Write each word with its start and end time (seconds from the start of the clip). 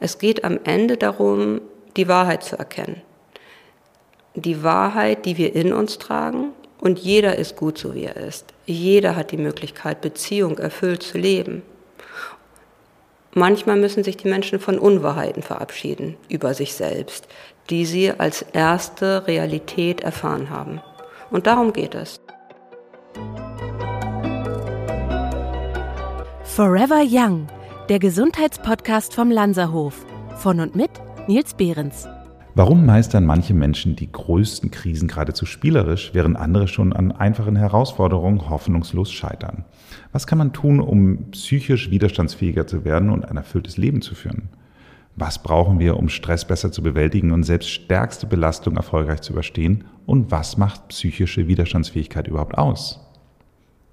Es 0.00 0.18
geht 0.18 0.44
am 0.44 0.60
Ende 0.64 0.96
darum, 0.96 1.60
die 1.96 2.08
Wahrheit 2.08 2.44
zu 2.44 2.58
erkennen. 2.58 3.02
Die 4.34 4.62
Wahrheit, 4.62 5.26
die 5.26 5.36
wir 5.36 5.54
in 5.54 5.72
uns 5.72 5.98
tragen. 5.98 6.52
Und 6.80 7.00
jeder 7.00 7.36
ist 7.36 7.56
gut 7.56 7.76
so, 7.76 7.94
wie 7.94 8.04
er 8.04 8.16
ist. 8.16 8.54
Jeder 8.66 9.16
hat 9.16 9.32
die 9.32 9.36
Möglichkeit, 9.36 10.00
Beziehung 10.00 10.58
erfüllt 10.58 11.02
zu 11.02 11.18
leben. 11.18 11.62
Manchmal 13.34 13.76
müssen 13.76 14.04
sich 14.04 14.16
die 14.16 14.28
Menschen 14.28 14.60
von 14.60 14.78
Unwahrheiten 14.78 15.42
verabschieden 15.42 16.16
über 16.28 16.54
sich 16.54 16.74
selbst, 16.74 17.26
die 17.68 17.84
sie 17.84 18.12
als 18.12 18.42
erste 18.42 19.26
Realität 19.26 20.00
erfahren 20.00 20.50
haben. 20.50 20.80
Und 21.30 21.46
darum 21.46 21.72
geht 21.72 21.94
es. 21.94 22.20
Forever 26.44 27.02
Young, 27.06 27.46
der 27.88 27.98
Gesundheitspodcast 27.98 29.14
vom 29.14 29.30
Lanzerhof. 29.30 30.04
Von 30.36 30.60
und 30.60 30.76
mit 30.76 30.90
Nils 31.26 31.54
Behrens. 31.54 32.06
Warum 32.54 32.84
meistern 32.84 33.24
manche 33.24 33.54
Menschen 33.54 33.96
die 33.96 34.12
größten 34.12 34.70
Krisen 34.70 35.08
geradezu 35.08 35.46
spielerisch, 35.46 36.10
während 36.12 36.36
andere 36.36 36.68
schon 36.68 36.92
an 36.92 37.12
einfachen 37.12 37.56
Herausforderungen 37.56 38.50
hoffnungslos 38.50 39.10
scheitern? 39.10 39.64
Was 40.12 40.26
kann 40.26 40.36
man 40.36 40.52
tun, 40.52 40.80
um 40.80 41.30
psychisch 41.30 41.90
widerstandsfähiger 41.90 42.66
zu 42.66 42.84
werden 42.84 43.08
und 43.08 43.24
ein 43.24 43.38
erfülltes 43.38 43.78
Leben 43.78 44.02
zu 44.02 44.14
führen? 44.14 44.50
Was 45.16 45.42
brauchen 45.42 45.78
wir, 45.78 45.96
um 45.96 46.10
Stress 46.10 46.46
besser 46.46 46.70
zu 46.70 46.82
bewältigen 46.82 47.32
und 47.32 47.44
selbst 47.44 47.70
stärkste 47.70 48.26
Belastung 48.26 48.76
erfolgreich 48.76 49.22
zu 49.22 49.32
überstehen? 49.32 49.84
Und 50.04 50.30
was 50.30 50.58
macht 50.58 50.88
psychische 50.88 51.48
Widerstandsfähigkeit 51.48 52.28
überhaupt 52.28 52.58
aus? 52.58 53.00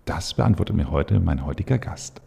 Das 0.03 0.35
beantwortet 0.35 0.75
mir 0.75 0.91
heute 0.91 1.19
mein 1.19 1.45
heutiger 1.45 1.79
Gast. 1.79 2.21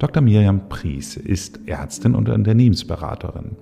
Dr. 0.00 0.22
Miriam 0.22 0.66
Pries 0.70 1.18
ist 1.18 1.60
Ärztin 1.66 2.14
und 2.14 2.30
Unternehmensberaterin. 2.30 3.56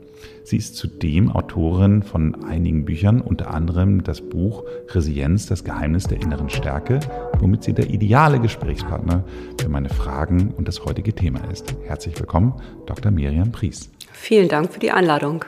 Sie 0.45 0.57
ist 0.57 0.77
zudem 0.77 1.33
Autorin 1.33 2.05
von 2.05 2.45
einigen 2.45 2.85
Büchern, 2.85 3.21
unter 3.21 3.53
anderem 3.53 4.05
das 4.05 4.21
Buch 4.21 4.63
Resilienz, 4.91 5.47
das 5.47 5.65
Geheimnis 5.65 6.05
der 6.05 6.21
inneren 6.21 6.49
Stärke, 6.49 7.01
womit 7.41 7.65
sie 7.65 7.73
der 7.73 7.91
ideale 7.91 8.39
Gesprächspartner 8.39 9.25
für 9.61 9.69
meine 9.69 9.89
Fragen 9.89 10.55
und 10.57 10.69
das 10.69 10.85
heutige 10.85 11.13
Thema 11.13 11.41
ist. 11.51 11.75
Herzlich 11.85 12.17
willkommen, 12.21 12.55
Dr. 12.87 13.11
Miriam 13.11 13.51
Pries. 13.51 13.91
Vielen 14.13 14.49
Dank 14.49 14.73
für 14.73 14.79
die 14.79 14.93
Einladung. 14.93 15.45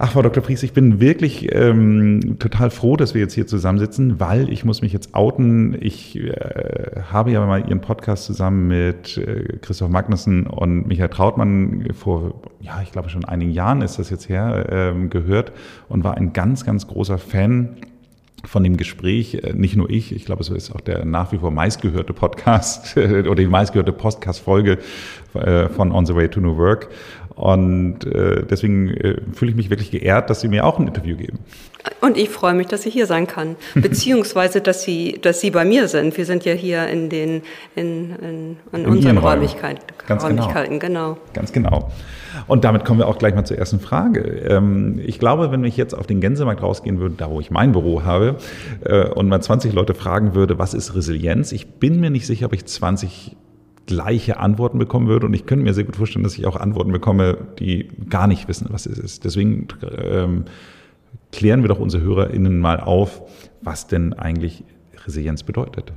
Ach, 0.00 0.12
Frau 0.12 0.22
Dr. 0.22 0.44
Pries, 0.44 0.62
ich 0.62 0.72
bin 0.72 1.00
wirklich 1.00 1.52
ähm, 1.52 2.36
total 2.38 2.70
froh, 2.70 2.96
dass 2.96 3.14
wir 3.14 3.20
jetzt 3.20 3.34
hier 3.34 3.48
zusammensitzen, 3.48 4.20
weil 4.20 4.48
ich 4.48 4.64
muss 4.64 4.80
mich 4.80 4.92
jetzt 4.92 5.12
outen. 5.12 5.76
Ich 5.80 6.16
äh, 6.16 7.00
habe 7.10 7.32
ja 7.32 7.44
mal 7.44 7.68
Ihren 7.68 7.80
Podcast 7.80 8.24
zusammen 8.24 8.68
mit 8.68 9.18
äh, 9.18 9.58
Christoph 9.60 9.88
Magnussen 9.88 10.46
und 10.46 10.86
Michael 10.86 11.08
Trautmann 11.08 11.88
vor, 11.94 12.40
ja, 12.60 12.80
ich 12.80 12.92
glaube 12.92 13.08
schon 13.08 13.24
einigen 13.24 13.50
Jahren 13.50 13.82
ist 13.82 13.98
das 13.98 14.08
jetzt 14.08 14.28
her, 14.28 14.66
ähm, 14.70 15.10
gehört 15.10 15.50
und 15.88 16.04
war 16.04 16.16
ein 16.16 16.32
ganz, 16.32 16.64
ganz 16.64 16.86
großer 16.86 17.18
Fan 17.18 17.70
von 18.44 18.62
dem 18.62 18.76
Gespräch, 18.76 19.34
äh, 19.34 19.52
nicht 19.52 19.76
nur 19.76 19.90
ich, 19.90 20.14
ich 20.14 20.24
glaube, 20.24 20.42
es 20.42 20.48
ist 20.48 20.74
auch 20.74 20.80
der 20.80 21.04
nach 21.04 21.32
wie 21.32 21.38
vor 21.38 21.50
meistgehörte 21.50 22.12
Podcast 22.12 22.96
oder 22.96 23.34
die 23.34 23.46
meistgehörte 23.46 23.92
Podcast-Folge 23.92 24.78
äh, 25.34 25.68
von 25.68 25.92
On 25.92 26.06
the 26.06 26.14
Way 26.14 26.28
to 26.28 26.40
New 26.40 26.56
Work. 26.56 26.88
Und 27.38 28.04
äh, 28.04 28.44
deswegen 28.50 28.88
äh, 28.88 29.20
fühle 29.32 29.52
ich 29.52 29.56
mich 29.56 29.70
wirklich 29.70 29.92
geehrt, 29.92 30.28
dass 30.28 30.40
Sie 30.40 30.48
mir 30.48 30.66
auch 30.66 30.80
ein 30.80 30.88
Interview 30.88 31.16
geben. 31.16 31.38
Und 32.00 32.16
ich 32.16 32.30
freue 32.30 32.52
mich, 32.52 32.66
dass 32.66 32.84
ich 32.84 32.92
hier 32.92 33.06
sein 33.06 33.28
kann, 33.28 33.54
beziehungsweise 33.76 34.60
dass 34.60 34.82
Sie, 34.82 35.20
dass 35.22 35.40
Sie 35.40 35.52
bei 35.52 35.64
mir 35.64 35.86
sind. 35.86 36.16
Wir 36.16 36.24
sind 36.24 36.44
ja 36.44 36.52
hier 36.52 36.88
in 36.88 37.08
den 37.08 37.42
in, 37.76 38.10
in, 38.10 38.56
in, 38.72 38.82
in 38.82 38.86
unseren 38.86 39.18
Räumlichkeiten. 39.18 39.84
Ganz 40.08 40.24
genau. 40.24 40.42
Räumlichkeiten, 40.42 40.80
genau. 40.80 41.12
genau. 41.12 41.26
Ganz 41.32 41.52
genau. 41.52 41.92
Und 42.48 42.64
damit 42.64 42.84
kommen 42.84 42.98
wir 42.98 43.06
auch 43.06 43.18
gleich 43.18 43.36
mal 43.36 43.44
zur 43.44 43.56
ersten 43.56 43.78
Frage. 43.78 44.20
Ähm, 44.20 45.00
ich 45.06 45.20
glaube, 45.20 45.52
wenn 45.52 45.62
ich 45.62 45.76
jetzt 45.76 45.94
auf 45.94 46.08
den 46.08 46.20
Gänsemarkt 46.20 46.60
rausgehen 46.60 46.98
würde, 46.98 47.14
da 47.16 47.30
wo 47.30 47.38
ich 47.38 47.52
mein 47.52 47.70
Büro 47.70 48.02
habe, 48.02 48.34
äh, 48.84 49.06
und 49.10 49.28
mal 49.28 49.40
20 49.40 49.72
Leute 49.72 49.94
fragen 49.94 50.34
würde, 50.34 50.58
was 50.58 50.74
ist 50.74 50.96
Resilienz? 50.96 51.52
Ich 51.52 51.74
bin 51.74 52.00
mir 52.00 52.10
nicht 52.10 52.26
sicher, 52.26 52.46
ob 52.46 52.52
ich 52.52 52.66
20 52.66 53.36
gleiche 53.88 54.36
Antworten 54.38 54.78
bekommen 54.78 55.08
würde. 55.08 55.26
Und 55.26 55.34
ich 55.34 55.46
könnte 55.46 55.64
mir 55.64 55.74
sehr 55.74 55.84
gut 55.84 55.96
vorstellen, 55.96 56.22
dass 56.22 56.38
ich 56.38 56.46
auch 56.46 56.56
Antworten 56.56 56.92
bekomme, 56.92 57.38
die 57.58 57.88
gar 58.08 58.28
nicht 58.28 58.46
wissen, 58.46 58.68
was 58.70 58.86
es 58.86 58.98
ist. 58.98 59.24
Deswegen 59.24 59.66
ähm, 60.00 60.44
klären 61.32 61.62
wir 61.62 61.68
doch 61.68 61.80
unsere 61.80 62.04
HörerInnen 62.04 62.60
mal 62.60 62.78
auf, 62.80 63.22
was 63.62 63.88
denn 63.88 64.12
eigentlich 64.12 64.62
Resilienz 65.06 65.42
bedeutet. 65.42 65.92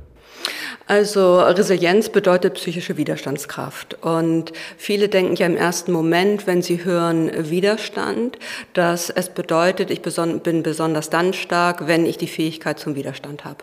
Also 0.86 1.40
Resilienz 1.40 2.08
bedeutet 2.08 2.54
psychische 2.54 2.96
Widerstandskraft. 2.96 4.02
Und 4.02 4.52
viele 4.76 5.08
denken 5.08 5.36
ja 5.36 5.46
im 5.46 5.56
ersten 5.56 5.92
Moment, 5.92 6.46
wenn 6.46 6.62
sie 6.62 6.84
hören 6.84 7.30
Widerstand, 7.50 8.38
dass 8.72 9.10
es 9.10 9.28
bedeutet, 9.28 9.90
ich 9.90 10.02
bin 10.02 10.62
besonders 10.62 11.10
dann 11.10 11.34
stark, 11.34 11.86
wenn 11.86 12.06
ich 12.06 12.16
die 12.16 12.26
Fähigkeit 12.26 12.78
zum 12.78 12.96
Widerstand 12.96 13.44
habe. 13.44 13.58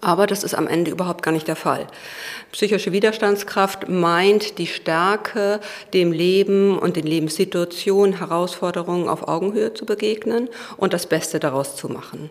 Aber 0.00 0.26
das 0.26 0.44
ist 0.44 0.54
am 0.54 0.66
Ende 0.66 0.90
überhaupt 0.90 1.22
gar 1.22 1.32
nicht 1.32 1.48
der 1.48 1.56
Fall. 1.56 1.86
Psychische 2.52 2.92
Widerstandskraft 2.92 3.88
meint 3.88 4.58
die 4.58 4.66
Stärke, 4.66 5.60
dem 5.92 6.12
Leben 6.12 6.78
und 6.78 6.96
den 6.96 7.06
Lebenssituationen, 7.06 8.18
Herausforderungen 8.18 9.08
auf 9.08 9.26
Augenhöhe 9.28 9.74
zu 9.74 9.86
begegnen 9.86 10.48
und 10.76 10.92
das 10.92 11.06
Beste 11.06 11.40
daraus 11.40 11.76
zu 11.76 11.88
machen. 11.88 12.30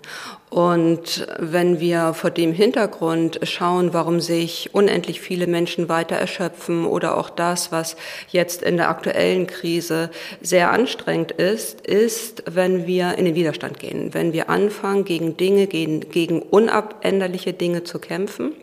Und 0.55 1.27
wenn 1.38 1.81
wir 1.81 2.13
vor 2.13 2.29
dem 2.29 2.53
Hintergrund 2.53 3.41
schauen, 3.43 3.93
warum 3.93 4.21
sich 4.21 4.69
unendlich 4.71 5.19
viele 5.19 5.47
Menschen 5.47 5.89
weiter 5.89 6.16
erschöpfen 6.16 6.85
oder 6.85 7.17
auch 7.17 7.29
das, 7.29 7.73
was 7.73 7.97
jetzt 8.29 8.61
in 8.61 8.77
der 8.77 8.88
aktuellen 8.88 9.47
Krise 9.47 10.11
sehr 10.39 10.71
anstrengend 10.71 11.33
ist, 11.33 11.85
ist, 11.85 12.44
wenn 12.49 12.88
wir 12.88 13.17
in 13.17 13.25
den 13.25 13.35
Widerstand 13.35 13.79
gehen, 13.79 14.13
wenn 14.13 14.31
wir 14.31 14.49
anfangen, 14.49 15.03
gegen 15.03 15.35
Dinge, 15.35 15.67
gegen, 15.67 16.09
gegen 16.09 16.41
unabänderliche 16.41 17.51
Dinge 17.51 17.83
zu 17.83 17.99
kämpfen 17.99 18.53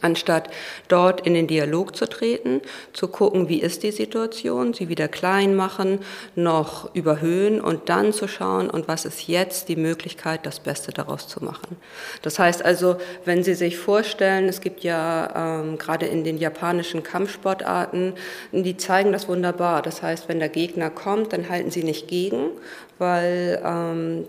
anstatt 0.00 0.48
dort 0.88 1.26
in 1.26 1.34
den 1.34 1.46
Dialog 1.46 1.94
zu 1.94 2.08
treten, 2.08 2.60
zu 2.92 3.08
gucken, 3.08 3.48
wie 3.48 3.60
ist 3.60 3.82
die 3.82 3.92
Situation, 3.92 4.72
sie 4.72 4.88
wieder 4.88 5.08
klein 5.08 5.54
machen, 5.54 6.00
noch 6.34 6.94
überhöhen 6.94 7.60
und 7.60 7.88
dann 7.88 8.12
zu 8.12 8.26
schauen, 8.28 8.70
und 8.70 8.88
was 8.88 9.04
ist 9.04 9.28
jetzt 9.28 9.68
die 9.68 9.76
Möglichkeit, 9.76 10.46
das 10.46 10.60
Beste 10.60 10.92
daraus 10.92 11.28
zu 11.28 11.44
machen. 11.44 11.76
Das 12.22 12.38
heißt 12.38 12.64
also, 12.64 12.96
wenn 13.24 13.44
Sie 13.44 13.54
sich 13.54 13.76
vorstellen, 13.76 14.48
es 14.48 14.60
gibt 14.60 14.82
ja 14.82 15.60
ähm, 15.60 15.78
gerade 15.78 16.06
in 16.06 16.24
den 16.24 16.38
japanischen 16.38 17.02
Kampfsportarten, 17.02 18.14
die 18.52 18.76
zeigen 18.76 19.12
das 19.12 19.28
wunderbar. 19.28 19.82
Das 19.82 20.02
heißt, 20.02 20.28
wenn 20.28 20.38
der 20.38 20.48
Gegner 20.48 20.90
kommt, 20.90 21.32
dann 21.32 21.48
halten 21.48 21.70
Sie 21.70 21.84
nicht 21.84 22.08
gegen, 22.08 22.50
weil 22.98 23.60
ähm, 23.64 24.24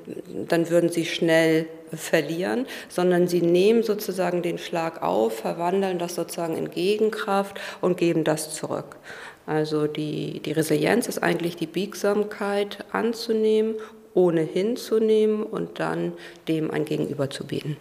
dann 0.48 0.70
würden 0.70 0.90
Sie 0.90 1.06
schnell 1.06 1.68
verlieren, 1.98 2.66
sondern 2.90 3.28
sie 3.28 3.42
nehmen 3.42 3.84
sozusagen 3.84 4.42
den 4.42 4.58
Schlag 4.58 5.02
auf, 5.02 5.40
verwandeln 5.40 6.00
das 6.00 6.16
sozusagen 6.16 6.58
in 6.58 6.72
Gegenkraft 6.72 7.60
und 7.82 7.98
geben 7.98 8.24
das 8.24 8.54
zurück. 8.54 8.98
Also 9.46 9.88
die, 9.88 10.40
die 10.40 10.52
Resilienz 10.52 11.08
ist 11.08 11.22
eigentlich 11.22 11.58
die 11.58 11.68
Biegsamkeit 11.68 12.86
anzunehmen, 12.92 13.76
ohne 14.14 14.42
hinzunehmen 14.42 15.44
und 15.44 15.80
dann 15.80 16.14
dem 16.48 16.72
ein 16.72 16.86
Gegenüber 16.86 17.30
zu 17.30 17.46
bieten. 17.46 17.78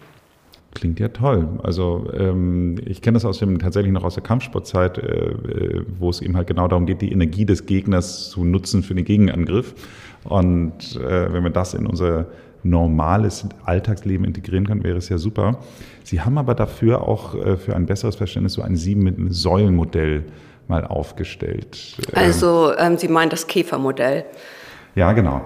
Klingt 0.74 0.98
ja 1.00 1.08
toll. 1.08 1.46
Also 1.62 2.10
ähm, 2.14 2.76
ich 2.86 3.02
kenne 3.02 3.16
das 3.16 3.26
aus 3.26 3.38
dem 3.38 3.58
tatsächlich 3.58 3.92
noch 3.92 4.04
aus 4.04 4.14
der 4.14 4.22
Kampfsportzeit, 4.22 4.96
äh, 4.96 5.02
äh, 5.02 5.84
wo 5.98 6.08
es 6.08 6.22
eben 6.22 6.34
halt 6.34 6.46
genau 6.46 6.66
darum 6.66 6.86
geht, 6.86 7.02
die 7.02 7.12
Energie 7.12 7.44
des 7.44 7.66
Gegners 7.66 8.30
zu 8.30 8.42
nutzen 8.44 8.82
für 8.82 8.94
den 8.94 9.04
Gegenangriff. 9.04 9.74
Und 10.24 10.96
äh, 10.96 11.32
wenn 11.32 11.42
wir 11.42 11.50
das 11.50 11.74
in 11.74 11.86
unser 11.86 12.26
normales 12.62 13.46
Alltagsleben 13.64 14.24
integrieren 14.24 14.66
können, 14.66 14.84
wäre 14.84 14.98
es 14.98 15.08
ja 15.08 15.18
super. 15.18 15.58
Sie 16.04 16.20
haben 16.20 16.38
aber 16.38 16.54
dafür 16.54 17.06
auch 17.06 17.34
äh, 17.34 17.56
für 17.56 17.74
ein 17.74 17.86
besseres 17.86 18.16
Verständnis 18.16 18.54
so 18.54 18.62
ein 18.62 18.76
Sieben-Säulen-Modell 18.76 20.24
mal 20.68 20.86
aufgestellt. 20.86 21.96
Also 22.12 22.72
ähm, 22.76 22.96
Sie 22.96 23.08
meinen 23.08 23.30
das 23.30 23.46
Käfermodell? 23.46 24.24
Ja, 24.94 25.12
genau. 25.12 25.42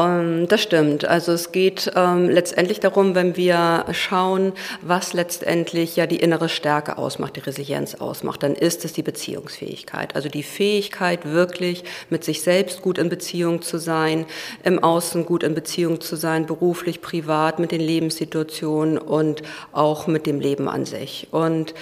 Um, 0.00 0.48
das 0.48 0.62
stimmt. 0.62 1.04
Also 1.04 1.32
es 1.32 1.52
geht 1.52 1.90
ähm, 1.94 2.30
letztendlich 2.30 2.80
darum, 2.80 3.14
wenn 3.14 3.36
wir 3.36 3.84
schauen, 3.92 4.52
was 4.80 5.12
letztendlich 5.12 5.96
ja 5.96 6.06
die 6.06 6.16
innere 6.16 6.48
Stärke 6.48 6.96
ausmacht, 6.96 7.36
die 7.36 7.40
Resilienz 7.40 7.96
ausmacht, 7.96 8.42
dann 8.42 8.54
ist 8.54 8.84
es 8.86 8.94
die 8.94 9.02
Beziehungsfähigkeit. 9.02 10.16
Also 10.16 10.30
die 10.30 10.42
Fähigkeit, 10.42 11.26
wirklich 11.26 11.84
mit 12.08 12.24
sich 12.24 12.40
selbst 12.40 12.80
gut 12.80 12.96
in 12.96 13.10
Beziehung 13.10 13.60
zu 13.60 13.78
sein, 13.78 14.24
im 14.62 14.82
Außen 14.82 15.26
gut 15.26 15.42
in 15.42 15.54
Beziehung 15.54 16.00
zu 16.00 16.16
sein, 16.16 16.46
beruflich, 16.46 17.02
privat, 17.02 17.58
mit 17.58 17.70
den 17.70 17.80
Lebenssituationen 17.80 18.96
und 18.96 19.42
auch 19.72 20.06
mit 20.06 20.24
dem 20.26 20.40
Leben 20.40 20.68
an 20.68 20.86
sich. 20.86 21.28
Und 21.30 21.74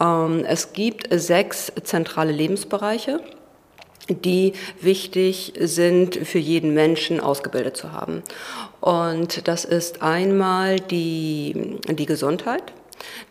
ähm, 0.00 0.44
es 0.46 0.72
gibt 0.74 1.08
sechs 1.10 1.72
zentrale 1.82 2.32
Lebensbereiche 2.32 3.20
die 4.08 4.52
wichtig 4.80 5.54
sind 5.58 6.16
für 6.16 6.38
jeden 6.38 6.74
Menschen 6.74 7.20
ausgebildet 7.20 7.76
zu 7.76 7.92
haben. 7.92 8.22
Und 8.80 9.48
das 9.48 9.64
ist 9.64 10.02
einmal 10.02 10.78
die, 10.78 11.78
die 11.88 12.06
Gesundheit, 12.06 12.72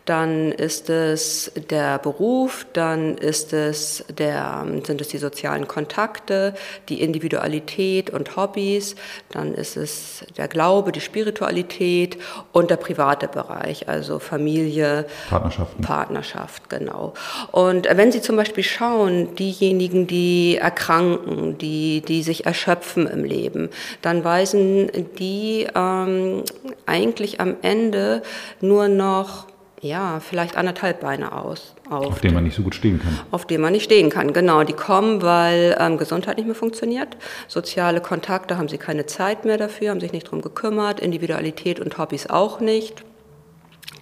dann 0.04 0.52
ist 0.52 0.90
es 0.90 1.52
der 1.70 1.98
Beruf, 1.98 2.66
dann 2.72 3.16
ist 3.16 3.52
es 3.52 4.04
der, 4.18 4.66
sind 4.84 5.00
es 5.00 5.08
die 5.08 5.18
sozialen 5.18 5.66
Kontakte, 5.66 6.54
die 6.88 7.00
Individualität 7.00 8.10
und 8.10 8.36
Hobbys, 8.36 8.96
dann 9.30 9.54
ist 9.54 9.76
es 9.76 10.24
der 10.36 10.48
Glaube, 10.48 10.92
die 10.92 11.00
Spiritualität 11.00 12.18
und 12.52 12.70
der 12.70 12.76
private 12.76 13.28
Bereich, 13.28 13.88
also 13.88 14.18
Familie, 14.18 15.06
Partnerschaften. 15.28 15.82
Partnerschaft, 15.82 16.68
genau. 16.68 17.14
Und 17.50 17.88
wenn 17.90 18.12
Sie 18.12 18.20
zum 18.20 18.36
Beispiel 18.36 18.64
schauen, 18.64 19.34
diejenigen, 19.36 20.06
die 20.06 20.58
erkranken, 20.60 21.56
die, 21.58 22.02
die 22.02 22.22
sich 22.22 22.46
erschöpfen 22.46 23.06
im 23.06 23.24
Leben, 23.24 23.70
dann 24.02 24.24
weisen 24.24 24.90
die 25.18 25.66
ähm, 25.74 26.42
eigentlich 26.86 27.40
am 27.40 27.56
Ende 27.62 28.22
nur 28.60 28.88
noch 28.88 29.46
ja, 29.84 30.18
vielleicht 30.20 30.56
anderthalb 30.56 31.00
Beine 31.00 31.32
aus. 31.32 31.74
Auf, 31.90 32.06
auf 32.06 32.20
denen 32.20 32.34
man 32.34 32.44
nicht 32.44 32.56
so 32.56 32.62
gut 32.62 32.74
stehen 32.74 33.00
kann. 33.00 33.20
Auf 33.30 33.46
denen 33.46 33.62
man 33.62 33.72
nicht 33.72 33.84
stehen 33.84 34.08
kann, 34.08 34.32
genau. 34.32 34.64
Die 34.64 34.72
kommen, 34.72 35.20
weil 35.20 35.76
ähm, 35.78 35.98
Gesundheit 35.98 36.38
nicht 36.38 36.46
mehr 36.46 36.54
funktioniert. 36.54 37.16
Soziale 37.48 38.00
Kontakte 38.00 38.56
haben 38.56 38.68
sie 38.68 38.78
keine 38.78 39.04
Zeit 39.06 39.44
mehr 39.44 39.58
dafür, 39.58 39.90
haben 39.90 40.00
sich 40.00 40.12
nicht 40.12 40.30
drum 40.30 40.40
gekümmert. 40.40 41.00
Individualität 41.00 41.80
und 41.80 41.98
Hobbys 41.98 42.28
auch 42.28 42.60
nicht. 42.60 43.04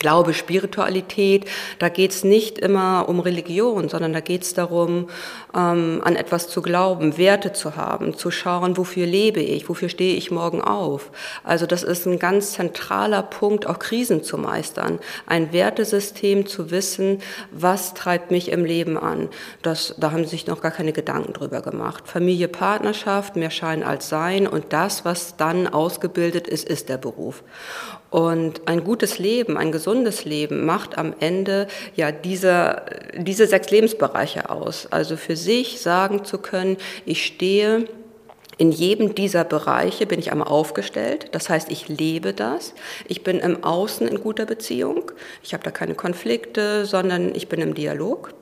Glaube, 0.02 0.34
Spiritualität, 0.34 1.46
da 1.78 1.88
geht 1.88 2.10
es 2.10 2.24
nicht 2.24 2.58
immer 2.58 3.08
um 3.08 3.20
Religion, 3.20 3.88
sondern 3.88 4.12
da 4.12 4.18
geht 4.18 4.42
es 4.42 4.52
darum, 4.52 5.08
ähm, 5.54 6.02
an 6.04 6.16
etwas 6.16 6.48
zu 6.48 6.60
glauben, 6.60 7.18
Werte 7.18 7.52
zu 7.52 7.76
haben, 7.76 8.16
zu 8.16 8.32
schauen, 8.32 8.76
wofür 8.76 9.06
lebe 9.06 9.38
ich, 9.38 9.68
wofür 9.68 9.88
stehe 9.88 10.16
ich 10.16 10.32
morgen 10.32 10.60
auf. 10.60 11.12
Also 11.44 11.66
das 11.66 11.84
ist 11.84 12.04
ein 12.06 12.18
ganz 12.18 12.54
zentraler 12.54 13.22
Punkt, 13.22 13.68
auch 13.68 13.78
Krisen 13.78 14.24
zu 14.24 14.38
meistern. 14.38 14.98
Ein 15.26 15.52
Wertesystem 15.52 16.46
zu 16.46 16.72
wissen, 16.72 17.22
was 17.52 17.94
treibt 17.94 18.32
mich 18.32 18.50
im 18.50 18.64
Leben 18.64 18.98
an. 18.98 19.28
Das, 19.62 19.94
da 19.98 20.10
haben 20.10 20.24
sich 20.24 20.48
noch 20.48 20.62
gar 20.62 20.72
keine 20.72 20.92
Gedanken 20.92 21.32
drüber 21.32 21.62
gemacht. 21.62 22.08
Familie, 22.08 22.48
Partnerschaft, 22.48 23.36
mehr 23.36 23.50
Schein 23.50 23.84
als 23.84 24.08
Sein 24.08 24.48
und 24.48 24.72
das, 24.72 25.04
was 25.04 25.36
dann 25.36 25.68
ausgebildet 25.68 26.48
ist, 26.48 26.68
ist 26.68 26.88
der 26.88 26.98
Beruf. 26.98 27.44
Und 28.12 28.68
ein 28.68 28.84
gutes 28.84 29.18
Leben, 29.18 29.56
ein 29.56 29.72
gesundes 29.72 30.26
Leben 30.26 30.66
macht 30.66 30.98
am 30.98 31.14
Ende 31.18 31.66
ja 31.96 32.12
diese, 32.12 32.82
diese 33.16 33.46
sechs 33.46 33.70
Lebensbereiche 33.70 34.50
aus. 34.50 34.86
Also 34.90 35.16
für 35.16 35.34
sich 35.34 35.80
sagen 35.80 36.22
zu 36.22 36.36
können, 36.36 36.76
ich 37.06 37.24
stehe 37.24 37.86
in 38.58 38.70
jedem 38.70 39.14
dieser 39.14 39.44
Bereiche 39.44 40.04
bin 40.04 40.20
ich 40.20 40.30
einmal 40.30 40.48
aufgestellt, 40.48 41.28
das 41.32 41.48
heißt, 41.48 41.70
ich 41.70 41.88
lebe 41.88 42.34
das. 42.34 42.74
Ich 43.08 43.24
bin 43.24 43.40
im 43.40 43.64
Außen 43.64 44.06
in 44.06 44.20
guter 44.20 44.44
Beziehung. 44.44 45.10
Ich 45.42 45.54
habe 45.54 45.64
da 45.64 45.70
keine 45.70 45.94
Konflikte, 45.94 46.84
sondern 46.84 47.34
ich 47.34 47.48
bin 47.48 47.62
im 47.62 47.74
Dialog. 47.74 48.34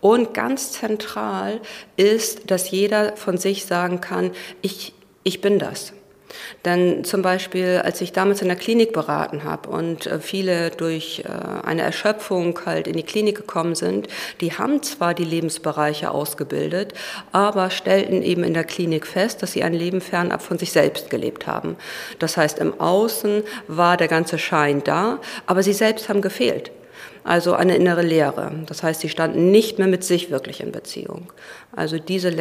Und 0.00 0.34
ganz 0.34 0.70
zentral 0.70 1.60
ist, 1.96 2.48
dass 2.52 2.70
jeder 2.70 3.16
von 3.16 3.38
sich 3.38 3.66
sagen 3.66 4.00
kann, 4.00 4.30
ich, 4.62 4.94
ich 5.24 5.40
bin 5.40 5.58
das. 5.58 5.92
Denn 6.64 7.04
zum 7.04 7.22
Beispiel, 7.22 7.80
als 7.84 8.00
ich 8.00 8.12
damals 8.12 8.42
in 8.42 8.48
der 8.48 8.56
Klinik 8.56 8.92
beraten 8.92 9.44
habe 9.44 9.68
und 9.70 10.06
äh, 10.06 10.20
viele 10.20 10.70
durch 10.70 11.22
äh, 11.24 11.66
eine 11.66 11.82
Erschöpfung 11.82 12.58
halt 12.66 12.88
in 12.88 12.96
die 12.96 13.02
Klinik 13.02 13.36
gekommen 13.36 13.74
sind, 13.74 14.08
die 14.40 14.52
haben 14.52 14.82
zwar 14.82 15.14
die 15.14 15.24
Lebensbereiche 15.24 16.10
ausgebildet, 16.10 16.94
aber 17.32 17.70
stellten 17.70 18.22
eben 18.22 18.44
in 18.44 18.54
der 18.54 18.64
Klinik 18.64 19.06
fest, 19.06 19.42
dass 19.42 19.52
sie 19.52 19.62
ein 19.62 19.74
Leben 19.74 20.00
fernab 20.00 20.42
von 20.42 20.58
sich 20.58 20.72
selbst 20.72 21.10
gelebt 21.10 21.46
haben. 21.46 21.76
Das 22.18 22.36
heißt, 22.36 22.58
im 22.58 22.80
Außen 22.80 23.42
war 23.68 23.96
der 23.96 24.08
ganze 24.08 24.38
Schein 24.38 24.82
da, 24.84 25.20
aber 25.46 25.62
sie 25.62 25.72
selbst 25.72 26.08
haben 26.08 26.22
gefehlt 26.22 26.70
also 27.26 27.54
eine 27.54 27.74
innere 27.74 28.02
Leere. 28.02 28.52
Das 28.66 28.84
heißt, 28.84 29.00
sie 29.00 29.08
standen 29.08 29.50
nicht 29.50 29.78
mehr 29.78 29.88
mit 29.88 30.04
sich 30.04 30.30
wirklich 30.30 30.60
in 30.60 30.70
Beziehung. 30.70 31.32
Also 31.74 31.98
diese 31.98 32.32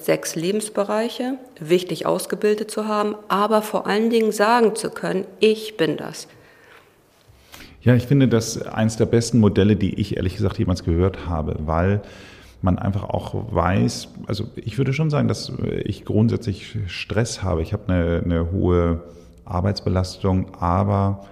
sechs 0.00 0.36
Lebensbereiche, 0.36 1.34
wichtig 1.58 2.06
ausgebildet 2.06 2.70
zu 2.70 2.86
haben, 2.86 3.16
aber 3.26 3.62
vor 3.62 3.88
allen 3.88 4.10
Dingen 4.10 4.30
sagen 4.30 4.76
zu 4.76 4.90
können, 4.90 5.24
ich 5.40 5.76
bin 5.76 5.96
das. 5.96 6.28
Ja, 7.82 7.96
ich 7.96 8.06
finde 8.06 8.28
das 8.28 8.62
eines 8.62 8.96
der 8.96 9.06
besten 9.06 9.40
Modelle, 9.40 9.74
die 9.74 10.00
ich 10.00 10.16
ehrlich 10.16 10.36
gesagt 10.36 10.58
jemals 10.58 10.84
gehört 10.84 11.26
habe, 11.26 11.56
weil 11.58 12.00
man 12.62 12.78
einfach 12.78 13.04
auch 13.04 13.34
weiß, 13.52 14.08
also 14.26 14.44
ich 14.54 14.78
würde 14.78 14.92
schon 14.92 15.10
sagen, 15.10 15.26
dass 15.26 15.52
ich 15.84 16.04
grundsätzlich 16.04 16.76
Stress 16.86 17.42
habe. 17.42 17.62
Ich 17.62 17.72
habe 17.72 17.92
eine, 17.92 18.22
eine 18.24 18.52
hohe 18.52 19.00
Arbeitsbelastung, 19.44 20.54
aber 20.60 21.24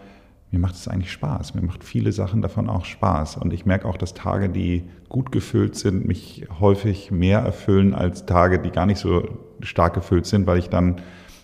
mir 0.56 0.62
macht 0.62 0.75
es 0.75 0.88
eigentlich 0.88 1.12
Spaß. 1.12 1.55
Mir 1.55 1.61
macht 1.61 1.85
viele 1.85 2.12
Sachen 2.12 2.41
davon 2.41 2.70
auch 2.70 2.87
Spaß. 2.87 3.37
Und 3.37 3.53
ich 3.53 3.67
merke 3.67 3.87
auch, 3.87 3.99
dass 3.99 4.14
Tage, 4.14 4.49
die 4.49 4.85
gut 5.11 5.31
gefüllt 5.31 5.76
sind, 5.76 6.06
mich 6.06 6.47
häufig 6.61 7.11
mehr 7.11 7.41
erfüllen 7.41 7.94
als 7.94 8.25
Tage, 8.25 8.58
die 8.58 8.70
gar 8.70 8.87
nicht 8.87 8.99
so 8.99 9.29
stark 9.61 9.93
gefüllt 9.94 10.25
sind, 10.25 10.47
weil 10.47 10.58
ich 10.58 10.70
dann 10.70 10.97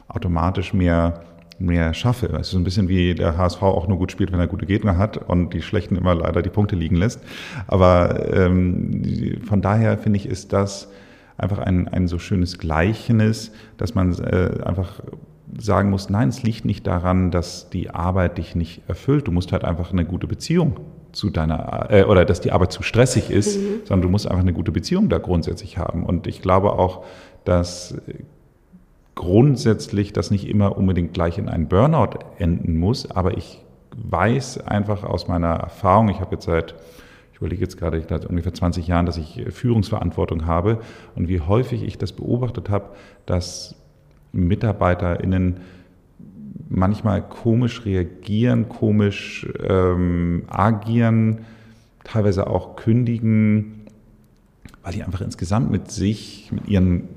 automatisch 0.08 0.72
mehr, 0.72 1.24
mehr 1.58 1.92
schaffe. 1.92 2.26
Es 2.28 2.46
ist 2.46 2.50
so 2.52 2.58
ein 2.58 2.64
bisschen 2.64 2.88
wie 2.88 3.14
der 3.14 3.36
HSV 3.36 3.62
auch 3.62 3.86
nur 3.86 3.98
gut 3.98 4.10
spielt, 4.10 4.32
wenn 4.32 4.40
er 4.40 4.46
gute 4.46 4.64
Gegner 4.64 4.96
hat 4.96 5.18
und 5.18 5.52
die 5.52 5.60
Schlechten 5.60 5.96
immer 5.96 6.14
leider 6.14 6.40
die 6.40 6.50
Punkte 6.50 6.74
liegen 6.74 6.96
lässt. 6.96 7.20
Aber 7.66 8.34
ähm, 8.34 9.42
von 9.46 9.60
daher 9.60 9.98
finde 9.98 10.18
ich, 10.18 10.26
ist 10.26 10.54
das 10.54 10.88
einfach 11.36 11.58
ein, 11.58 11.86
ein 11.86 12.08
so 12.08 12.18
schönes 12.18 12.58
Gleichnis, 12.58 13.52
dass 13.76 13.94
man 13.94 14.14
äh, 14.14 14.62
einfach 14.64 15.02
sagen 15.58 15.90
musst, 15.90 16.10
nein, 16.10 16.28
es 16.28 16.42
liegt 16.42 16.64
nicht 16.64 16.86
daran, 16.86 17.30
dass 17.30 17.68
die 17.70 17.90
Arbeit 17.90 18.38
dich 18.38 18.54
nicht 18.54 18.82
erfüllt. 18.88 19.26
Du 19.26 19.32
musst 19.32 19.52
halt 19.52 19.64
einfach 19.64 19.92
eine 19.92 20.04
gute 20.04 20.26
Beziehung 20.26 20.80
zu 21.12 21.30
deiner, 21.30 21.90
äh, 21.90 22.04
oder 22.04 22.24
dass 22.24 22.40
die 22.40 22.52
Arbeit 22.52 22.72
zu 22.72 22.82
stressig 22.82 23.30
ist, 23.30 23.58
mhm. 23.58 23.80
sondern 23.84 24.02
du 24.02 24.08
musst 24.08 24.26
einfach 24.26 24.42
eine 24.42 24.52
gute 24.52 24.72
Beziehung 24.72 25.08
da 25.08 25.18
grundsätzlich 25.18 25.78
haben. 25.78 26.04
Und 26.04 26.26
ich 26.26 26.42
glaube 26.42 26.72
auch, 26.72 27.04
dass 27.44 27.96
grundsätzlich 29.14 30.12
das 30.12 30.30
nicht 30.30 30.48
immer 30.48 30.76
unbedingt 30.76 31.12
gleich 31.12 31.38
in 31.38 31.48
einen 31.48 31.68
Burnout 31.68 32.18
enden 32.38 32.76
muss, 32.76 33.10
aber 33.10 33.36
ich 33.36 33.62
weiß 33.94 34.66
einfach 34.66 35.04
aus 35.04 35.28
meiner 35.28 35.50
Erfahrung, 35.54 36.08
ich 36.08 36.20
habe 36.20 36.32
jetzt 36.32 36.46
seit 36.46 36.74
ich 37.32 37.38
überlege 37.38 37.62
jetzt 37.62 37.76
gerade, 37.76 37.98
ich 37.98 38.04
seit 38.08 38.24
ungefähr 38.24 38.54
20 38.54 38.86
Jahren, 38.86 39.04
dass 39.04 39.16
ich 39.16 39.44
Führungsverantwortung 39.50 40.46
habe 40.46 40.78
und 41.16 41.28
wie 41.28 41.40
häufig 41.40 41.82
ich 41.82 41.98
das 41.98 42.12
beobachtet 42.12 42.70
habe, 42.70 42.90
dass 43.26 43.81
MitarbeiterInnen 44.32 45.60
manchmal 46.68 47.22
komisch 47.22 47.84
reagieren, 47.84 48.68
komisch 48.68 49.46
ähm, 49.62 50.44
agieren, 50.48 51.40
teilweise 52.04 52.46
auch 52.46 52.76
kündigen, 52.76 53.86
weil 54.82 54.92
die 54.94 55.02
einfach 55.02 55.20
insgesamt 55.20 55.70
mit 55.70 55.90
sich, 55.90 56.50
mit 56.50 56.68
ihren 56.68 57.08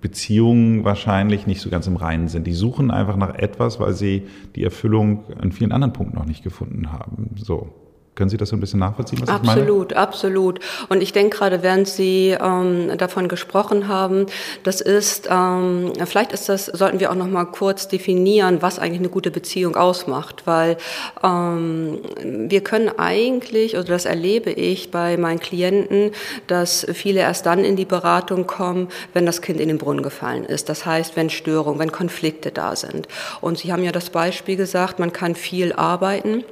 Beziehungen 0.00 0.84
wahrscheinlich 0.84 1.46
nicht 1.46 1.62
so 1.62 1.70
ganz 1.70 1.86
im 1.86 1.96
Reinen 1.96 2.28
sind. 2.28 2.46
Die 2.46 2.52
suchen 2.52 2.90
einfach 2.90 3.16
nach 3.16 3.34
etwas, 3.34 3.80
weil 3.80 3.94
sie 3.94 4.26
die 4.54 4.62
Erfüllung 4.62 5.24
an 5.40 5.52
vielen 5.52 5.72
anderen 5.72 5.94
Punkten 5.94 6.16
noch 6.16 6.26
nicht 6.26 6.44
gefunden 6.44 6.92
haben. 6.92 7.30
So. 7.36 7.72
Können 8.14 8.30
Sie 8.30 8.36
das 8.36 8.50
so 8.50 8.56
ein 8.56 8.60
bisschen 8.60 8.78
nachvollziehen, 8.78 9.20
was 9.22 9.28
absolut, 9.28 9.42
ich 9.42 9.46
meine? 9.46 9.60
Absolut, 9.62 9.92
absolut. 9.94 10.60
Und 10.88 11.02
ich 11.02 11.12
denke 11.12 11.38
gerade, 11.38 11.62
während 11.64 11.88
Sie 11.88 12.36
ähm, 12.40 12.96
davon 12.96 13.26
gesprochen 13.26 13.88
haben, 13.88 14.26
das 14.62 14.80
ist, 14.80 15.28
ähm, 15.30 15.92
vielleicht 16.04 16.32
ist 16.32 16.48
das, 16.48 16.66
sollten 16.66 17.00
wir 17.00 17.10
auch 17.10 17.16
noch 17.16 17.26
mal 17.26 17.44
kurz 17.44 17.88
definieren, 17.88 18.62
was 18.62 18.78
eigentlich 18.78 19.00
eine 19.00 19.08
gute 19.08 19.32
Beziehung 19.32 19.74
ausmacht, 19.74 20.42
weil 20.46 20.76
ähm, 21.24 21.98
wir 22.22 22.60
können 22.62 22.90
eigentlich, 22.98 23.74
oder 23.76 23.88
das 23.88 24.04
erlebe 24.04 24.52
ich 24.52 24.92
bei 24.92 25.16
meinen 25.16 25.40
Klienten, 25.40 26.12
dass 26.46 26.86
viele 26.92 27.20
erst 27.20 27.46
dann 27.46 27.64
in 27.64 27.74
die 27.74 27.84
Beratung 27.84 28.46
kommen, 28.46 28.88
wenn 29.12 29.26
das 29.26 29.42
Kind 29.42 29.60
in 29.60 29.68
den 29.68 29.78
Brunnen 29.78 30.04
gefallen 30.04 30.44
ist. 30.44 30.68
Das 30.68 30.86
heißt, 30.86 31.16
wenn 31.16 31.30
Störungen, 31.30 31.80
wenn 31.80 31.90
Konflikte 31.90 32.52
da 32.52 32.76
sind. 32.76 33.08
Und 33.40 33.58
Sie 33.58 33.72
haben 33.72 33.82
ja 33.82 33.90
das 33.90 34.10
Beispiel 34.10 34.56
gesagt, 34.56 35.00
man 35.00 35.12
kann 35.12 35.34
viel 35.34 35.72
arbeiten 35.72 36.44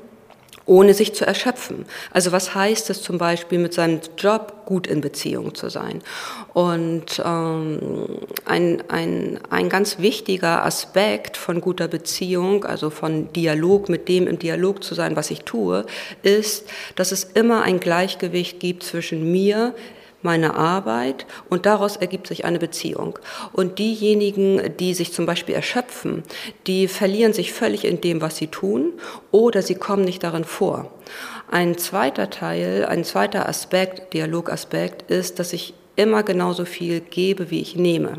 ohne 0.67 0.95
sich 0.95 1.15
zu 1.15 1.27
erschöpfen. 1.27 1.87
Also 2.11 2.33
was 2.33 2.55
heißt 2.55 2.91
es 2.91 3.03
zum 3.03 3.19
Beispiel, 3.19 3.59
mit 3.59 3.75
seinem 3.75 4.01
Job 4.17 4.65
gut 4.67 4.87
in 4.87 5.01
Beziehung 5.01 5.55
zu 5.55 5.69
sein? 5.69 6.03
Und 6.53 7.23
ähm, 7.25 8.19
ein, 8.45 8.83
ein, 8.89 9.41
ein 9.51 9.69
ganz 9.69 9.99
wichtiger 9.99 10.65
Aspekt 10.65 11.37
von 11.37 11.61
guter 11.61 11.89
Beziehung, 11.89 12.65
also 12.65 12.91
von 12.91 13.33
Dialog, 13.33 13.89
mit 13.89 14.09
dem 14.09 14.27
im 14.27 14.39
Dialog 14.39 14.85
zu 14.85 14.95
sein, 14.95 15.17
was 15.17 15.31
ich 15.31 15.43
tue, 15.43 15.85
ist, 16.23 16.69
dass 16.97 17.13
es 17.13 17.25
immer 17.25 17.63
ein 17.63 17.81
Gleichgewicht 17.81 18.61
gibt 18.61 18.83
zwischen 18.83 19.31
mir, 19.31 19.75
meine 20.23 20.55
Arbeit 20.55 21.27
und 21.51 21.67
daraus 21.67 21.97
ergibt 21.97 22.27
sich 22.27 22.45
eine 22.45 22.59
Beziehung. 22.59 23.19
Und 23.53 23.79
diejenigen, 23.79 24.77
die 24.79 24.95
sich 24.95 25.13
zum 25.13 25.27
Beispiel 25.27 25.55
erschöpfen, 25.55 26.23
die 26.67 26.89
verlieren 26.89 27.33
sich 27.33 27.53
völlig 27.53 27.85
in 27.85 28.01
dem, 28.01 28.21
was 28.21 28.37
sie 28.37 28.49
tun 28.49 28.93
oder 29.31 29.63
sie 29.63 29.75
kommen 29.75 30.05
nicht 30.05 30.23
darin 30.23 30.45
vor. 30.45 30.91
Ein 31.51 31.77
zweiter 31.77 32.31
Teil, 32.31 32.87
ein 32.87 33.05
zweiter 33.05 33.49
Aspekt, 33.49 34.15
Dialogaspekt 34.15 35.11
ist, 35.11 35.39
dass 35.39 35.53
ich 35.53 35.75
immer 35.97 36.23
genauso 36.23 36.65
viel 36.65 37.01
gebe, 37.01 37.51
wie 37.51 37.61
ich 37.61 37.77
nehme. 37.77 38.19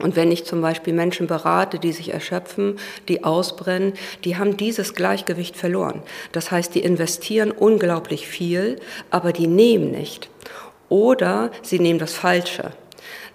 Und 0.00 0.16
wenn 0.16 0.32
ich 0.32 0.44
zum 0.44 0.62
Beispiel 0.62 0.94
Menschen 0.94 1.26
berate, 1.26 1.78
die 1.78 1.92
sich 1.92 2.12
erschöpfen, 2.12 2.78
die 3.08 3.22
ausbrennen, 3.22 3.92
die 4.24 4.36
haben 4.36 4.56
dieses 4.56 4.94
Gleichgewicht 4.94 5.56
verloren. 5.56 6.02
Das 6.32 6.50
heißt, 6.50 6.74
die 6.74 6.80
investieren 6.80 7.50
unglaublich 7.50 8.26
viel, 8.26 8.80
aber 9.10 9.32
die 9.32 9.46
nehmen 9.46 9.90
nicht. 9.90 10.30
Oder 10.90 11.50
sie 11.62 11.78
nehmen 11.78 11.98
das 11.98 12.12
Falsche. 12.12 12.72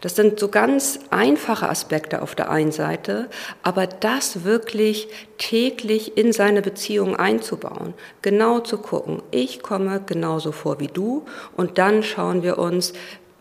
Das 0.02 0.16
sind 0.16 0.40
so 0.40 0.50
ganz 0.50 1.00
einfache 1.10 1.68
Aspekte 1.68 2.22
auf 2.22 2.36
der 2.36 2.52
einen 2.52 2.72
Seite, 2.72 3.28
aber 3.64 3.88
das 3.88 4.44
wirklich 4.44 5.08
täglich 5.40 6.16
in 6.16 6.32
seine 6.32 6.62
Beziehung 6.62 7.16
einzubauen, 7.16 7.96
genau 8.22 8.60
zu 8.60 8.78
gucken, 8.78 9.24
ich 9.32 9.64
komme 9.64 10.02
genauso 10.06 10.52
vor 10.52 10.80
wie 10.80 10.88
du 10.88 11.26
und 11.58 11.80
dann 11.80 12.04
schauen 12.04 12.44
wir 12.44 12.60
uns, 12.60 12.94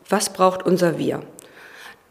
was 0.09 0.33
braucht 0.33 0.65
unser 0.65 0.97
Wir. 0.97 1.23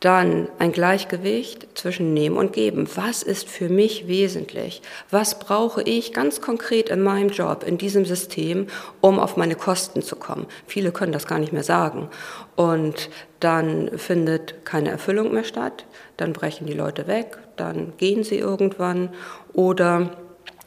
Dann 0.04 0.50
ein 0.60 0.74
Gleichgewicht 0.74 1.78
zwischen 1.78 2.14
Nehmen 2.14 2.36
und 2.36 2.52
Geben. 2.52 2.90
Was 2.96 3.24
ist 3.24 3.48
für 3.48 3.70
mich 3.70 4.06
wesentlich? 4.06 4.82
Was 5.10 5.40
brauche 5.40 5.82
ich 5.82 6.12
ganz 6.12 6.42
konkret 6.42 6.90
in 6.90 7.02
meinem 7.02 7.30
Job, 7.30 7.64
in 7.66 7.78
diesem 7.78 8.04
System, 8.04 8.68
um 9.00 9.18
auf 9.18 9.38
meine 9.38 9.56
Kosten 9.56 10.02
zu 10.02 10.18
kommen? 10.18 10.46
Viele 10.68 10.92
können 10.92 11.14
das 11.14 11.26
gar 11.26 11.40
nicht 11.40 11.54
mehr 11.54 11.64
sagen. 11.64 12.10
Und 12.58 13.10
dann 13.40 13.98
findet 13.98 14.66
keine 14.66 14.90
Erfüllung 14.90 15.34
mehr 15.34 15.46
statt, 15.46 15.86
dann 16.18 16.34
brechen 16.34 16.68
die 16.68 16.74
Leute 16.74 17.08
weg, 17.08 17.38
dann 17.56 17.94
gehen 17.96 18.26
sie 18.26 18.40
irgendwann 18.40 19.08
oder 19.54 20.18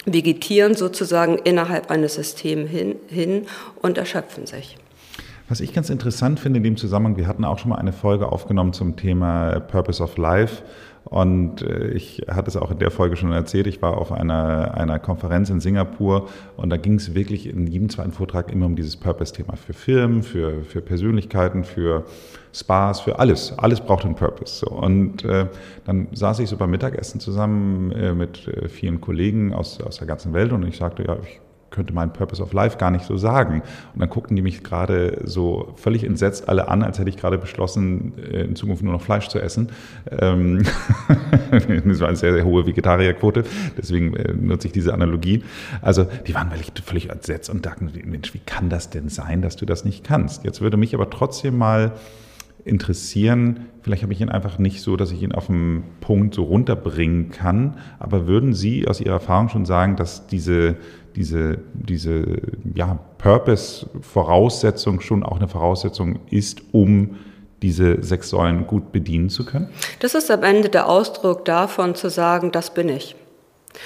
vegetieren 0.06 0.74
sozusagen 0.74 1.36
innerhalb 1.36 1.90
eines 1.90 2.14
Systems 2.14 2.70
hin, 2.70 2.96
hin 3.06 3.46
und 3.82 3.98
erschöpfen 3.98 4.46
sich. 4.46 4.78
Was 5.48 5.60
ich 5.60 5.72
ganz 5.72 5.90
interessant 5.90 6.40
finde 6.40 6.56
in 6.56 6.64
dem 6.64 6.76
Zusammenhang, 6.76 7.16
wir 7.16 7.28
hatten 7.28 7.44
auch 7.44 7.58
schon 7.58 7.68
mal 7.68 7.76
eine 7.76 7.92
Folge 7.92 8.32
aufgenommen 8.32 8.72
zum 8.72 8.96
Thema 8.96 9.60
Purpose 9.60 10.02
of 10.02 10.16
Life. 10.16 10.64
Und 11.04 11.62
äh, 11.62 11.90
ich 11.90 12.22
hatte 12.28 12.48
es 12.48 12.56
auch 12.56 12.72
in 12.72 12.80
der 12.80 12.90
Folge 12.90 13.14
schon 13.14 13.30
erzählt, 13.30 13.68
ich 13.68 13.80
war 13.80 13.96
auf 13.96 14.10
einer, 14.10 14.74
einer 14.74 14.98
Konferenz 14.98 15.48
in 15.50 15.60
Singapur 15.60 16.28
und 16.56 16.70
da 16.70 16.76
ging 16.76 16.94
es 16.94 17.14
wirklich 17.14 17.48
in 17.48 17.68
jedem 17.68 17.88
zweiten 17.90 18.10
Vortrag 18.10 18.50
immer 18.50 18.66
um 18.66 18.74
dieses 18.74 18.96
Purpose-Thema 18.96 19.54
für 19.54 19.72
Firmen, 19.72 20.24
für, 20.24 20.64
für 20.64 20.80
Persönlichkeiten, 20.80 21.62
für 21.62 22.06
Spas, 22.52 23.00
für 23.02 23.20
alles. 23.20 23.56
Alles 23.56 23.80
braucht 23.80 24.04
einen 24.04 24.16
Purpose. 24.16 24.66
So. 24.66 24.66
Und 24.66 25.24
äh, 25.24 25.46
dann 25.84 26.08
saß 26.10 26.40
ich 26.40 26.48
so 26.48 26.56
beim 26.56 26.70
Mittagessen 26.70 27.20
zusammen 27.20 27.92
äh, 27.92 28.12
mit 28.12 28.48
äh, 28.48 28.68
vielen 28.68 29.00
Kollegen 29.00 29.54
aus, 29.54 29.80
aus 29.80 29.98
der 29.98 30.08
ganzen 30.08 30.32
Welt 30.32 30.50
und 30.50 30.66
ich 30.66 30.76
sagte, 30.76 31.04
ja, 31.04 31.16
ich 31.22 31.40
könnte 31.70 31.92
mein 31.92 32.12
Purpose 32.12 32.42
of 32.42 32.52
Life 32.52 32.78
gar 32.78 32.90
nicht 32.90 33.04
so 33.04 33.16
sagen. 33.16 33.62
Und 33.94 34.00
dann 34.00 34.08
guckten 34.08 34.36
die 34.36 34.42
mich 34.42 34.62
gerade 34.62 35.20
so 35.24 35.74
völlig 35.76 36.04
entsetzt 36.04 36.48
alle 36.48 36.68
an, 36.68 36.82
als 36.82 36.98
hätte 36.98 37.10
ich 37.10 37.16
gerade 37.16 37.38
beschlossen, 37.38 38.14
äh, 38.18 38.44
in 38.44 38.56
Zukunft 38.56 38.82
nur 38.82 38.92
noch 38.92 39.02
Fleisch 39.02 39.28
zu 39.28 39.40
essen. 39.40 39.70
Ähm, 40.10 40.62
das 41.50 42.00
war 42.00 42.08
eine 42.08 42.16
sehr, 42.16 42.32
sehr 42.32 42.44
hohe 42.44 42.66
Vegetarierquote, 42.66 43.44
deswegen 43.76 44.14
äh, 44.16 44.32
nutze 44.32 44.68
ich 44.68 44.72
diese 44.72 44.94
Analogie. 44.94 45.42
Also 45.82 46.06
die 46.26 46.34
waren 46.34 46.50
völlig, 46.50 46.72
völlig 46.84 47.10
entsetzt 47.10 47.50
und 47.50 47.66
dachten, 47.66 47.90
Mensch, 48.04 48.34
wie 48.34 48.40
kann 48.44 48.68
das 48.68 48.90
denn 48.90 49.08
sein, 49.08 49.42
dass 49.42 49.56
du 49.56 49.66
das 49.66 49.84
nicht 49.84 50.04
kannst? 50.04 50.44
Jetzt 50.44 50.60
würde 50.60 50.76
mich 50.76 50.94
aber 50.94 51.10
trotzdem 51.10 51.58
mal 51.58 51.92
interessieren, 52.66 53.66
vielleicht 53.82 54.02
habe 54.02 54.12
ich 54.12 54.20
ihn 54.20 54.28
einfach 54.28 54.58
nicht 54.58 54.82
so, 54.82 54.96
dass 54.96 55.12
ich 55.12 55.22
ihn 55.22 55.32
auf 55.32 55.46
den 55.46 55.84
Punkt 56.00 56.34
so 56.34 56.42
runterbringen 56.42 57.30
kann, 57.30 57.76
aber 58.00 58.26
würden 58.26 58.54
Sie 58.54 58.88
aus 58.88 59.00
Ihrer 59.00 59.14
Erfahrung 59.14 59.48
schon 59.48 59.64
sagen, 59.64 59.94
dass 59.94 60.26
diese, 60.26 60.76
diese, 61.16 61.58
diese 61.72 62.24
ja, 62.74 62.98
Purpose-Voraussetzung 63.18 65.00
schon 65.00 65.22
auch 65.22 65.38
eine 65.38 65.48
Voraussetzung 65.48 66.20
ist, 66.30 66.62
um 66.72 67.16
diese 67.62 68.02
sechs 68.02 68.28
Säulen 68.28 68.66
gut 68.66 68.92
bedienen 68.92 69.30
zu 69.30 69.44
können? 69.44 69.68
Das 70.00 70.14
ist 70.14 70.30
am 70.30 70.42
Ende 70.42 70.68
der 70.68 70.88
Ausdruck 70.88 71.44
davon 71.46 71.94
zu 71.94 72.10
sagen, 72.10 72.52
das 72.52 72.72
bin 72.74 72.90
ich. 72.90 73.16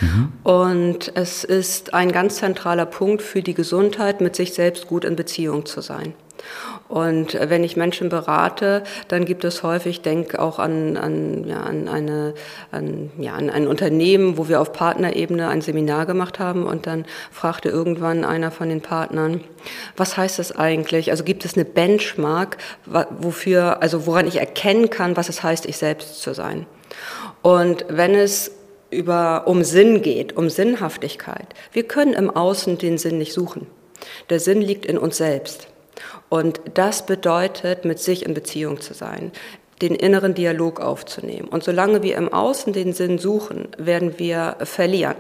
Mhm. 0.01 0.33
Und 0.43 1.13
es 1.15 1.45
ist 1.45 1.95
ein 1.95 2.13
ganz 2.13 2.37
zentraler 2.37 2.87
Punkt 2.87 3.23
für 3.23 3.43
die 3.43 3.55
Gesundheit, 3.55 4.21
mit 4.21 4.37
sich 4.37 4.53
selbst 4.53 4.89
gut 4.89 5.05
in 5.05 5.17
Beziehung 5.17 5.67
zu 5.67 5.81
sein. 5.81 6.15
Und 6.91 7.39
wenn 7.41 7.63
ich 7.63 7.77
Menschen 7.77 8.09
berate, 8.09 8.83
dann 9.07 9.25
gibt 9.25 9.45
es 9.45 9.63
häufig, 9.63 10.03
denke 10.03 10.43
auch 10.43 10.59
an, 10.59 10.97
an, 10.97 11.45
ja, 11.47 11.61
an, 11.61 11.87
eine, 11.87 12.35
an, 12.73 13.13
ja, 13.17 13.35
an 13.35 13.49
ein 13.49 13.69
Unternehmen, 13.69 14.37
wo 14.37 14.49
wir 14.49 14.61
auf 14.61 14.73
Partnerebene 14.73 15.47
ein 15.47 15.61
Seminar 15.61 16.05
gemacht 16.05 16.41
haben 16.41 16.67
und 16.67 16.89
dann 16.89 17.05
fragte 17.31 17.69
irgendwann 17.69 18.25
einer 18.25 18.51
von 18.51 18.69
den 18.69 18.81
Partnern, 18.81 19.41
was 19.97 20.17
heißt 20.17 20.41
das 20.41 20.51
eigentlich? 20.57 21.13
Also 21.13 21.23
gibt 21.23 21.45
es 21.45 21.55
eine 21.55 21.65
Benchmark, 21.65 22.57
wofür, 23.21 23.81
also 23.83 24.05
woran 24.07 24.27
ich 24.27 24.39
erkennen 24.39 24.91
kann, 24.91 25.17
was 25.17 25.29
es 25.29 25.45
heißt, 25.45 25.67
ich 25.67 25.77
selbst 25.77 26.21
zu 26.21 26.35
sein? 26.35 26.67
Und 27.41 27.85
wenn 27.89 28.17
es 28.17 28.51
über, 28.91 29.47
um 29.47 29.63
Sinn 29.63 30.03
geht, 30.03 30.37
um 30.37 30.51
Sinnhaftigkeit, 30.51 31.47
wir 31.71 31.85
können 31.85 32.15
im 32.15 32.31
Außen 32.31 32.79
den 32.79 32.99
Sinn 32.99 33.19
nicht 33.19 33.33
suchen. 33.33 33.69
Der 34.29 34.41
Sinn 34.41 34.61
liegt 34.61 34.87
in 34.87 34.99
uns 34.99 35.19
selbst. 35.19 35.69
Und 36.29 36.61
das 36.75 37.07
bedeutet, 37.07 37.85
mit 37.85 37.99
sich 37.99 38.25
in 38.25 38.35
Beziehung 38.35 38.81
zu 38.81 38.95
sein, 38.95 39.33
den 39.83 39.95
inneren 39.95 40.35
Dialog 40.35 40.81
aufzunehmen. 40.81 41.49
Und 41.49 41.65
solange 41.65 42.03
wir 42.03 42.17
im 42.17 42.33
Außen 42.33 42.73
den 42.73 42.93
Sinn 42.93 43.19
suchen, 43.19 43.69
werden 43.79 44.19
wir 44.19 44.57
verlieren. 44.61 45.17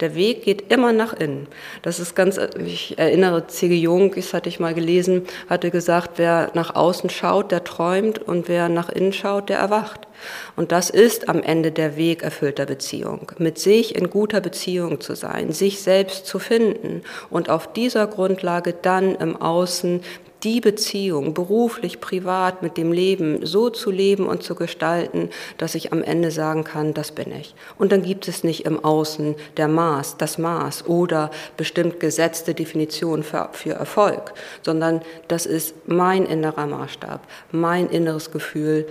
Der 0.00 0.14
Weg 0.14 0.42
geht 0.42 0.72
immer 0.72 0.92
nach 0.92 1.12
innen. 1.12 1.46
Das 1.82 2.00
ist 2.00 2.14
ganz, 2.14 2.38
ich 2.64 2.98
erinnere, 2.98 3.46
C.G. 3.46 3.74
Jung, 3.74 4.12
das 4.14 4.34
hatte 4.34 4.48
ich 4.48 4.58
mal 4.58 4.74
gelesen, 4.74 5.26
hatte 5.48 5.70
gesagt, 5.70 6.12
wer 6.16 6.50
nach 6.54 6.74
außen 6.74 7.08
schaut, 7.08 7.52
der 7.52 7.64
träumt 7.64 8.18
und 8.18 8.48
wer 8.48 8.68
nach 8.68 8.88
innen 8.88 9.12
schaut, 9.12 9.48
der 9.48 9.58
erwacht. 9.58 10.08
Und 10.56 10.72
das 10.72 10.90
ist 10.90 11.28
am 11.28 11.42
Ende 11.42 11.72
der 11.72 11.96
Weg 11.96 12.22
erfüllter 12.22 12.66
Beziehung. 12.66 13.32
Mit 13.38 13.58
sich 13.58 13.94
in 13.94 14.10
guter 14.10 14.40
Beziehung 14.40 15.00
zu 15.00 15.14
sein, 15.14 15.52
sich 15.52 15.82
selbst 15.82 16.26
zu 16.26 16.38
finden 16.38 17.02
und 17.30 17.48
auf 17.48 17.72
dieser 17.72 18.06
Grundlage 18.06 18.74
dann 18.80 19.14
im 19.16 19.40
Außen 19.40 20.02
die 20.44 20.60
Beziehung 20.60 21.34
beruflich, 21.34 22.00
privat 22.00 22.62
mit 22.62 22.76
dem 22.76 22.92
Leben 22.92 23.46
so 23.46 23.70
zu 23.70 23.90
leben 23.90 24.26
und 24.26 24.42
zu 24.42 24.54
gestalten, 24.54 25.30
dass 25.58 25.74
ich 25.74 25.92
am 25.92 26.02
Ende 26.02 26.30
sagen 26.30 26.64
kann, 26.64 26.94
das 26.94 27.12
bin 27.12 27.32
ich. 27.32 27.54
Und 27.78 27.92
dann 27.92 28.02
gibt 28.02 28.26
es 28.26 28.42
nicht 28.42 28.64
im 28.64 28.84
Außen 28.84 29.36
der 29.56 29.68
Maß, 29.68 30.16
das 30.16 30.38
Maß 30.38 30.86
oder 30.86 31.30
bestimmt 31.56 32.00
gesetzte 32.00 32.54
Definition 32.54 33.22
für, 33.22 33.50
für 33.52 33.72
Erfolg, 33.72 34.34
sondern 34.62 35.02
das 35.28 35.46
ist 35.46 35.74
mein 35.86 36.26
innerer 36.26 36.66
Maßstab, 36.66 37.20
mein 37.52 37.88
inneres 37.88 38.30
Gefühl, 38.30 38.86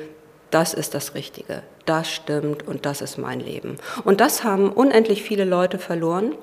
das 0.51 0.73
ist 0.73 0.93
das 0.93 1.15
Richtige, 1.15 1.63
das 1.85 2.11
stimmt 2.11 2.67
und 2.67 2.85
das 2.85 3.01
ist 3.01 3.17
mein 3.17 3.39
Leben. 3.39 3.77
Und 4.03 4.21
das 4.21 4.43
haben 4.43 4.69
unendlich 4.69 5.23
viele 5.23 5.45
Leute 5.45 5.79
verloren 5.79 6.35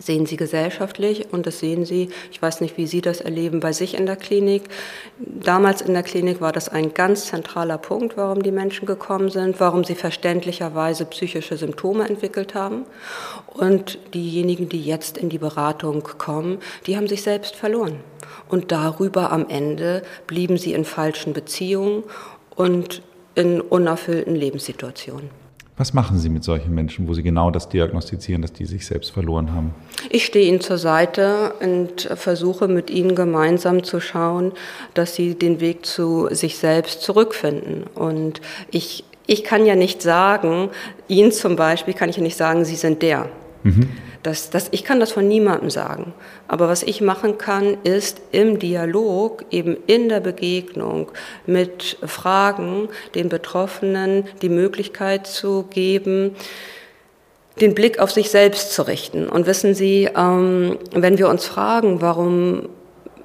sehen 0.00 0.26
Sie 0.26 0.36
gesellschaftlich 0.36 1.32
und 1.32 1.46
das 1.46 1.58
sehen 1.58 1.84
Sie, 1.84 2.10
ich 2.30 2.40
weiß 2.40 2.60
nicht, 2.60 2.76
wie 2.76 2.86
Sie 2.86 3.00
das 3.00 3.20
erleben 3.20 3.60
bei 3.60 3.72
sich 3.72 3.98
in 3.98 4.06
der 4.06 4.16
Klinik. 4.16 4.62
Damals 5.18 5.82
in 5.82 5.92
der 5.92 6.04
Klinik 6.04 6.40
war 6.40 6.52
das 6.52 6.68
ein 6.68 6.94
ganz 6.94 7.26
zentraler 7.26 7.78
Punkt, 7.78 8.16
warum 8.16 8.42
die 8.42 8.52
Menschen 8.52 8.86
gekommen 8.86 9.30
sind, 9.30 9.58
warum 9.60 9.84
sie 9.84 9.96
verständlicherweise 9.96 11.04
psychische 11.06 11.56
Symptome 11.56 12.08
entwickelt 12.08 12.54
haben. 12.54 12.84
Und 13.48 13.98
diejenigen, 14.14 14.68
die 14.68 14.82
jetzt 14.82 15.18
in 15.18 15.28
die 15.28 15.38
Beratung 15.38 16.02
kommen, 16.02 16.58
die 16.86 16.96
haben 16.96 17.08
sich 17.08 17.22
selbst 17.22 17.56
verloren. 17.56 18.00
Und 18.48 18.70
darüber 18.70 19.32
am 19.32 19.48
Ende 19.48 20.02
blieben 20.26 20.58
sie 20.58 20.74
in 20.74 20.84
falschen 20.84 21.32
Beziehungen 21.32 22.04
und 22.54 23.02
in 23.34 23.60
unerfüllten 23.60 24.34
Lebenssituationen. 24.34 25.37
Was 25.78 25.94
machen 25.94 26.18
Sie 26.18 26.28
mit 26.28 26.42
solchen 26.42 26.74
Menschen, 26.74 27.06
wo 27.06 27.14
Sie 27.14 27.22
genau 27.22 27.52
das 27.52 27.68
diagnostizieren, 27.68 28.42
dass 28.42 28.52
die 28.52 28.64
sich 28.64 28.84
selbst 28.84 29.12
verloren 29.12 29.52
haben? 29.52 29.72
Ich 30.10 30.26
stehe 30.26 30.48
Ihnen 30.48 30.60
zur 30.60 30.76
Seite 30.76 31.54
und 31.60 32.10
versuche 32.16 32.66
mit 32.66 32.90
Ihnen 32.90 33.14
gemeinsam 33.14 33.84
zu 33.84 34.00
schauen, 34.00 34.52
dass 34.94 35.14
Sie 35.14 35.36
den 35.36 35.60
Weg 35.60 35.86
zu 35.86 36.28
sich 36.32 36.58
selbst 36.58 37.02
zurückfinden. 37.02 37.84
Und 37.94 38.40
ich, 38.72 39.04
ich 39.28 39.44
kann 39.44 39.66
ja 39.66 39.76
nicht 39.76 40.02
sagen, 40.02 40.70
Ihnen 41.06 41.30
zum 41.30 41.54
Beispiel 41.54 41.94
kann 41.94 42.10
ich 42.10 42.16
ja 42.16 42.22
nicht 42.24 42.36
sagen, 42.36 42.64
Sie 42.64 42.74
sind 42.76 43.00
der. 43.00 43.28
Mhm. 43.62 43.88
Das, 44.28 44.50
das, 44.50 44.68
ich 44.72 44.84
kann 44.84 45.00
das 45.00 45.12
von 45.12 45.26
niemandem 45.26 45.70
sagen. 45.70 46.12
Aber 46.48 46.68
was 46.68 46.82
ich 46.82 47.00
machen 47.00 47.38
kann, 47.38 47.78
ist 47.82 48.20
im 48.30 48.58
Dialog, 48.58 49.46
eben 49.50 49.78
in 49.86 50.10
der 50.10 50.20
Begegnung 50.20 51.10
mit 51.46 51.96
Fragen 52.02 52.90
den 53.14 53.30
Betroffenen 53.30 54.26
die 54.42 54.50
Möglichkeit 54.50 55.26
zu 55.26 55.62
geben, 55.70 56.36
den 57.62 57.74
Blick 57.74 58.00
auf 58.00 58.10
sich 58.10 58.28
selbst 58.28 58.74
zu 58.74 58.82
richten. 58.82 59.30
Und 59.30 59.46
wissen 59.46 59.74
Sie, 59.74 60.10
ähm, 60.14 60.76
wenn 60.92 61.16
wir 61.16 61.30
uns 61.30 61.46
fragen, 61.46 62.02
warum 62.02 62.68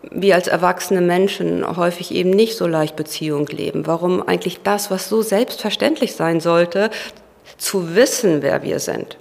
wir 0.09 0.35
als 0.35 0.47
erwachsene 0.47 1.01
Menschen 1.01 1.67
häufig 1.75 2.15
eben 2.15 2.29
nicht 2.29 2.55
so 2.55 2.65
leicht 2.65 2.95
Beziehung 2.95 3.47
leben, 3.47 3.87
warum 3.87 4.25
eigentlich 4.25 4.61
das, 4.63 4.89
was 4.89 5.09
so 5.09 5.21
selbstverständlich 5.21 6.15
sein 6.15 6.39
sollte, 6.39 6.91
zu 7.57 7.93
wissen, 7.93 8.41
wer 8.41 8.63
wir 8.63 8.79
sind, 8.79 9.17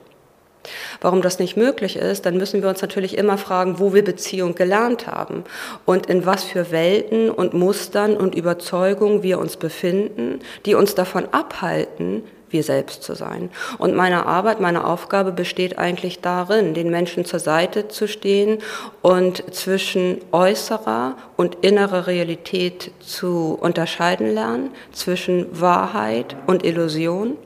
Warum 1.01 1.23
das 1.23 1.39
nicht 1.39 1.57
möglich 1.57 1.97
ist, 1.97 2.27
dann 2.27 2.37
müssen 2.37 2.63
wir 2.63 2.69
uns 2.69 2.83
natürlich 2.83 3.17
immer 3.17 3.39
fragen, 3.39 3.79
wo 3.79 3.95
wir 3.95 4.05
Beziehung 4.05 4.55
gelernt 4.55 5.07
haben 5.07 5.45
und 5.85 6.07
in 6.07 6.27
was 6.27 6.45
für 6.45 6.71
Welten 6.71 7.31
und 7.31 7.55
Mustern 7.55 8.17
und 8.17 8.35
Überzeugungen 8.35 9.23
wir 9.23 9.39
uns 9.39 9.57
befinden, 9.57 10.41
die 10.67 10.75
uns 10.75 10.95
davon 10.95 11.27
abhalten, 11.33 12.23
wir 12.53 12.63
selbst 12.63 13.03
zu 13.03 13.15
sein. 13.15 13.51
Und 13.79 13.95
meine 13.95 14.27
Arbeit, 14.27 14.61
meine 14.61 14.85
Aufgabe 14.85 15.33
besteht 15.33 15.79
eigentlich 15.79 16.21
darin, 16.21 16.75
den 16.75 16.91
Menschen 16.91 17.25
zur 17.25 17.39
Seite 17.39 17.89
zu 17.89 18.07
stehen 18.07 18.59
und 19.01 19.55
zwischen 19.55 20.19
äußerer 20.33 21.17
und 21.37 21.57
innerer 21.63 22.07
Realität 22.07 22.91
zu 23.01 23.59
unterscheiden 23.61 24.33
lernen, 24.33 24.71
zwischen 24.93 25.61
Wahrheit 25.61 26.37
und 26.47 26.65
Illusion 26.65 27.37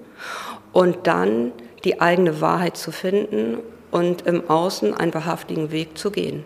und 0.73 1.07
dann 1.07 1.53
die 1.87 2.01
eigene 2.01 2.41
Wahrheit 2.41 2.77
zu 2.77 2.91
finden 2.91 3.59
und 3.93 4.23
im 4.23 4.51
Außen 4.51 4.93
einen 4.93 5.15
wahrhaftigen 5.15 5.71
Weg 5.71 5.97
zu 5.97 6.11
gehen. 6.11 6.43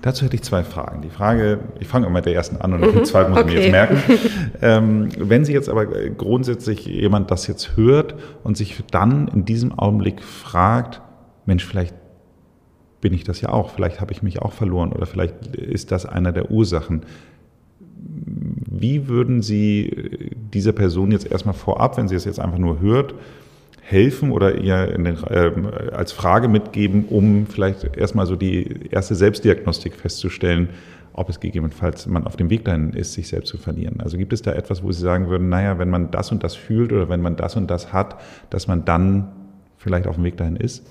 Dazu 0.00 0.24
hätte 0.24 0.36
ich 0.36 0.42
zwei 0.42 0.64
Fragen. 0.64 1.02
Die 1.02 1.10
Frage, 1.10 1.60
ich 1.78 1.86
fange 1.86 2.06
immer 2.06 2.16
mit 2.16 2.24
der 2.24 2.34
ersten 2.34 2.56
an 2.56 2.72
und 2.72 2.94
die 2.94 3.02
zweite 3.02 3.30
muss 3.30 3.40
okay. 3.40 3.48
ich 3.48 3.54
mir 3.54 3.62
jetzt 3.62 3.72
merken. 3.72 4.02
Ähm, 4.60 5.10
wenn 5.16 5.44
Sie 5.44 5.52
jetzt 5.52 5.68
aber 5.68 5.86
grundsätzlich 5.86 6.84
jemand 6.84 7.30
das 7.30 7.46
jetzt 7.46 7.76
hört 7.76 8.16
und 8.42 8.56
sich 8.56 8.82
dann 8.90 9.28
in 9.28 9.44
diesem 9.44 9.78
Augenblick 9.78 10.20
fragt, 10.20 11.00
Mensch, 11.46 11.64
vielleicht 11.64 11.94
bin 13.00 13.14
ich 13.14 13.22
das 13.22 13.40
ja 13.40 13.50
auch, 13.50 13.70
vielleicht 13.70 14.00
habe 14.00 14.12
ich 14.12 14.22
mich 14.22 14.42
auch 14.42 14.52
verloren 14.52 14.92
oder 14.92 15.06
vielleicht 15.06 15.54
ist 15.54 15.92
das 15.92 16.06
einer 16.06 16.32
der 16.32 16.50
Ursachen. 16.50 17.02
Wie 18.00 19.06
würden 19.06 19.42
Sie 19.42 20.34
dieser 20.52 20.72
Person 20.72 21.12
jetzt 21.12 21.30
erstmal 21.30 21.54
vorab, 21.54 21.96
wenn 21.96 22.08
sie 22.08 22.16
es 22.16 22.24
jetzt 22.24 22.40
einfach 22.40 22.58
nur 22.58 22.80
hört, 22.80 23.14
helfen 23.90 24.32
oder 24.32 24.56
ihr 24.56 24.86
den, 24.86 25.06
äh, 25.06 25.50
als 25.92 26.12
Frage 26.12 26.48
mitgeben, 26.48 27.06
um 27.08 27.46
vielleicht 27.46 27.96
erstmal 27.96 28.26
so 28.26 28.36
die 28.36 28.90
erste 28.90 29.14
Selbstdiagnostik 29.14 29.94
festzustellen, 29.96 30.68
ob 31.14 31.30
es 31.30 31.40
gegebenenfalls 31.40 32.06
man 32.06 32.26
auf 32.26 32.36
dem 32.36 32.50
Weg 32.50 32.66
dahin 32.66 32.92
ist, 32.92 33.14
sich 33.14 33.28
selbst 33.28 33.48
zu 33.48 33.56
verlieren. 33.56 34.00
Also 34.00 34.18
gibt 34.18 34.34
es 34.34 34.42
da 34.42 34.52
etwas, 34.52 34.82
wo 34.82 34.92
Sie 34.92 35.00
sagen 35.00 35.30
würden, 35.30 35.48
naja, 35.48 35.78
wenn 35.78 35.88
man 35.88 36.10
das 36.10 36.30
und 36.30 36.44
das 36.44 36.54
fühlt 36.54 36.92
oder 36.92 37.08
wenn 37.08 37.22
man 37.22 37.36
das 37.36 37.56
und 37.56 37.70
das 37.70 37.92
hat, 37.92 38.20
dass 38.50 38.68
man 38.68 38.84
dann 38.84 39.32
vielleicht 39.78 40.06
auf 40.06 40.16
dem 40.16 40.24
Weg 40.24 40.36
dahin 40.36 40.56
ist? 40.56 40.86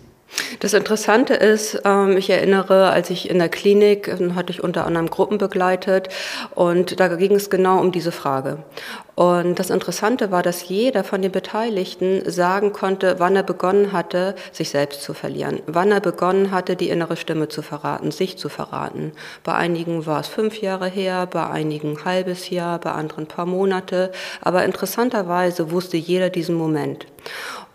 Das 0.59 0.73
Interessante 0.73 1.33
ist, 1.33 1.81
ähm, 1.85 2.17
ich 2.17 2.29
erinnere, 2.29 2.89
als 2.89 3.09
ich 3.09 3.29
in 3.29 3.39
der 3.39 3.49
Klinik, 3.49 4.07
ähm, 4.07 4.35
hatte 4.35 4.51
ich 4.51 4.63
unter 4.63 4.85
anderem 4.85 5.09
Gruppen 5.09 5.37
begleitet 5.37 6.09
und 6.55 6.99
da 6.99 7.07
ging 7.07 7.35
es 7.35 7.49
genau 7.49 7.79
um 7.79 7.91
diese 7.91 8.11
Frage. 8.11 8.59
Und 9.15 9.57
das 9.57 9.69
Interessante 9.71 10.29
war, 10.29 10.43
dass 10.43 10.67
jeder 10.67 11.03
von 11.03 11.21
den 11.21 11.31
Beteiligten 11.31 12.29
sagen 12.29 12.71
konnte, 12.71 13.15
wann 13.17 13.35
er 13.35 13.43
begonnen 13.43 13.91
hatte, 13.91 14.35
sich 14.51 14.69
selbst 14.69 15.01
zu 15.01 15.13
verlieren, 15.13 15.61
wann 15.65 15.91
er 15.91 16.01
begonnen 16.01 16.51
hatte, 16.51 16.75
die 16.75 16.89
innere 16.89 17.17
Stimme 17.17 17.47
zu 17.47 17.61
verraten, 17.61 18.11
sich 18.11 18.37
zu 18.37 18.49
verraten. 18.49 19.13
Bei 19.43 19.55
einigen 19.55 20.05
war 20.05 20.19
es 20.19 20.27
fünf 20.27 20.61
Jahre 20.61 20.87
her, 20.87 21.25
bei 21.25 21.47
einigen 21.47 21.97
ein 21.97 22.05
halbes 22.05 22.49
Jahr, 22.49 22.79
bei 22.79 22.91
anderen 22.91 23.23
ein 23.23 23.27
paar 23.27 23.45
Monate. 23.45 24.11
Aber 24.41 24.65
interessanterweise 24.65 25.71
wusste 25.71 25.97
jeder 25.97 26.29
diesen 26.29 26.55
Moment. 26.55 27.07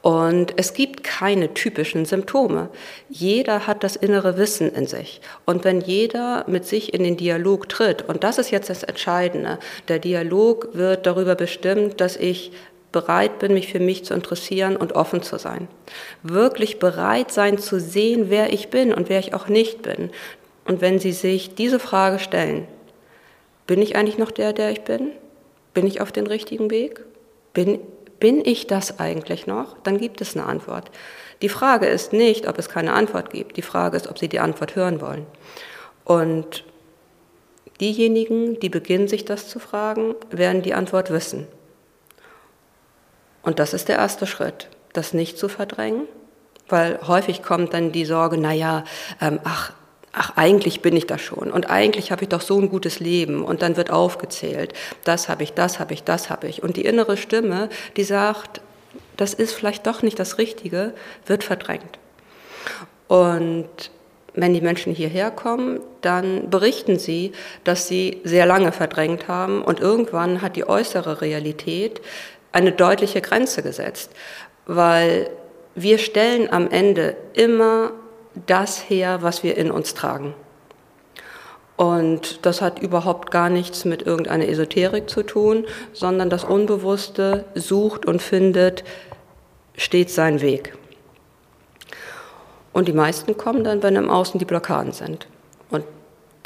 Und 0.03 0.55
es 0.57 0.75
gibt 0.75 1.05
keine 1.05 1.55
typischen 1.55 2.05
Symptome. 2.05 2.71
Jeder 3.09 3.69
hat 3.69 3.85
das 3.85 3.95
innere 3.95 4.37
Wissen 4.37 4.73
in 4.73 4.89
sich. 4.89 5.21
Und 5.47 5.65
wenn 5.65 5.81
jeder 5.81 6.45
mit 6.49 6.67
sich 6.67 6.93
in 6.93 7.05
den 7.05 7.17
Dialog 7.17 7.69
tritt, 7.69 8.03
und 8.09 8.25
das 8.25 8.39
ist 8.39 8.51
jetzt 8.51 8.69
das 8.69 8.83
Entscheidende, 8.83 9.61
der 9.87 10.01
Dialog 10.01 10.71
wird 10.73 11.07
darüber 11.07 11.37
bestimmt, 11.37 12.01
dass 12.01 12.17
ich 12.17 12.51
bereit 12.91 13.39
bin, 13.39 13.55
mich 13.55 13.73
für 13.73 13.81
mich 13.81 14.05
zu 14.05 14.13
interessieren 14.13 14.77
und 14.77 14.93
offen 14.95 15.23
zu 15.23 15.39
sein. 15.39 15.69
Wirklich 16.23 16.81
bereit 16.81 17.33
sein 17.33 17.59
zu 17.59 17.81
sehen, 17.81 18.27
wer 18.29 18.53
ich 18.53 18.69
bin 18.69 18.93
und 18.93 19.09
wer 19.09 19.21
ich 19.21 19.35
auch 19.35 19.49
nicht 19.49 19.83
bin. 19.83 20.11
Und 20.67 20.81
wenn 20.81 20.99
Sie 20.99 21.13
sich 21.13 21.55
diese 21.55 21.79
Frage 21.79 22.19
stellen, 22.19 22.67
bin 23.67 23.81
ich 23.81 23.97
eigentlich 23.97 24.19
noch 24.19 24.31
der, 24.31 24.53
der 24.53 24.71
ich 24.71 24.83
bin? 24.83 25.13
Bin 25.75 25.87
ich 25.87 26.01
auf 26.01 26.13
dem 26.13 26.27
richtigen 26.27 26.71
Weg? 26.71 27.01
Bin 27.55 27.79
bin 28.23 28.45
ich 28.45 28.69
das 28.69 29.01
eigentlich 29.01 29.49
noch? 29.49 29.77
Dann 29.83 29.99
gibt 29.99 30.21
es 30.21 30.37
eine 30.37 30.47
Antwort. 30.47 30.93
Die 31.43 31.49
Frage 31.49 31.87
ist 31.87 32.13
nicht, 32.13 32.47
ob 32.47 32.57
es 32.57 32.69
keine 32.69 32.93
Antwort 32.93 33.31
gibt. 33.31 33.57
Die 33.57 33.63
Frage 33.63 33.97
ist, 33.97 34.07
ob 34.07 34.17
Sie 34.17 34.29
die 34.29 34.39
Antwort 34.39 34.77
hören 34.77 35.01
wollen. 35.01 35.27
Und 36.05 36.63
diejenigen, 37.81 38.61
die 38.61 38.69
beginnen, 38.69 39.09
sich 39.09 39.25
das 39.25 39.49
zu 39.49 39.59
fragen, 39.59 40.15
werden 40.31 40.63
die 40.63 40.73
Antwort 40.73 41.11
wissen. 41.11 41.49
Und 43.43 43.59
das 43.59 43.75
ist 43.75 43.89
der 43.89 43.97
erste 43.97 44.29
Schritt, 44.29 44.69
das 44.93 45.15
nicht 45.15 45.37
zu 45.37 45.49
verdrängen, 45.49 46.07
weil 46.69 47.01
häufig 47.09 47.43
kommt 47.43 47.75
dann 47.75 47.91
die 47.91 48.05
Sorge, 48.05 48.39
naja, 48.39 48.85
ähm, 49.21 49.41
ach, 49.43 49.73
ach, 50.13 50.33
eigentlich 50.37 50.83
bin 50.83 50.97
ich 50.97 51.07
das 51.07 51.21
schon 51.23 51.51
und 51.51 51.71
eigentlich 51.71 52.13
habe 52.13 52.23
ich 52.23 52.29
doch 52.29 52.43
so 52.43 52.59
ein 52.59 52.69
gutes 52.69 53.01
Leben 53.01 53.45
und 53.45 53.63
dann 53.63 53.77
wird 53.77 53.91
aufgezählt, 53.91 54.75
das 55.05 55.29
habe 55.29 55.43
ich, 55.43 55.55
das 55.55 55.81
habe 55.81 55.95
ich, 55.95 56.05
das 56.05 56.29
habe 56.29 56.49
ich. 56.49 56.63
Und 56.63 56.77
die 56.77 56.85
innere 56.85 57.17
Stimme, 57.17 57.71
die 57.97 58.05
sagt, 58.05 58.61
das 59.17 59.33
ist 59.33 59.55
vielleicht 59.55 59.87
doch 59.87 60.03
nicht 60.03 60.19
das 60.19 60.39
Richtige, 60.39 60.93
wird 61.27 61.45
verdrängt. 61.45 61.99
Und 63.09 63.69
wenn 64.35 64.55
die 64.55 64.61
Menschen 64.61 64.95
hierher 64.95 65.31
kommen, 65.31 65.81
dann 66.01 66.51
berichten 66.51 66.99
sie, 66.99 67.33
dass 67.65 67.89
sie 67.89 68.21
sehr 68.25 68.47
lange 68.47 68.73
verdrängt 68.73 69.29
haben 69.29 69.63
und 69.63 69.81
irgendwann 69.81 70.43
hat 70.43 70.57
die 70.57 70.67
äußere 70.67 71.21
Realität 71.21 72.01
eine 72.53 72.73
deutliche 72.73 73.21
Grenze 73.21 73.63
gesetzt, 73.63 74.11
weil 74.67 75.31
wir 75.75 75.99
stellen 75.99 76.53
am 76.53 76.71
Ende 76.71 77.17
immer 77.35 77.93
das 78.47 78.89
her, 78.89 79.23
was 79.23 79.43
wir 79.43 79.57
in 79.57 79.71
uns 79.71 79.95
tragen. 79.95 80.35
Und 81.77 82.45
das 82.47 82.61
hat 82.61 82.79
überhaupt 82.79 83.31
gar 83.31 83.49
nichts 83.49 83.85
mit 83.85 84.03
irgendeiner 84.03 84.49
Esoterik 84.49 85.09
zu 85.09 85.23
tun, 85.23 85.65
sondern 85.93 86.31
das 86.31 86.45
Unbewusste 86.45 87.45
sucht 87.55 88.07
und 88.07 88.23
findet 88.23 88.85
stets 89.77 90.15
seinen 90.15 90.41
Weg. 90.41 90.77
Und 92.73 92.89
die 92.89 92.93
meisten 92.93 93.37
kommen 93.37 93.65
dann, 93.65 93.83
wenn 93.83 93.97
im 93.97 94.11
Außen 94.11 94.39
die 94.39 94.45
Blockaden 94.45 94.93
sind 94.93 95.27
und 95.71 95.85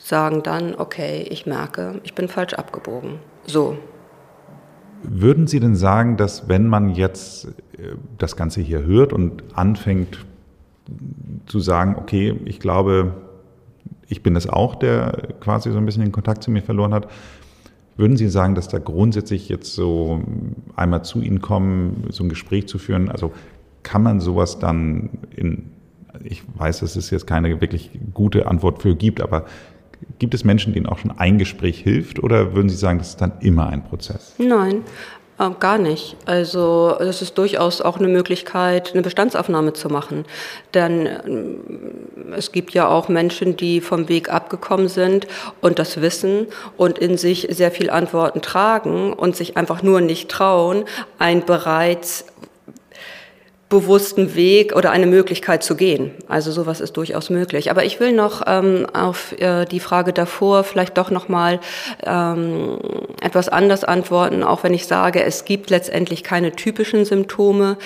sagen 0.02 0.42
dann, 0.42 0.74
okay, 0.74 1.26
ich 1.30 1.46
merke, 1.46 2.00
ich 2.02 2.14
bin 2.14 2.28
falsch 2.28 2.54
abgebogen. 2.54 3.18
So. 3.46 3.76
Würden 5.02 5.46
Sie 5.46 5.60
denn 5.60 5.76
sagen, 5.76 6.16
dass 6.16 6.48
wenn 6.48 6.66
man 6.66 6.90
jetzt 6.90 7.46
äh, 7.46 7.94
das 8.18 8.34
Ganze 8.34 8.60
hier 8.60 8.82
hört 8.84 9.12
und 9.12 9.44
anfängt, 9.54 10.24
zu 11.46 11.60
sagen, 11.60 11.96
okay, 11.98 12.38
ich 12.44 12.60
glaube, 12.60 13.14
ich 14.08 14.22
bin 14.22 14.36
es 14.36 14.48
auch, 14.48 14.74
der 14.74 15.34
quasi 15.40 15.70
so 15.70 15.78
ein 15.78 15.86
bisschen 15.86 16.02
den 16.02 16.12
Kontakt 16.12 16.42
zu 16.42 16.50
mir 16.50 16.62
verloren 16.62 16.94
hat. 16.94 17.08
Würden 17.96 18.16
Sie 18.16 18.28
sagen, 18.28 18.54
dass 18.54 18.68
da 18.68 18.78
grundsätzlich 18.78 19.48
jetzt 19.48 19.74
so 19.74 20.22
einmal 20.76 21.02
zu 21.04 21.20
Ihnen 21.20 21.40
kommen, 21.40 22.04
so 22.10 22.24
ein 22.24 22.28
Gespräch 22.28 22.68
zu 22.68 22.78
führen, 22.78 23.08
also 23.08 23.32
kann 23.82 24.02
man 24.02 24.20
sowas 24.20 24.58
dann 24.58 25.10
in, 25.34 25.70
ich 26.24 26.42
weiß, 26.56 26.80
dass 26.80 26.96
es 26.96 27.10
jetzt 27.10 27.26
keine 27.26 27.60
wirklich 27.60 27.90
gute 28.12 28.46
Antwort 28.48 28.82
für 28.82 28.94
gibt, 28.94 29.20
aber 29.20 29.46
gibt 30.18 30.34
es 30.34 30.44
Menschen, 30.44 30.74
denen 30.74 30.86
auch 30.86 30.98
schon 30.98 31.12
ein 31.12 31.38
Gespräch 31.38 31.80
hilft 31.80 32.22
oder 32.22 32.54
würden 32.54 32.68
Sie 32.68 32.76
sagen, 32.76 32.98
das 32.98 33.10
ist 33.10 33.20
dann 33.20 33.32
immer 33.40 33.68
ein 33.68 33.84
Prozess? 33.84 34.34
Nein, 34.38 34.82
gar 35.38 35.78
nicht. 35.78 36.16
Also 36.24 36.96
das 36.98 37.20
ist 37.20 37.36
durchaus 37.36 37.80
auch 37.80 37.98
eine 37.98 38.08
Möglichkeit, 38.08 38.92
eine 38.92 39.02
Bestandsaufnahme 39.02 39.74
zu 39.74 39.88
machen. 39.88 40.24
Denn 40.74 41.06
äh, 41.06 42.36
es 42.36 42.52
gibt 42.52 42.72
ja 42.72 42.88
auch 42.88 43.08
Menschen, 43.08 43.56
die 43.56 43.80
vom 43.80 44.08
Weg 44.08 44.30
abgekommen 44.30 44.88
sind 44.88 45.26
und 45.60 45.78
das 45.78 46.00
wissen 46.00 46.46
und 46.76 46.98
in 46.98 47.18
sich 47.18 47.48
sehr 47.50 47.70
viel 47.70 47.90
Antworten 47.90 48.40
tragen 48.40 49.12
und 49.12 49.36
sich 49.36 49.56
einfach 49.56 49.82
nur 49.82 50.00
nicht 50.00 50.30
trauen, 50.30 50.84
ein 51.18 51.44
bereits 51.44 52.26
bewussten 53.68 54.36
Weg 54.36 54.76
oder 54.76 54.92
eine 54.92 55.06
Möglichkeit 55.06 55.64
zu 55.64 55.74
gehen. 55.74 56.12
Also 56.28 56.52
sowas 56.52 56.80
ist 56.80 56.96
durchaus 56.96 57.30
möglich. 57.30 57.68
Aber 57.68 57.84
ich 57.84 57.98
will 57.98 58.12
noch 58.12 58.42
ähm, 58.46 58.86
auf 58.92 59.32
äh, 59.40 59.64
die 59.64 59.80
Frage 59.80 60.12
davor 60.12 60.62
vielleicht 60.62 60.96
doch 60.96 61.10
noch 61.10 61.28
mal 61.28 61.58
ähm, 62.04 62.78
etwas 63.20 63.48
anders 63.48 63.82
antworten, 63.82 64.44
auch 64.44 64.62
wenn 64.62 64.72
ich 64.72 64.86
sage, 64.86 65.24
es 65.24 65.44
gibt 65.44 65.70
letztendlich 65.70 66.22
keine 66.22 66.52
typischen 66.52 67.04
Symptome. 67.04 67.76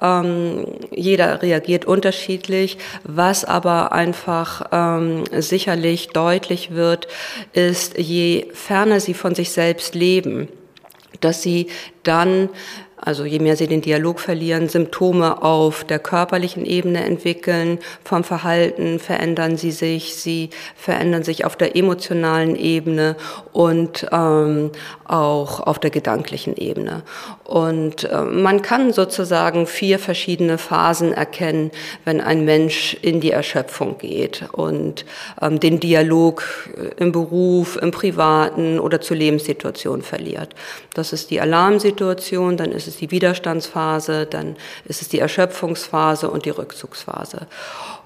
Ähm, 0.00 0.66
jeder 0.92 1.42
reagiert 1.42 1.84
unterschiedlich. 1.84 2.78
Was 3.02 3.44
aber 3.44 3.90
einfach 3.90 4.68
ähm, 4.70 5.24
sicherlich 5.32 6.10
deutlich 6.10 6.74
wird, 6.76 7.08
ist, 7.52 7.98
je 7.98 8.46
ferner 8.52 9.00
sie 9.00 9.14
von 9.14 9.34
sich 9.34 9.50
selbst 9.50 9.96
leben, 9.96 10.48
dass 11.20 11.42
sie 11.42 11.68
dann 12.04 12.50
also 13.04 13.26
je 13.26 13.38
mehr 13.38 13.56
sie 13.56 13.66
den 13.66 13.82
Dialog 13.82 14.18
verlieren, 14.18 14.68
Symptome 14.70 15.42
auf 15.42 15.84
der 15.84 15.98
körperlichen 15.98 16.64
Ebene 16.64 17.04
entwickeln, 17.04 17.78
vom 18.02 18.24
Verhalten 18.24 18.98
verändern 18.98 19.58
sie 19.58 19.72
sich, 19.72 20.14
sie 20.16 20.48
verändern 20.74 21.22
sich 21.22 21.44
auf 21.44 21.54
der 21.54 21.76
emotionalen 21.76 22.56
Ebene 22.56 23.16
und 23.52 24.06
ähm, 24.10 24.70
auch 25.04 25.60
auf 25.60 25.78
der 25.78 25.90
gedanklichen 25.90 26.56
Ebene. 26.56 27.02
Und 27.44 28.04
äh, 28.04 28.22
man 28.22 28.62
kann 28.62 28.92
sozusagen 28.92 29.66
vier 29.66 29.98
verschiedene 29.98 30.56
Phasen 30.56 31.12
erkennen, 31.12 31.70
wenn 32.06 32.22
ein 32.22 32.46
Mensch 32.46 32.96
in 33.02 33.20
die 33.20 33.32
Erschöpfung 33.32 33.98
geht 33.98 34.44
und 34.52 35.04
ähm, 35.42 35.60
den 35.60 35.78
Dialog 35.78 36.42
äh, 36.74 37.02
im 37.02 37.12
Beruf, 37.12 37.76
im 37.76 37.90
Privaten 37.90 38.80
oder 38.80 39.02
zur 39.02 39.18
Lebenssituation 39.18 40.00
verliert. 40.00 40.54
Das 40.94 41.12
ist 41.12 41.30
die 41.30 41.40
Alarmsituation, 41.40 42.56
dann 42.56 42.72
ist 42.72 42.88
es 42.88 42.96
die 42.96 43.10
Widerstandsphase, 43.10 44.24
dann 44.24 44.56
ist 44.86 45.02
es 45.02 45.10
die 45.10 45.18
Erschöpfungsphase 45.18 46.30
und 46.30 46.46
die 46.46 46.50
Rückzugsphase. 46.50 47.46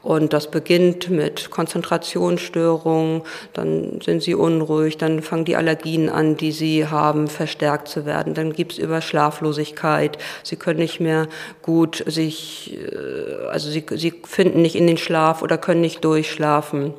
Und 0.08 0.32
das 0.32 0.50
beginnt 0.50 1.10
mit 1.10 1.50
Konzentrationsstörungen, 1.50 3.20
dann 3.52 4.00
sind 4.00 4.22
sie 4.22 4.34
unruhig, 4.34 4.96
dann 4.96 5.20
fangen 5.20 5.44
die 5.44 5.54
Allergien 5.54 6.08
an, 6.08 6.34
die 6.34 6.50
sie 6.50 6.86
haben, 6.86 7.28
verstärkt 7.28 7.88
zu 7.88 8.06
werden. 8.06 8.32
Dann 8.32 8.54
gibt's 8.54 8.78
über 8.78 9.02
Schlaflosigkeit, 9.02 10.16
sie 10.42 10.56
können 10.56 10.78
nicht 10.78 10.98
mehr 10.98 11.26
gut 11.60 12.02
sich, 12.06 12.74
äh, 12.74 13.48
also 13.48 13.68
sie, 13.68 13.84
sie 13.96 14.14
finden 14.24 14.62
nicht 14.62 14.76
in 14.76 14.86
den 14.86 14.96
Schlaf 14.96 15.42
oder 15.42 15.58
können 15.58 15.82
nicht 15.82 16.02
durchschlafen. 16.02 16.94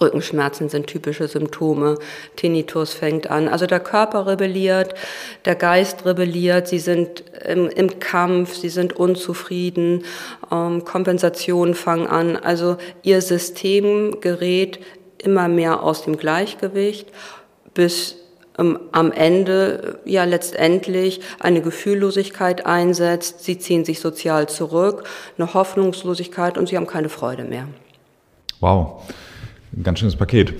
Rückenschmerzen 0.00 0.68
sind 0.68 0.86
typische 0.86 1.28
Symptome. 1.28 1.98
Tinnitus 2.36 2.94
fängt 2.94 3.30
an. 3.30 3.48
Also 3.48 3.66
der 3.66 3.80
Körper 3.80 4.26
rebelliert, 4.26 4.94
der 5.44 5.54
Geist 5.54 6.04
rebelliert, 6.04 6.68
sie 6.68 6.78
sind 6.78 7.24
im, 7.44 7.68
im 7.68 7.98
Kampf, 7.98 8.54
sie 8.54 8.68
sind 8.68 8.94
unzufrieden, 8.94 10.04
ähm, 10.50 10.84
Kompensationen 10.84 11.74
fangen 11.74 12.06
an. 12.06 12.36
Also 12.36 12.76
ihr 13.02 13.20
System 13.20 14.20
gerät 14.20 14.80
immer 15.18 15.48
mehr 15.48 15.82
aus 15.82 16.04
dem 16.04 16.16
Gleichgewicht, 16.16 17.08
bis 17.74 18.16
ähm, 18.58 18.78
am 18.92 19.12
Ende 19.12 20.00
ja 20.04 20.24
letztendlich 20.24 21.20
eine 21.38 21.62
Gefühllosigkeit 21.62 22.66
einsetzt. 22.66 23.44
Sie 23.44 23.58
ziehen 23.58 23.84
sich 23.84 24.00
sozial 24.00 24.48
zurück, 24.48 25.04
eine 25.38 25.54
Hoffnungslosigkeit 25.54 26.58
und 26.58 26.68
sie 26.68 26.76
haben 26.76 26.86
keine 26.86 27.08
Freude 27.08 27.44
mehr. 27.44 27.68
Wow 28.60 29.02
ein 29.76 29.82
ganz 29.82 29.98
schönes 29.98 30.16
Paket. 30.16 30.54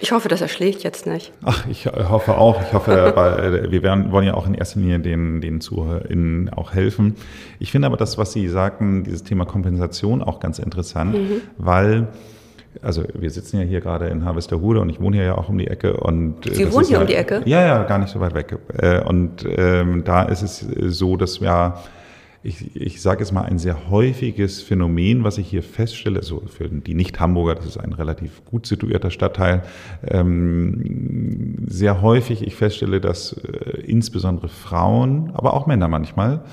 Ich 0.00 0.12
hoffe, 0.12 0.28
das 0.28 0.42
erschlägt 0.42 0.82
jetzt 0.82 1.06
nicht. 1.06 1.32
Ach, 1.44 1.66
ich 1.66 1.86
hoffe 1.86 2.36
auch. 2.36 2.60
Ich 2.62 2.72
hoffe, 2.72 3.12
weil 3.16 3.70
wir 3.70 3.82
werden, 3.82 4.12
wollen 4.12 4.26
ja 4.26 4.34
auch 4.34 4.46
in 4.46 4.54
erster 4.54 4.80
Linie 4.80 5.00
den, 5.00 5.40
den 5.40 5.60
ZuhörerInnen 5.60 6.50
auch 6.50 6.74
helfen. 6.74 7.14
Ich 7.58 7.70
finde 7.70 7.86
aber 7.86 7.96
das, 7.96 8.18
was 8.18 8.32
Sie 8.32 8.48
sagten, 8.48 9.04
dieses 9.04 9.22
Thema 9.22 9.46
Kompensation 9.46 10.22
auch 10.22 10.40
ganz 10.40 10.58
interessant, 10.58 11.14
mhm. 11.14 11.40
weil 11.56 12.08
also 12.82 13.04
wir 13.14 13.30
sitzen 13.30 13.60
ja 13.60 13.64
hier 13.64 13.80
gerade 13.80 14.08
in 14.08 14.24
Harvesterhude 14.24 14.80
und 14.80 14.88
ich 14.88 15.00
wohne 15.00 15.16
hier 15.16 15.26
ja 15.26 15.38
auch 15.38 15.48
um 15.48 15.58
die 15.58 15.68
Ecke 15.68 15.96
und 15.96 16.46
äh, 16.46 16.54
Sie 16.54 16.72
wohnen 16.72 16.84
hier 16.84 16.96
ja, 16.96 17.00
um 17.02 17.06
die 17.06 17.14
Ecke? 17.14 17.42
Ja, 17.44 17.64
ja, 17.64 17.82
gar 17.84 17.98
nicht 17.98 18.10
so 18.10 18.20
weit 18.20 18.34
weg. 18.34 18.58
Äh, 18.76 19.00
und 19.00 19.46
ähm, 19.46 20.02
da 20.04 20.24
ist 20.24 20.42
es 20.42 20.58
so, 20.58 21.16
dass 21.16 21.40
wir 21.40 21.76
ich, 22.44 22.76
ich 22.76 23.00
sage 23.00 23.20
jetzt 23.20 23.32
mal, 23.32 23.42
ein 23.42 23.58
sehr 23.58 23.88
häufiges 23.88 24.62
Phänomen, 24.62 25.24
was 25.24 25.38
ich 25.38 25.48
hier 25.48 25.62
feststelle, 25.62 26.22
so 26.22 26.42
für 26.46 26.68
die 26.68 26.92
Nicht-Hamburger, 26.92 27.54
das 27.54 27.64
ist 27.64 27.78
ein 27.78 27.94
relativ 27.94 28.44
gut 28.44 28.66
situierter 28.66 29.10
Stadtteil, 29.10 29.62
ähm, 30.06 31.56
sehr 31.66 32.02
häufig 32.02 32.42
ich 32.42 32.54
feststelle, 32.54 33.00
dass 33.00 33.32
äh, 33.32 33.80
insbesondere 33.86 34.48
Frauen, 34.48 35.30
aber 35.32 35.54
auch 35.54 35.66
Männer 35.66 35.88
manchmal, 35.88 36.44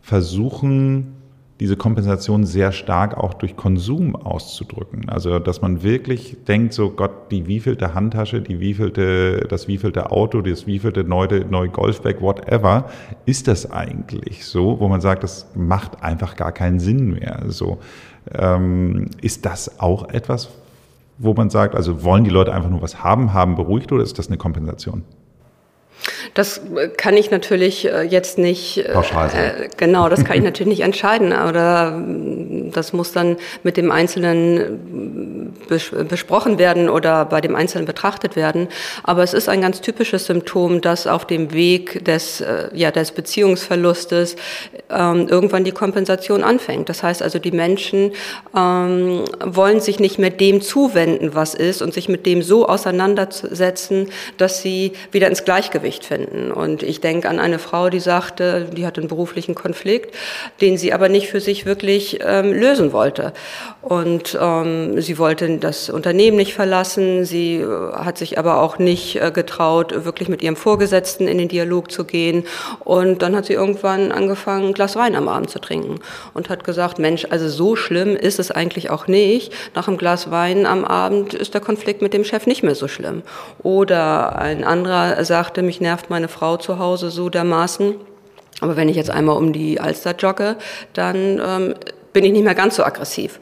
versuchen, 0.00 1.13
diese 1.60 1.76
Kompensation 1.76 2.44
sehr 2.44 2.72
stark 2.72 3.16
auch 3.16 3.34
durch 3.34 3.56
Konsum 3.56 4.16
auszudrücken. 4.16 5.08
Also, 5.08 5.38
dass 5.38 5.62
man 5.62 5.84
wirklich 5.84 6.36
denkt, 6.48 6.72
so 6.72 6.90
Gott, 6.90 7.30
die 7.30 7.46
wievielte 7.46 7.94
Handtasche, 7.94 8.40
die 8.40 8.58
wievielte, 8.58 9.46
das 9.48 9.68
wievielte 9.68 10.10
Auto, 10.10 10.40
das 10.40 10.66
wievielte 10.66 11.04
neue, 11.04 11.44
neue 11.44 11.68
Golfbag, 11.68 12.20
whatever, 12.20 12.90
ist 13.24 13.46
das 13.46 13.70
eigentlich 13.70 14.44
so, 14.44 14.80
wo 14.80 14.88
man 14.88 15.00
sagt, 15.00 15.22
das 15.22 15.46
macht 15.54 16.02
einfach 16.02 16.34
gar 16.34 16.50
keinen 16.50 16.80
Sinn 16.80 17.12
mehr. 17.12 17.44
So, 17.46 17.78
ähm, 18.32 19.06
ist 19.22 19.46
das 19.46 19.78
auch 19.78 20.08
etwas, 20.08 20.48
wo 21.18 21.34
man 21.34 21.50
sagt, 21.50 21.76
also 21.76 22.02
wollen 22.02 22.24
die 22.24 22.30
Leute 22.30 22.52
einfach 22.52 22.70
nur 22.70 22.82
was 22.82 23.04
haben, 23.04 23.32
haben 23.32 23.54
beruhigt 23.54 23.92
oder 23.92 24.02
ist 24.02 24.18
das 24.18 24.26
eine 24.26 24.38
Kompensation? 24.38 25.04
Das 26.32 26.62
kann 26.96 27.16
ich 27.16 27.30
natürlich 27.30 27.86
äh, 27.86 28.02
jetzt 28.02 28.38
nicht. 28.38 28.78
Äh, 28.78 28.92
Pauschal 28.92 29.28
äh, 29.28 29.68
genau, 29.76 30.08
das 30.08 30.24
kann 30.24 30.38
ich 30.38 30.42
natürlich 30.42 30.78
nicht 30.78 30.82
entscheiden. 30.82 31.32
Oder 31.32 31.90
mm, 31.90 32.70
das 32.72 32.92
muss 32.92 33.12
dann 33.12 33.36
mit 33.62 33.76
dem 33.76 33.90
Einzelnen 33.90 35.52
mm, 35.68 36.08
besprochen 36.08 36.58
werden 36.58 36.88
oder 36.88 37.26
bei 37.26 37.40
dem 37.40 37.54
Einzelnen 37.54 37.86
betrachtet 37.86 38.36
werden. 38.36 38.68
Aber 39.02 39.22
es 39.22 39.34
ist 39.34 39.48
ein 39.48 39.60
ganz 39.60 39.80
typisches 39.80 40.26
Symptom, 40.26 40.80
dass 40.80 41.06
auf 41.06 41.26
dem 41.26 41.52
Weg 41.52 42.04
des, 42.04 42.40
äh, 42.40 42.68
ja, 42.72 42.90
des 42.90 43.12
Beziehungsverlustes 43.12 44.36
ähm, 44.90 45.28
irgendwann 45.28 45.64
die 45.64 45.72
Kompensation 45.72 46.42
anfängt. 46.42 46.88
Das 46.88 47.02
heißt 47.02 47.22
also, 47.22 47.38
die 47.38 47.52
Menschen 47.52 48.12
ähm, 48.56 49.24
wollen 49.44 49.80
sich 49.80 50.00
nicht 50.00 50.18
mehr 50.18 50.30
dem 50.30 50.62
zuwenden, 50.62 51.34
was 51.34 51.54
ist, 51.54 51.82
und 51.82 51.92
sich 51.92 52.08
mit 52.08 52.26
dem 52.26 52.42
so 52.42 52.66
auseinandersetzen, 52.66 54.08
dass 54.38 54.62
sie 54.62 54.92
wieder 55.10 55.28
ins 55.28 55.44
Gleichgewicht 55.44 56.04
finden 56.04 56.13
finden. 56.14 56.52
Und 56.52 56.82
ich 56.82 57.00
denke 57.00 57.28
an 57.28 57.38
eine 57.38 57.58
Frau, 57.58 57.90
die 57.90 58.00
sagte, 58.00 58.66
die 58.72 58.86
hat 58.86 58.98
einen 58.98 59.08
beruflichen 59.08 59.54
Konflikt, 59.54 60.14
den 60.60 60.78
sie 60.78 60.92
aber 60.92 61.08
nicht 61.08 61.28
für 61.28 61.40
sich 61.40 61.66
wirklich 61.66 62.18
ähm, 62.24 62.52
lösen 62.52 62.92
wollte. 62.92 63.32
Und 63.84 64.38
ähm, 64.40 64.98
sie 65.02 65.18
wollte 65.18 65.58
das 65.58 65.90
Unternehmen 65.90 66.38
nicht 66.38 66.54
verlassen. 66.54 67.26
Sie 67.26 67.56
äh, 67.56 67.92
hat 67.92 68.16
sich 68.16 68.38
aber 68.38 68.62
auch 68.62 68.78
nicht 68.78 69.16
äh, 69.16 69.30
getraut, 69.30 70.06
wirklich 70.06 70.30
mit 70.30 70.40
ihrem 70.40 70.56
Vorgesetzten 70.56 71.28
in 71.28 71.36
den 71.36 71.48
Dialog 71.48 71.90
zu 71.90 72.06
gehen. 72.06 72.44
Und 72.78 73.20
dann 73.20 73.36
hat 73.36 73.44
sie 73.44 73.52
irgendwann 73.52 74.10
angefangen, 74.10 74.68
ein 74.68 74.72
Glas 74.72 74.96
Wein 74.96 75.14
am 75.14 75.28
Abend 75.28 75.50
zu 75.50 75.58
trinken 75.58 76.00
und 76.32 76.48
hat 76.48 76.64
gesagt, 76.64 76.98
Mensch, 76.98 77.26
also 77.28 77.46
so 77.46 77.76
schlimm 77.76 78.16
ist 78.16 78.38
es 78.38 78.50
eigentlich 78.50 78.88
auch 78.88 79.06
nicht. 79.06 79.52
Nach 79.74 79.86
einem 79.86 79.98
Glas 79.98 80.30
Wein 80.30 80.64
am 80.64 80.86
Abend 80.86 81.34
ist 81.34 81.52
der 81.52 81.60
Konflikt 81.60 82.00
mit 82.00 82.14
dem 82.14 82.24
Chef 82.24 82.46
nicht 82.46 82.62
mehr 82.62 82.74
so 82.74 82.88
schlimm. 82.88 83.20
Oder 83.62 84.38
ein 84.38 84.64
anderer 84.64 85.22
sagte, 85.26 85.60
mich 85.60 85.82
nervt 85.82 86.08
meine 86.08 86.28
Frau 86.28 86.56
zu 86.56 86.78
Hause 86.78 87.10
so 87.10 87.28
dermaßen. 87.28 87.96
Aber 88.62 88.76
wenn 88.76 88.88
ich 88.88 88.96
jetzt 88.96 89.10
einmal 89.10 89.36
um 89.36 89.52
die 89.52 89.78
Alster 89.78 90.14
jogge, 90.16 90.56
dann 90.94 91.38
ähm, 91.44 91.74
bin 92.14 92.24
ich 92.24 92.32
nicht 92.32 92.44
mehr 92.44 92.54
ganz 92.54 92.76
so 92.76 92.84
aggressiv. 92.84 93.38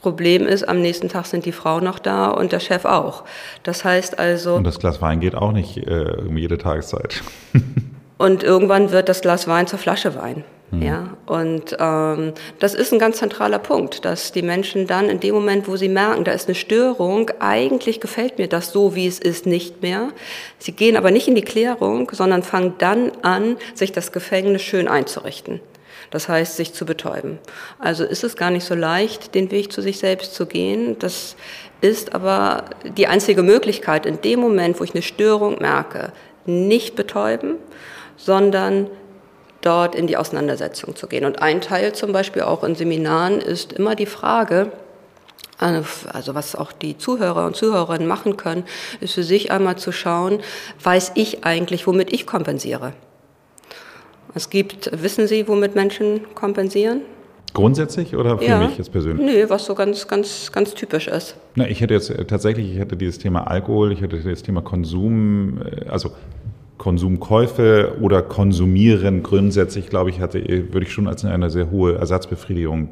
Problem 0.00 0.46
ist, 0.46 0.68
am 0.68 0.80
nächsten 0.80 1.08
Tag 1.08 1.26
sind 1.26 1.44
die 1.44 1.52
Frauen 1.52 1.84
noch 1.84 1.98
da 1.98 2.28
und 2.28 2.52
der 2.52 2.60
Chef 2.60 2.84
auch. 2.84 3.24
Das 3.62 3.84
heißt 3.84 4.18
also. 4.18 4.54
Und 4.54 4.64
das 4.64 4.78
Glas 4.78 5.00
Wein 5.00 5.20
geht 5.20 5.34
auch 5.34 5.52
nicht 5.52 5.76
äh, 5.76 6.16
um 6.26 6.36
jede 6.36 6.58
Tageszeit. 6.58 7.22
und 8.18 8.42
irgendwann 8.42 8.90
wird 8.90 9.08
das 9.08 9.20
Glas 9.20 9.46
Wein 9.48 9.66
zur 9.66 9.78
Flasche 9.78 10.14
Wein. 10.14 10.44
Mhm. 10.70 10.82
Ja, 10.82 11.16
und 11.26 11.76
ähm, 11.78 12.32
das 12.60 12.74
ist 12.74 12.92
ein 12.92 12.98
ganz 12.98 13.18
zentraler 13.18 13.58
Punkt, 13.58 14.04
dass 14.04 14.30
die 14.32 14.42
Menschen 14.42 14.86
dann 14.86 15.08
in 15.08 15.18
dem 15.18 15.34
Moment, 15.34 15.66
wo 15.66 15.76
sie 15.76 15.88
merken, 15.88 16.24
da 16.24 16.32
ist 16.32 16.48
eine 16.48 16.54
Störung, 16.54 17.30
eigentlich 17.40 18.00
gefällt 18.00 18.38
mir 18.38 18.48
das 18.48 18.72
so, 18.72 18.94
wie 18.94 19.06
es 19.06 19.18
ist, 19.18 19.46
nicht 19.46 19.82
mehr. 19.82 20.10
Sie 20.58 20.72
gehen 20.72 20.96
aber 20.96 21.10
nicht 21.10 21.26
in 21.26 21.34
die 21.34 21.42
Klärung, 21.42 22.10
sondern 22.12 22.42
fangen 22.42 22.74
dann 22.78 23.10
an, 23.22 23.56
sich 23.74 23.90
das 23.90 24.12
Gefängnis 24.12 24.62
schön 24.62 24.86
einzurichten. 24.86 25.60
Das 26.10 26.28
heißt, 26.28 26.56
sich 26.56 26.74
zu 26.74 26.84
betäuben. 26.84 27.38
Also 27.78 28.04
ist 28.04 28.24
es 28.24 28.36
gar 28.36 28.50
nicht 28.50 28.64
so 28.64 28.74
leicht, 28.74 29.34
den 29.34 29.50
Weg 29.50 29.72
zu 29.72 29.80
sich 29.80 29.98
selbst 29.98 30.34
zu 30.34 30.46
gehen. 30.46 30.98
Das 30.98 31.36
ist 31.80 32.14
aber 32.14 32.64
die 32.96 33.06
einzige 33.06 33.42
Möglichkeit, 33.42 34.06
in 34.06 34.20
dem 34.20 34.40
Moment, 34.40 34.80
wo 34.80 34.84
ich 34.84 34.92
eine 34.92 35.02
Störung 35.02 35.60
merke, 35.60 36.12
nicht 36.46 36.96
betäuben, 36.96 37.56
sondern 38.16 38.88
dort 39.60 39.94
in 39.94 40.06
die 40.06 40.16
Auseinandersetzung 40.16 40.96
zu 40.96 41.06
gehen. 41.06 41.24
Und 41.24 41.42
ein 41.42 41.60
Teil 41.60 41.92
zum 41.92 42.12
Beispiel 42.12 42.42
auch 42.42 42.64
in 42.64 42.74
Seminaren 42.74 43.40
ist 43.40 43.72
immer 43.72 43.94
die 43.94 44.06
Frage, 44.06 44.72
also 45.58 46.34
was 46.34 46.56
auch 46.56 46.72
die 46.72 46.96
Zuhörer 46.96 47.46
und 47.46 47.54
Zuhörerinnen 47.54 48.08
machen 48.08 48.38
können, 48.38 48.64
ist 49.00 49.14
für 49.14 49.22
sich 49.22 49.50
einmal 49.52 49.76
zu 49.76 49.92
schauen, 49.92 50.40
weiß 50.82 51.12
ich 51.14 51.44
eigentlich, 51.44 51.86
womit 51.86 52.12
ich 52.12 52.26
kompensiere? 52.26 52.94
Es 54.34 54.50
gibt, 54.50 54.90
wissen 55.02 55.26
Sie, 55.26 55.46
womit 55.48 55.74
Menschen 55.74 56.20
kompensieren? 56.34 57.02
Grundsätzlich 57.52 58.14
oder 58.14 58.38
für 58.38 58.44
ja. 58.44 58.60
mich 58.60 58.78
jetzt 58.78 58.92
persönlich? 58.92 59.26
Nö, 59.26 59.44
was 59.48 59.64
so 59.64 59.74
ganz, 59.74 60.06
ganz, 60.06 60.52
ganz 60.52 60.72
typisch 60.74 61.08
ist. 61.08 61.36
Na, 61.56 61.68
ich 61.68 61.80
hätte 61.80 61.94
jetzt 61.94 62.12
tatsächlich, 62.28 62.72
ich 62.72 62.78
hätte 62.78 62.96
dieses 62.96 63.18
Thema 63.18 63.48
Alkohol, 63.48 63.92
ich 63.92 64.00
hätte 64.00 64.18
das 64.18 64.42
Thema 64.42 64.62
Konsum, 64.62 65.60
äh, 65.62 65.88
also 65.88 66.12
Konsumkäufe 66.78 67.96
oder 68.00 68.22
Konsumieren 68.22 69.22
grundsätzlich, 69.22 69.90
glaube 69.90 70.10
ich, 70.10 70.20
hatte, 70.20 70.42
würde 70.72 70.86
ich 70.86 70.92
schon 70.92 71.08
als 71.08 71.24
eine 71.24 71.50
sehr 71.50 71.70
hohe 71.70 71.96
Ersatzbefriedigung 71.96 72.88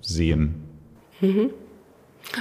sehen. 0.00 0.54
Mhm. 1.20 1.50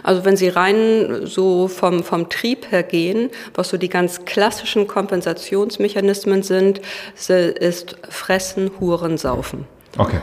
Also 0.03 0.25
wenn 0.25 0.35
Sie 0.35 0.49
rein 0.49 1.21
so 1.25 1.67
vom, 1.67 2.03
vom 2.03 2.29
Trieb 2.29 2.71
her 2.71 2.83
gehen, 2.83 3.29
was 3.53 3.69
so 3.69 3.77
die 3.77 3.89
ganz 3.89 4.25
klassischen 4.25 4.87
Kompensationsmechanismen 4.87 6.43
sind, 6.43 6.81
ist 7.15 7.95
Fressen, 8.09 8.71
Huren, 8.79 9.17
Saufen. 9.17 9.65
Okay. 9.97 10.19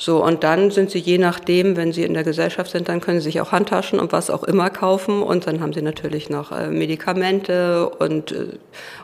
So, 0.00 0.24
und 0.24 0.44
dann 0.44 0.70
sind 0.70 0.92
sie 0.92 1.00
je 1.00 1.18
nachdem, 1.18 1.76
wenn 1.76 1.92
sie 1.92 2.04
in 2.04 2.14
der 2.14 2.22
Gesellschaft 2.22 2.70
sind, 2.70 2.88
dann 2.88 3.00
können 3.00 3.18
sie 3.18 3.24
sich 3.24 3.40
auch 3.40 3.50
Handtaschen 3.50 3.98
und 3.98 4.12
was 4.12 4.30
auch 4.30 4.44
immer 4.44 4.70
kaufen 4.70 5.24
und 5.24 5.48
dann 5.48 5.60
haben 5.60 5.72
sie 5.72 5.82
natürlich 5.82 6.30
noch 6.30 6.52
äh, 6.52 6.68
Medikamente 6.68 7.88
und, 7.88 8.30
äh, 8.30 8.46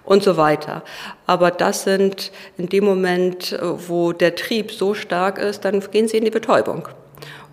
und 0.04 0.22
so 0.22 0.36
weiter. 0.36 0.84
Aber 1.26 1.50
das 1.50 1.82
sind 1.82 2.30
in 2.56 2.68
dem 2.68 2.84
Moment, 2.84 3.58
wo 3.60 4.12
der 4.12 4.36
Trieb 4.36 4.70
so 4.70 4.94
stark 4.94 5.38
ist, 5.38 5.64
dann 5.64 5.80
gehen 5.90 6.06
sie 6.06 6.18
in 6.18 6.24
die 6.24 6.30
Betäubung. 6.30 6.88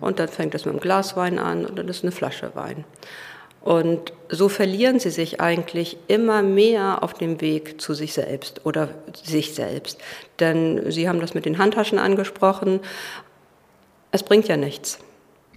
Und 0.02 0.18
dann 0.18 0.28
fängt 0.28 0.54
es 0.54 0.66
mit 0.66 0.72
einem 0.72 0.80
Glas 0.80 1.16
Wein 1.16 1.38
an 1.38 1.64
und 1.64 1.78
dann 1.78 1.88
ist 1.88 2.02
eine 2.02 2.12
Flasche 2.12 2.50
Wein. 2.54 2.84
Und 3.62 4.12
so 4.28 4.48
verlieren 4.48 4.98
sie 4.98 5.10
sich 5.10 5.40
eigentlich 5.40 5.96
immer 6.08 6.42
mehr 6.42 7.04
auf 7.04 7.14
dem 7.14 7.40
Weg 7.40 7.80
zu 7.80 7.94
sich 7.94 8.12
selbst 8.12 8.66
oder 8.66 8.88
sich 9.22 9.54
selbst. 9.54 10.00
Denn 10.40 10.90
Sie 10.90 11.08
haben 11.08 11.20
das 11.20 11.34
mit 11.34 11.46
den 11.46 11.58
Handtaschen 11.58 12.00
angesprochen. 12.00 12.80
Es 14.10 14.24
bringt 14.24 14.48
ja 14.48 14.56
nichts. 14.56 14.98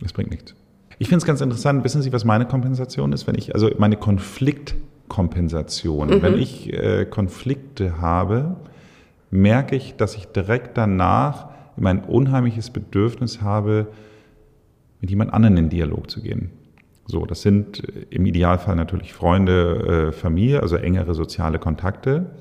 Es 0.03 0.13
bringt 0.13 0.29
nichts. 0.29 0.53
Ich 0.99 1.07
finde 1.07 1.23
es 1.23 1.25
ganz 1.25 1.41
interessant. 1.41 1.83
Wissen 1.83 2.03
Sie, 2.03 2.13
was 2.13 2.25
meine 2.25 2.45
Kompensation 2.45 3.11
ist, 3.11 3.25
wenn 3.25 3.33
ich, 3.35 3.55
also 3.55 3.71
meine 3.79 3.97
Konfliktkompensation, 3.97 6.09
mhm. 6.09 6.21
wenn 6.21 6.37
ich 6.37 6.71
äh, 6.71 7.05
Konflikte 7.05 7.99
habe, 7.99 8.55
merke 9.31 9.75
ich, 9.75 9.95
dass 9.95 10.15
ich 10.15 10.27
direkt 10.27 10.77
danach 10.77 11.47
mein 11.75 12.03
unheimliches 12.03 12.69
Bedürfnis 12.69 13.41
habe, 13.41 13.87
mit 15.01 15.09
jemand 15.09 15.33
anderen 15.33 15.57
in 15.57 15.69
Dialog 15.69 16.09
zu 16.09 16.21
gehen. 16.21 16.51
So, 17.07 17.25
das 17.25 17.41
sind 17.41 17.83
äh, 17.87 18.05
im 18.09 18.25
Idealfall 18.25 18.75
natürlich 18.75 19.13
Freunde, 19.13 20.09
äh, 20.09 20.11
Familie, 20.11 20.61
also 20.61 20.75
engere 20.75 21.13
soziale 21.13 21.59
Kontakte. 21.59 22.31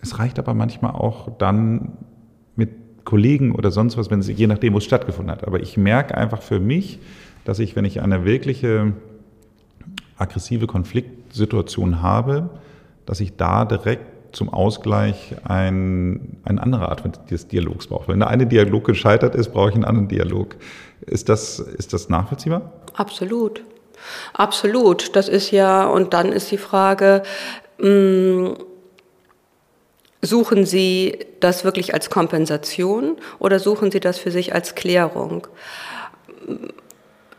Es 0.00 0.18
reicht 0.18 0.38
aber 0.38 0.54
manchmal 0.54 0.92
auch 0.92 1.36
dann 1.38 1.92
mit 2.56 2.70
Kollegen 3.04 3.52
oder 3.52 3.70
sonst 3.70 3.96
was, 3.96 4.10
wenn 4.10 4.22
sie, 4.22 4.32
je 4.32 4.46
nachdem, 4.46 4.74
wo 4.74 4.78
es 4.78 4.84
stattgefunden 4.84 5.30
hat. 5.30 5.46
Aber 5.46 5.60
ich 5.60 5.76
merke 5.76 6.16
einfach 6.16 6.42
für 6.42 6.58
mich, 6.58 6.98
dass 7.44 7.58
ich, 7.58 7.76
wenn 7.76 7.84
ich 7.84 8.00
eine 8.00 8.24
wirkliche 8.24 8.92
aggressive 10.16 10.66
Konfliktsituation 10.66 12.02
habe, 12.02 12.50
dass 13.06 13.20
ich 13.20 13.36
da 13.36 13.64
direkt 13.64 14.34
zum 14.36 14.48
Ausgleich 14.48 15.34
ein, 15.44 16.38
eine 16.44 16.62
andere 16.62 16.88
Art 16.88 17.30
des 17.30 17.48
Dialogs 17.48 17.88
brauche. 17.88 18.08
Wenn 18.08 18.20
der 18.20 18.28
eine 18.28 18.46
Dialog 18.46 18.84
gescheitert 18.84 19.34
ist, 19.34 19.52
brauche 19.52 19.70
ich 19.70 19.74
einen 19.74 19.84
anderen 19.84 20.08
Dialog. 20.08 20.56
Ist 21.06 21.28
das, 21.28 21.58
ist 21.58 21.92
das 21.92 22.08
nachvollziehbar? 22.08 22.72
Absolut. 22.94 23.62
Absolut. 24.32 25.14
Das 25.16 25.28
ist 25.28 25.50
ja, 25.50 25.86
und 25.86 26.14
dann 26.14 26.32
ist 26.32 26.50
die 26.50 26.58
Frage, 26.58 27.22
mh, 27.78 27.88
mm, 27.88 28.56
suchen 30.22 30.66
Sie 30.66 31.18
das 31.40 31.64
wirklich 31.64 31.94
als 31.94 32.10
Kompensation 32.10 33.16
oder 33.38 33.58
suchen 33.58 33.90
Sie 33.90 34.00
das 34.00 34.18
für 34.18 34.30
sich 34.30 34.54
als 34.54 34.74
Klärung? 34.74 35.46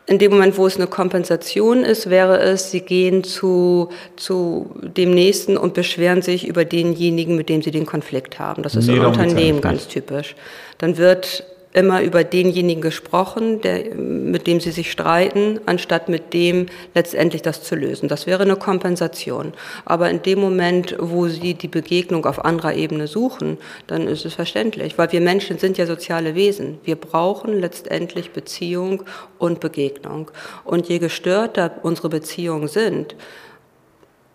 In 0.06 0.18
dem 0.18 0.32
Moment, 0.32 0.58
wo 0.58 0.66
es 0.66 0.76
eine 0.76 0.88
Kompensation 0.88 1.84
ist, 1.84 2.10
wäre 2.10 2.40
es, 2.40 2.72
Sie 2.72 2.80
gehen 2.80 3.22
zu, 3.22 3.90
zu 4.16 4.74
dem 4.82 5.12
Nächsten 5.12 5.56
und 5.56 5.74
beschweren 5.74 6.22
sich 6.22 6.46
über 6.46 6.64
denjenigen, 6.64 7.36
mit 7.36 7.48
dem 7.48 7.62
Sie 7.62 7.70
den 7.70 7.86
Konflikt 7.86 8.40
haben. 8.40 8.64
Das 8.64 8.74
ist 8.74 8.88
nee, 8.88 8.96
im 8.96 9.04
Unternehmen 9.04 9.60
ganz 9.60 9.86
typisch. 9.86 10.34
Dann 10.78 10.96
wird 10.96 11.44
immer 11.72 12.02
über 12.02 12.22
denjenigen 12.22 12.82
gesprochen, 12.82 13.60
der, 13.62 13.94
mit 13.94 14.46
dem 14.46 14.60
sie 14.60 14.72
sich 14.72 14.90
streiten, 14.90 15.58
anstatt 15.66 16.08
mit 16.08 16.34
dem 16.34 16.66
letztendlich 16.94 17.42
das 17.42 17.62
zu 17.62 17.74
lösen. 17.74 18.08
Das 18.08 18.26
wäre 18.26 18.42
eine 18.42 18.56
Kompensation. 18.56 19.54
Aber 19.84 20.10
in 20.10 20.22
dem 20.22 20.38
Moment, 20.38 20.96
wo 20.98 21.28
sie 21.28 21.54
die 21.54 21.68
Begegnung 21.68 22.26
auf 22.26 22.44
anderer 22.44 22.74
Ebene 22.74 23.06
suchen, 23.06 23.56
dann 23.86 24.06
ist 24.06 24.26
es 24.26 24.34
verständlich, 24.34 24.98
weil 24.98 25.12
wir 25.12 25.20
Menschen 25.20 25.58
sind 25.58 25.78
ja 25.78 25.86
soziale 25.86 26.34
Wesen. 26.34 26.78
Wir 26.84 26.96
brauchen 26.96 27.58
letztendlich 27.58 28.32
Beziehung 28.32 29.04
und 29.38 29.60
Begegnung. 29.60 30.30
Und 30.64 30.88
je 30.88 30.98
gestörter 30.98 31.78
unsere 31.82 32.10
Beziehungen 32.10 32.68
sind, 32.68 33.16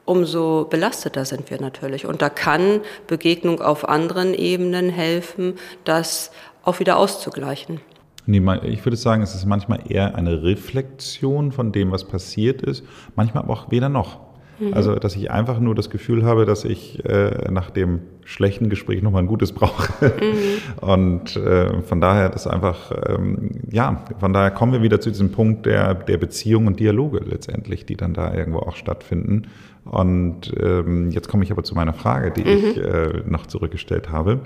umso 0.05 0.65
belasteter 0.69 1.25
sind 1.25 1.51
wir 1.51 1.61
natürlich. 1.61 2.05
Und 2.05 2.21
da 2.21 2.29
kann 2.29 2.81
Begegnung 3.07 3.61
auf 3.61 3.87
anderen 3.87 4.33
Ebenen 4.33 4.89
helfen, 4.89 5.59
dass 5.83 6.31
auch 6.67 6.79
wieder 6.79 6.97
auszugleichen. 6.97 7.79
Nee, 8.25 8.41
ich 8.63 8.85
würde 8.85 8.97
sagen, 8.97 9.23
es 9.23 9.33
ist 9.33 9.45
manchmal 9.45 9.79
eher 9.89 10.15
eine 10.15 10.43
Reflexion 10.43 11.53
von 11.53 11.71
dem, 11.71 11.91
was 11.91 12.03
passiert 12.03 12.61
ist, 12.61 12.83
manchmal 13.15 13.43
aber 13.43 13.53
auch 13.53 13.71
weder 13.71 13.87
noch. 13.87 14.19
Mhm. 14.59 14.73
Also, 14.73 14.95
dass 14.95 15.15
ich 15.15 15.31
einfach 15.31 15.59
nur 15.59 15.75
das 15.75 15.89
Gefühl 15.89 16.25
habe, 16.25 16.45
dass 16.45 16.65
ich 16.65 17.05
äh, 17.05 17.49
nach 17.51 17.69
dem 17.69 18.01
schlechten 18.25 18.69
Gespräch 18.69 19.01
nochmal 19.01 19.23
ein 19.23 19.27
gutes 19.27 19.51
brauche. 19.53 20.13
Mhm. 20.19 20.85
Und 20.85 21.37
äh, 21.37 21.81
von 21.83 22.01
daher, 22.01 22.29
das 22.29 22.47
einfach, 22.47 22.91
ähm, 23.07 23.61
ja, 23.71 24.03
von 24.19 24.33
daher 24.33 24.51
kommen 24.51 24.73
wir 24.73 24.81
wieder 24.81 24.99
zu 24.99 25.09
diesem 25.09 25.31
Punkt 25.31 25.65
der, 25.65 25.93
der 25.93 26.17
Beziehung 26.17 26.67
und 26.67 26.81
Dialoge 26.81 27.19
letztendlich, 27.19 27.85
die 27.85 27.95
dann 27.95 28.13
da 28.13 28.33
irgendwo 28.33 28.59
auch 28.59 28.75
stattfinden. 28.75 29.43
Und 29.85 30.53
ähm, 30.59 31.11
jetzt 31.11 31.29
komme 31.29 31.45
ich 31.45 31.51
aber 31.51 31.63
zu 31.63 31.75
meiner 31.75 31.93
Frage, 31.93 32.31
die 32.31 32.41
mhm. 32.41 32.47
ich 32.49 32.77
äh, 32.77 33.21
noch 33.25 33.45
zurückgestellt 33.45 34.09
habe. 34.09 34.41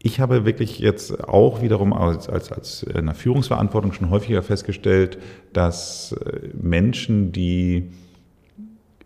Ich 0.00 0.20
habe 0.20 0.44
wirklich 0.44 0.78
jetzt 0.78 1.24
auch 1.24 1.60
wiederum 1.60 1.92
als, 1.92 2.28
als, 2.28 2.52
als 2.52 2.82
in 2.84 3.06
der 3.06 3.14
Führungsverantwortung 3.14 3.92
schon 3.92 4.10
häufiger 4.10 4.42
festgestellt, 4.42 5.18
dass 5.52 6.12
äh, 6.12 6.48
Menschen, 6.54 7.32
die 7.32 7.90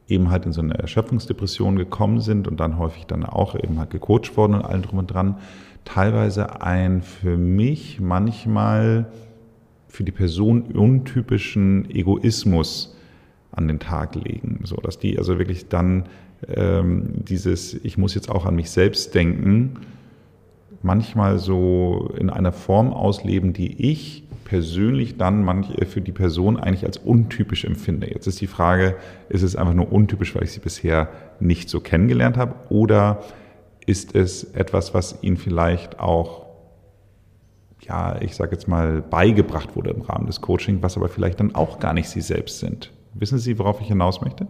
eben 0.07 0.31
halt 0.31 0.45
in 0.45 0.53
so 0.53 0.61
eine 0.61 0.75
Erschöpfungsdepression 0.75 1.77
gekommen 1.77 2.21
sind 2.21 2.47
und 2.47 2.61
dann 2.61 2.79
häufig 2.79 3.07
dann 3.07 3.25
auch 3.25 3.55
eben 3.55 3.79
halt 3.79 3.91
gecoacht 3.91 4.37
worden 4.37 4.55
und 4.55 4.63
allen 4.63 4.83
drum 4.83 4.99
und 4.99 5.07
dran, 5.07 5.39
teilweise 5.85 6.61
ein 6.61 7.01
für 7.01 7.39
mich 7.39 7.99
manchmal 7.99 9.07
für 9.89 10.05
die 10.05 10.13
Person 10.13 10.63
untypischen 10.63 11.91
Egoismus 11.91 12.97
an 13.51 13.69
den 13.69 13.79
Tag 13.79 14.15
legen, 14.15 14.61
so 14.65 14.77
dass 14.77 14.99
die 14.99 15.19
also 15.19 15.39
wirklich 15.39 15.69
dann 15.69 16.05
ähm, 16.49 17.25
dieses 17.25 17.75
ich 17.75 17.99
muss 17.99 18.15
jetzt 18.15 18.31
auch 18.31 18.47
an 18.47 18.55
mich 18.55 18.71
selbst 18.71 19.15
denken 19.15 19.79
manchmal 20.83 21.39
so 21.39 22.11
in 22.19 22.31
einer 22.31 22.53
Form 22.53 22.93
ausleben, 22.93 23.53
die 23.53 23.91
ich 23.91 24.25
persönlich 24.45 25.17
dann 25.17 25.47
äh, 25.49 25.87
für 25.87 26.01
die 26.01 26.13
Person 26.13 26.59
eigentlich 26.59 26.85
als 26.85 26.99
untypisch 26.99 27.65
empfinde. 27.65 28.11
Jetzt 28.11 28.27
ist 28.27 28.41
die 28.41 28.47
Frage, 28.47 28.97
ist 29.29 29.43
es 29.43 29.57
einfach 29.57 29.75
nur 29.75 29.91
untypisch, 29.91 30.35
weil 30.35 30.45
ich 30.45 30.53
sie 30.53 30.61
bisher 30.61 31.09
nicht 31.41 31.71
so 31.71 31.81
kennengelernt 31.81 32.37
habe 32.37 32.55
oder 32.69 33.23
ist 33.87 34.15
es 34.15 34.45
etwas, 34.45 34.95
was 34.95 35.23
Ihnen 35.23 35.37
vielleicht 35.37 35.99
auch, 35.99 36.47
ja, 37.81 38.21
ich 38.21 38.37
sage 38.37 38.53
jetzt 38.53 38.69
mal, 38.69 39.03
beigebracht 39.03 39.75
wurde 39.75 39.91
im 39.91 40.03
Rahmen 40.03 40.27
des 40.27 40.41
Coaching, 40.41 40.83
was 40.83 40.97
aber 40.97 41.09
vielleicht 41.09 41.41
dann 41.41 41.55
auch 41.55 41.79
gar 41.79 41.95
nicht 41.95 42.09
Sie 42.09 42.21
selbst 42.21 42.59
sind? 42.59 42.93
Wissen 43.15 43.39
Sie, 43.39 43.59
worauf 43.59 43.81
ich 43.81 43.89
hinaus 43.89 44.21
möchte? 44.21 44.47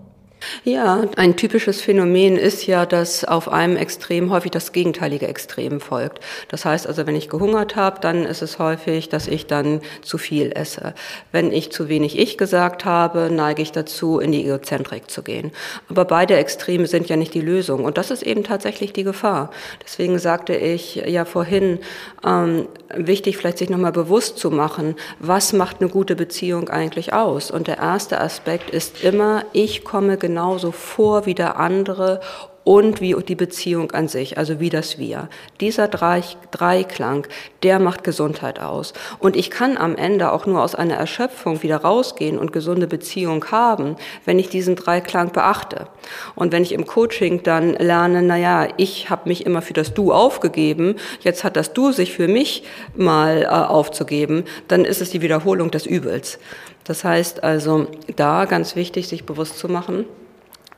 Ja, 0.65 1.05
ein 1.17 1.37
typisches 1.37 1.81
Phänomen 1.81 2.37
ist 2.37 2.67
ja, 2.67 2.87
dass 2.87 3.25
auf 3.25 3.51
einem 3.51 3.77
Extrem 3.77 4.31
häufig 4.31 4.51
das 4.51 4.73
gegenteilige 4.73 5.27
Extrem 5.27 5.81
folgt. 5.81 6.21
Das 6.49 6.65
heißt 6.65 6.87
also, 6.87 7.07
wenn 7.07 7.17
ich 7.17 7.29
gehungert 7.29 7.77
habe, 7.77 8.01
dann 8.01 8.25
ist 8.25 8.43
es 8.43 8.59
häufig, 8.59 9.09
dass 9.09 9.27
ich 9.29 9.47
dann 9.47 9.81
zu 10.03 10.19
viel 10.19 10.53
esse. 10.53 10.95
Wenn 11.31 11.53
ich 11.53 11.73
zu 11.73 11.89
wenig 11.89 12.19
Ich 12.19 12.39
gesagt 12.39 12.85
habe, 12.85 13.29
neige 13.31 13.63
ich 13.63 13.73
dazu, 13.73 14.19
in 14.19 14.33
die 14.33 14.45
Egozentrik 14.45 15.11
zu 15.11 15.23
gehen. 15.23 15.53
Aber 15.89 16.05
beide 16.05 16.37
Extreme 16.37 16.87
sind 16.87 17.09
ja 17.09 17.17
nicht 17.17 17.35
die 17.35 17.41
Lösung. 17.41 17.85
Und 17.85 17.99
das 17.99 18.11
ist 18.11 18.23
eben 18.23 18.45
tatsächlich 18.45 18.93
die 18.93 19.05
Gefahr. 19.05 19.51
Deswegen 19.83 20.19
sagte 20.19 20.55
ich 20.55 20.97
ja 20.97 21.25
vorhin, 21.25 21.79
ähm, 22.27 22.69
wichtig 22.95 23.37
vielleicht 23.37 23.59
sich 23.59 23.71
nochmal 23.71 23.93
bewusst 23.93 24.39
zu 24.39 24.51
machen, 24.51 24.97
was 25.19 25.53
macht 25.53 25.81
eine 25.81 25.89
gute 25.89 26.17
Beziehung 26.17 26.69
eigentlich 26.69 27.13
aus? 27.13 27.51
Und 27.51 27.67
der 27.67 27.79
erste 27.79 28.21
Aspekt 28.21 28.71
ist 28.71 29.03
immer, 29.03 29.45
ich 29.53 29.85
komme 29.85 30.17
genau 30.17 30.32
genauso 30.33 30.73
vor 30.73 31.27
wie 31.27 31.35
der 31.35 31.61
andere 31.61 32.21
und 32.65 33.01
wie 33.01 33.15
die 33.29 33.35
Beziehung 33.35 33.91
an 33.91 34.09
sich, 34.09 34.39
also 34.39 34.61
wie 34.61 34.71
das 34.71 34.99
Wir. 34.99 35.29
Dieser 35.61 35.89
Dreiklang, 35.89 37.27
der 37.63 37.79
macht 37.81 38.03
Gesundheit 38.03 38.61
aus. 38.61 38.95
Und 39.19 39.37
ich 39.37 39.51
kann 39.51 39.77
am 39.77 39.95
Ende 39.95 40.33
auch 40.33 40.47
nur 40.47 40.63
aus 40.63 40.75
einer 40.75 40.95
Erschöpfung 40.95 41.63
wieder 41.63 41.79
rausgehen 41.79 42.39
und 42.39 42.53
gesunde 42.53 42.87
Beziehung 42.87 43.45
haben, 43.51 43.97
wenn 44.25 44.39
ich 44.39 44.49
diesen 44.49 44.77
Dreiklang 44.77 45.33
beachte. 45.33 45.89
Und 46.35 46.53
wenn 46.53 46.63
ich 46.63 46.73
im 46.73 46.87
Coaching 46.87 47.43
dann 47.43 47.75
lerne, 47.75 48.23
na 48.23 48.37
ja, 48.37 48.69
ich 48.77 49.11
habe 49.11 49.29
mich 49.29 49.45
immer 49.45 49.61
für 49.61 49.75
das 49.75 49.93
Du 49.93 50.13
aufgegeben, 50.13 50.97
jetzt 51.21 51.45
hat 51.45 51.57
das 51.57 51.75
Du 51.75 51.93
sich 51.93 52.13
für 52.13 52.29
mich 52.29 52.63
mal 52.97 53.43
äh, 53.43 53.47
aufzugeben, 53.49 54.45
dann 54.69 54.85
ist 54.85 55.03
es 55.03 55.11
die 55.11 55.21
Wiederholung 55.21 55.71
des 55.71 55.85
Übels. 55.85 56.39
Das 56.85 57.05
heißt 57.05 57.45
also, 57.45 57.87
da 58.17 58.45
ganz 58.45 58.77
wichtig, 58.77 59.09
sich 59.09 59.25
bewusst 59.25 59.59
zu 59.59 59.69
machen, 59.69 60.05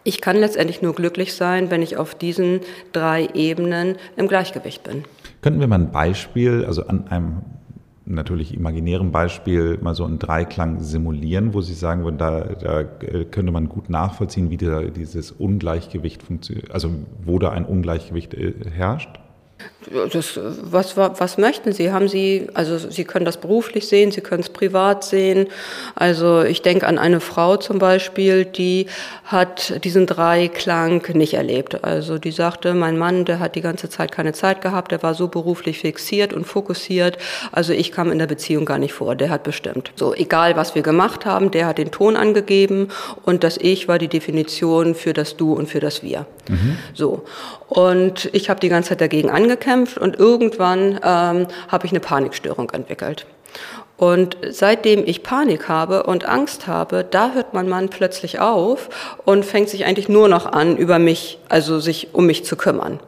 ich 0.05 0.21
kann 0.21 0.37
letztendlich 0.37 0.83
nur 0.83 0.95
glücklich 0.95 1.35
sein, 1.35 1.71
wenn 1.71 1.83
ich 1.83 1.97
auf 1.97 2.15
diesen 2.15 2.61
drei 2.93 3.29
Ebenen 3.35 3.97
im 4.17 4.29
Gleichgewicht 4.29 4.85
bin. 4.85 5.05
Könnten 5.41 5.61
wir 5.61 5.67
mal 5.67 5.81
ein 5.81 5.91
Beispiel, 5.91 6.65
also 6.65 6.87
an 6.87 7.09
einem 7.09 7.43
natürlich 8.07 8.55
imaginären 8.55 9.13
Beispiel 9.13 9.79
mal 9.81 9.95
so 9.95 10.05
einen 10.05 10.19
Dreiklang 10.19 10.81
simulieren, 10.81 11.55
wo 11.55 11.63
Sie 11.63 11.75
sagen 11.75 12.05
würden, 12.05 12.19
da, 12.19 12.41
da 12.41 12.85
könnte 12.85 13.51
man 13.51 13.69
gut 13.69 13.89
nachvollziehen, 13.89 14.51
wie 14.51 14.59
da 14.59 14.83
dieses 14.83 15.33
Ungleichgewicht 15.33 16.23
funktioniert, 16.23 16.71
also 16.71 16.91
wo 17.25 17.39
da 17.39 17.51
ein 17.51 17.65
Ungleichgewicht 17.65 18.35
äh, 18.35 18.53
herrscht? 18.71 19.19
Das, 20.13 20.39
was, 20.63 20.97
was 20.97 21.39
möchten 21.39 21.73
Sie? 21.73 21.93
Haben 21.93 22.09
Sie, 22.09 22.49
also 22.55 22.79
Sie 22.79 23.05
können 23.05 23.25
das 23.25 23.37
beruflich 23.37 23.87
sehen, 23.87 24.11
Sie 24.13 24.21
können 24.21 24.43
es 24.43 24.49
privat 24.49 25.05
sehen. 25.05 25.49
Also 25.95 26.43
ich 26.43 26.63
denke 26.63 26.87
an 26.87 26.99
eine 26.99 27.21
Frau 27.21 27.57
zum 27.57 27.79
Beispiel, 27.79 28.45
die 28.45 28.87
hat 29.25 29.85
diesen 29.85 30.07
Dreiklang 30.07 31.03
nicht 31.15 31.35
erlebt. 31.35 31.85
Also 31.85 32.19
die 32.19 32.31
sagte, 32.31 32.73
mein 32.75 32.97
Mann, 32.97 33.25
der 33.25 33.41
hat 33.41 33.57
die 33.57 33.61
ganze 33.61 33.89
Zeit 33.89 34.13
keine 34.13 34.33
Zeit 34.33 34.63
gehabt, 34.63 34.93
der 34.93 35.03
war 35.03 35.15
so 35.15 35.29
beruflich 35.29 35.81
fixiert 35.81 36.33
und 36.33 36.45
fokussiert. 36.47 37.19
Also 37.53 37.73
ich 37.73 37.93
kam 37.93 38.11
in 38.11 38.19
der 38.19 38.27
Beziehung 38.27 38.65
gar 38.65 38.79
nicht 38.79 38.95
vor, 38.95 39.15
der 39.17 39.31
hat 39.31 39.43
bestimmt. 39.43 39.93
So, 39.97 40.15
egal 40.15 40.57
was 40.57 40.75
wir 40.75 40.83
gemacht 40.83 41.27
haben, 41.27 41.51
der 41.51 41.67
hat 41.67 41.79
den 41.79 41.91
Ton 41.91 42.17
angegeben 42.17 42.89
und 43.25 43.45
das 43.45 43.59
Ich 43.59 43.89
war 43.89 43.99
die 43.99 44.09
Definition 44.09 44.95
für 44.95 45.13
das 45.13 45.37
Du 45.37 45.53
und 45.53 45.69
für 45.69 45.81
das 45.81 46.03
Wir. 46.03 46.27
Mhm. 46.49 46.79
So. 46.95 47.25
Und 47.69 48.31
ich 48.33 48.51
habe 48.51 48.61
die 48.61 48.69
ganze 48.69 48.91
Zeit 48.91 49.01
dagegen 49.01 49.31
angekämpft 49.31 49.74
und 50.01 50.19
irgendwann 50.19 51.01
ähm, 51.03 51.47
habe 51.69 51.87
ich 51.87 51.93
eine 51.93 52.01
Panikstörung 52.01 52.71
entwickelt. 52.71 53.27
Und 53.97 54.37
seitdem 54.51 55.07
ich 55.07 55.23
Panik 55.23 55.69
habe 55.69 56.03
und 56.03 56.25
Angst 56.25 56.67
habe, 56.67 57.05
da 57.09 57.33
hört 57.33 57.55
mein 57.55 57.69
Mann 57.69 57.91
plötzlich 57.91 58.41
auf 58.41 58.89
und 59.25 59.45
fängt 59.45 59.69
sich 59.69 59.85
eigentlich 59.85 60.09
nur 60.09 60.29
noch 60.29 60.47
an, 60.47 60.77
über 60.77 60.99
mich, 60.99 61.39
also 61.49 61.79
sich 61.79 62.09
um 62.13 62.27
mich 62.27 62.45
zu 62.45 62.57
kümmern. 62.57 62.99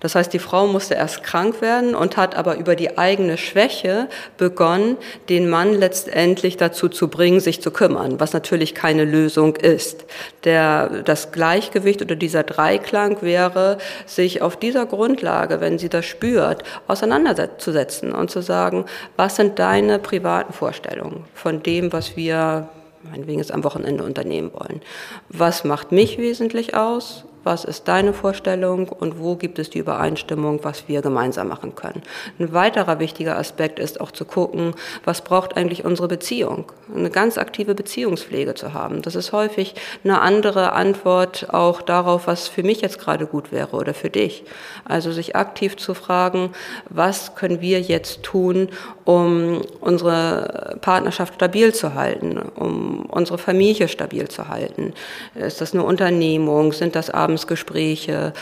Das 0.00 0.14
heißt, 0.14 0.32
die 0.32 0.38
Frau 0.38 0.66
musste 0.66 0.94
erst 0.94 1.22
krank 1.22 1.60
werden 1.60 1.94
und 1.94 2.16
hat 2.16 2.34
aber 2.36 2.56
über 2.56 2.76
die 2.76 2.98
eigene 2.98 3.36
Schwäche 3.36 4.08
begonnen, 4.36 4.96
den 5.28 5.48
Mann 5.48 5.74
letztendlich 5.74 6.56
dazu 6.56 6.88
zu 6.88 7.08
bringen, 7.08 7.40
sich 7.40 7.62
zu 7.62 7.70
kümmern, 7.70 8.20
was 8.20 8.32
natürlich 8.32 8.74
keine 8.74 9.04
Lösung 9.04 9.56
ist. 9.56 10.04
Der, 10.44 11.02
das 11.02 11.32
Gleichgewicht 11.32 12.02
oder 12.02 12.16
dieser 12.16 12.42
Dreiklang 12.42 13.22
wäre, 13.22 13.78
sich 14.06 14.42
auf 14.42 14.56
dieser 14.56 14.86
Grundlage, 14.86 15.60
wenn 15.60 15.78
sie 15.78 15.88
das 15.88 16.04
spürt, 16.04 16.62
auseinanderzusetzen 16.86 18.12
und 18.12 18.30
zu 18.30 18.42
sagen, 18.42 18.84
was 19.16 19.36
sind 19.36 19.58
deine 19.58 19.98
privaten 19.98 20.52
Vorstellungen 20.52 21.24
von 21.34 21.62
dem, 21.62 21.92
was 21.92 22.16
wir 22.16 22.68
meinetwegen 23.02 23.38
jetzt 23.38 23.52
am 23.52 23.64
Wochenende 23.64 24.04
unternehmen 24.04 24.52
wollen. 24.52 24.80
Was 25.28 25.64
macht 25.64 25.92
mich 25.92 26.18
wesentlich 26.18 26.74
aus 26.74 27.24
was 27.44 27.64
ist 27.64 27.88
deine 27.88 28.12
Vorstellung 28.12 28.88
und 28.88 29.18
wo 29.18 29.36
gibt 29.36 29.58
es 29.58 29.70
die 29.70 29.78
Übereinstimmung, 29.78 30.60
was 30.62 30.88
wir 30.88 31.02
gemeinsam 31.02 31.48
machen 31.48 31.74
können. 31.74 32.02
Ein 32.38 32.52
weiterer 32.52 32.98
wichtiger 32.98 33.38
Aspekt 33.38 33.78
ist 33.78 34.00
auch 34.00 34.10
zu 34.10 34.24
gucken, 34.24 34.74
was 35.04 35.22
braucht 35.22 35.56
eigentlich 35.56 35.84
unsere 35.84 36.08
Beziehung. 36.08 36.70
Eine 36.94 37.10
ganz 37.10 37.38
aktive 37.38 37.74
Beziehungspflege 37.74 38.54
zu 38.54 38.74
haben. 38.74 39.02
Das 39.02 39.14
ist 39.14 39.32
häufig 39.32 39.74
eine 40.04 40.20
andere 40.20 40.72
Antwort 40.72 41.48
auch 41.52 41.82
darauf, 41.82 42.26
was 42.26 42.48
für 42.48 42.62
mich 42.62 42.80
jetzt 42.80 42.98
gerade 42.98 43.26
gut 43.26 43.52
wäre 43.52 43.76
oder 43.76 43.94
für 43.94 44.10
dich. 44.10 44.44
Also 44.84 45.12
sich 45.12 45.36
aktiv 45.36 45.76
zu 45.76 45.94
fragen, 45.94 46.52
was 46.88 47.34
können 47.34 47.60
wir 47.60 47.80
jetzt 47.80 48.22
tun, 48.22 48.68
um 49.04 49.62
unsere 49.80 50.76
Partnerschaft 50.80 51.34
stabil 51.34 51.74
zu 51.74 51.94
halten, 51.94 52.38
um 52.38 53.06
unsere 53.06 53.38
Familie 53.38 53.88
stabil 53.88 54.28
zu 54.28 54.48
halten. 54.48 54.94
Ist 55.34 55.60
das 55.60 55.74
eine 55.74 55.84
Unternehmung? 55.84 56.72
Sind 56.72 56.94
das 56.94 57.10
Abend 57.10 57.31
Abendgespräche, 57.32 58.32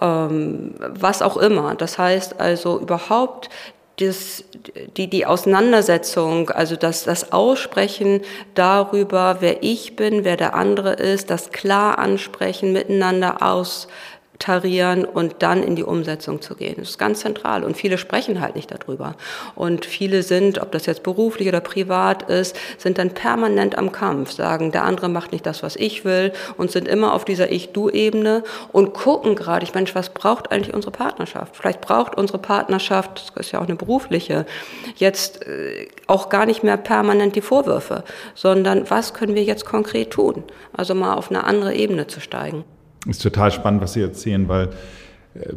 ähm, 0.00 0.74
was 0.78 1.22
auch 1.22 1.36
immer. 1.36 1.74
Das 1.74 1.98
heißt 1.98 2.40
also 2.40 2.80
überhaupt 2.80 3.50
das, 4.00 4.44
die, 4.96 5.08
die 5.08 5.26
Auseinandersetzung, 5.26 6.50
also 6.50 6.76
das, 6.76 7.04
das 7.04 7.32
Aussprechen 7.32 8.20
darüber, 8.54 9.38
wer 9.40 9.62
ich 9.62 9.96
bin, 9.96 10.24
wer 10.24 10.36
der 10.36 10.54
andere 10.54 10.92
ist, 10.92 11.30
das 11.30 11.50
klar 11.50 11.98
ansprechen, 11.98 12.72
miteinander 12.72 13.42
aus, 13.42 13.88
tarieren 14.38 15.04
und 15.04 15.36
dann 15.40 15.62
in 15.62 15.74
die 15.74 15.82
Umsetzung 15.82 16.40
zu 16.40 16.54
gehen. 16.54 16.76
Das 16.78 16.90
ist 16.90 16.98
ganz 16.98 17.20
zentral 17.20 17.64
und 17.64 17.76
viele 17.76 17.98
sprechen 17.98 18.40
halt 18.40 18.54
nicht 18.54 18.70
darüber. 18.70 19.16
Und 19.56 19.84
viele 19.84 20.22
sind, 20.22 20.60
ob 20.62 20.70
das 20.70 20.86
jetzt 20.86 21.02
beruflich 21.02 21.48
oder 21.48 21.60
privat 21.60 22.22
ist, 22.30 22.56
sind 22.78 22.98
dann 22.98 23.10
permanent 23.10 23.76
am 23.76 23.90
Kampf, 23.90 24.30
sagen, 24.30 24.70
der 24.70 24.84
andere 24.84 25.08
macht 25.08 25.32
nicht 25.32 25.44
das, 25.44 25.62
was 25.62 25.74
ich 25.74 26.04
will 26.04 26.32
und 26.56 26.70
sind 26.70 26.86
immer 26.86 27.14
auf 27.14 27.24
dieser 27.24 27.50
Ich-Du-Ebene 27.50 28.44
und 28.72 28.94
gucken 28.94 29.34
gerade, 29.34 29.64
ich 29.64 29.74
Mensch, 29.74 29.94
was 29.94 30.10
braucht 30.10 30.52
eigentlich 30.52 30.74
unsere 30.74 30.92
Partnerschaft? 30.92 31.56
Vielleicht 31.56 31.80
braucht 31.80 32.16
unsere 32.16 32.38
Partnerschaft, 32.38 33.32
das 33.36 33.46
ist 33.46 33.52
ja 33.52 33.58
auch 33.58 33.66
eine 33.66 33.76
berufliche, 33.76 34.46
jetzt 34.96 35.46
äh, 35.46 35.88
auch 36.06 36.28
gar 36.28 36.46
nicht 36.46 36.62
mehr 36.62 36.76
permanent 36.76 37.34
die 37.34 37.42
Vorwürfe, 37.42 38.04
sondern 38.34 38.88
was 38.88 39.14
können 39.14 39.34
wir 39.34 39.42
jetzt 39.42 39.64
konkret 39.64 40.10
tun? 40.10 40.44
Also 40.72 40.94
mal 40.94 41.14
auf 41.14 41.30
eine 41.30 41.42
andere 41.44 41.74
Ebene 41.74 42.06
zu 42.06 42.20
steigen. 42.20 42.64
Ist 43.08 43.22
total 43.22 43.50
spannend, 43.50 43.80
was 43.80 43.94
Sie 43.94 44.02
erzählen, 44.02 44.48
weil 44.48 44.68
äh, 45.34 45.52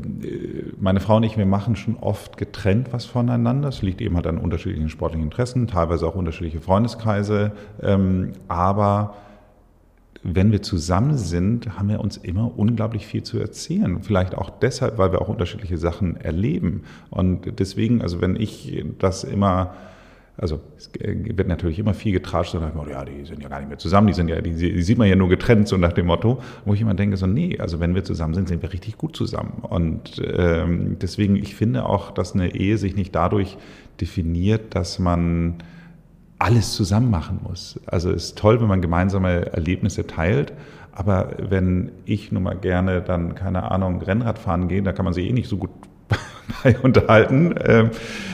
meine 0.80 1.02
Frau 1.02 1.18
und 1.18 1.24
ich, 1.24 1.38
wir 1.38 1.46
machen 1.46 1.76
schon 1.76 1.98
oft 1.98 2.38
getrennt 2.38 2.94
was 2.94 3.06
voneinander. 3.06 3.68
Es 3.68 3.82
liegt 3.82 4.02
eben 4.02 4.16
halt 4.16 4.26
an 4.26 4.38
unterschiedlichen 4.38 4.90
sportlichen 4.90 5.26
Interessen, 5.26 5.68
teilweise 5.68 6.08
auch 6.08 6.16
unterschiedliche 6.16 6.62
Freundeskreise. 6.62 7.52
Ähm, 7.82 8.32
aber 8.48 9.16
wenn 10.24 10.52
wir 10.52 10.62
zusammen 10.62 11.18
sind, 11.18 11.78
haben 11.78 11.90
wir 11.90 12.00
uns 12.00 12.18
immer 12.18 12.58
unglaublich 12.58 13.08
viel 13.08 13.24
zu 13.24 13.40
erzählen. 13.40 14.02
Vielleicht 14.02 14.36
auch 14.36 14.50
deshalb, 14.50 14.98
weil 14.98 15.12
wir 15.12 15.22
auch 15.22 15.30
unterschiedliche 15.30 15.78
Sachen 15.78 16.16
erleben. 16.16 16.84
Und 17.10 17.60
deswegen, 17.60 18.02
also 18.02 18.22
wenn 18.22 18.36
ich 18.36 18.86
das 19.00 19.24
immer 19.24 19.74
also 20.38 20.60
es 20.78 20.90
wird 21.00 21.48
natürlich 21.48 21.78
immer 21.80 21.94
viel 21.94 22.14
getratscht 22.14 22.56
und 22.56 22.62
dann, 22.62 22.72
oh, 22.76 22.90
ja, 22.90 23.04
die 23.06 23.26
sind 23.26 23.44
ja 23.44 23.50
gar 23.50 23.60
nicht 23.60 23.70
mehr 23.70 23.78
zusammen, 23.78 24.08
die 24.08 24.14
sind 24.14 24.28
ja, 24.30 24.42
die, 24.42 24.54
die, 24.54 24.82
sieht 24.82 24.98
man 24.98 25.08
ja 25.08 25.16
nur 25.16 25.30
getrennt, 25.30 25.68
so 25.68 25.78
nach 25.78 25.94
dem 25.94 26.08
Motto, 26.08 26.42
wo 26.66 26.74
ich 26.74 26.82
immer 26.82 26.94
denke, 26.94 27.18
so, 27.18 27.28
nee, 27.28 27.58
also 27.60 27.80
wenn 27.80 27.94
wir 27.94 28.04
zusammen 28.04 28.34
sind, 28.34 28.48
sind 28.48 28.62
wir 28.62 28.74
richtig 28.74 28.98
gut 28.98 29.16
zusammen. 29.16 29.62
Und 29.62 30.22
ähm, 30.26 30.98
deswegen, 31.00 31.36
ich 31.36 31.56
finde 31.56 31.86
auch, 31.86 32.12
dass 32.12 32.34
eine 32.34 32.56
Ehe 32.56 32.78
sich 32.78 32.96
nicht 32.96 33.14
dadurch 33.14 33.58
definiert, 34.00 34.74
dass 34.74 35.00
man 35.00 35.56
alles 36.40 36.74
zusammen 36.74 37.12
machen 37.12 37.40
muss. 37.44 37.80
Also 37.86 38.10
es 38.10 38.26
ist 38.26 38.38
toll, 38.38 38.62
wenn 38.62 38.68
man 38.68 38.82
gemeinsame 38.82 39.54
Erlebnisse 39.54 40.08
teilt, 40.08 40.54
aber 40.92 41.34
wenn 41.38 41.92
ich 42.06 42.32
nun 42.32 42.44
mal 42.44 42.56
gerne 42.56 43.02
dann, 43.02 43.36
keine 43.36 43.70
Ahnung, 43.70 44.02
Rennrad 44.02 44.40
fahren 44.40 44.68
gehe, 44.68 44.82
da 44.82 44.92
kann 44.92 45.06
man 45.06 45.14
sich 45.14 45.28
eh 45.28 45.34
nicht 45.34 45.48
so 45.48 45.58
gut 45.58 45.70
bei 46.64 46.78
unterhalten, 46.80 47.56
ähm, 47.64 47.92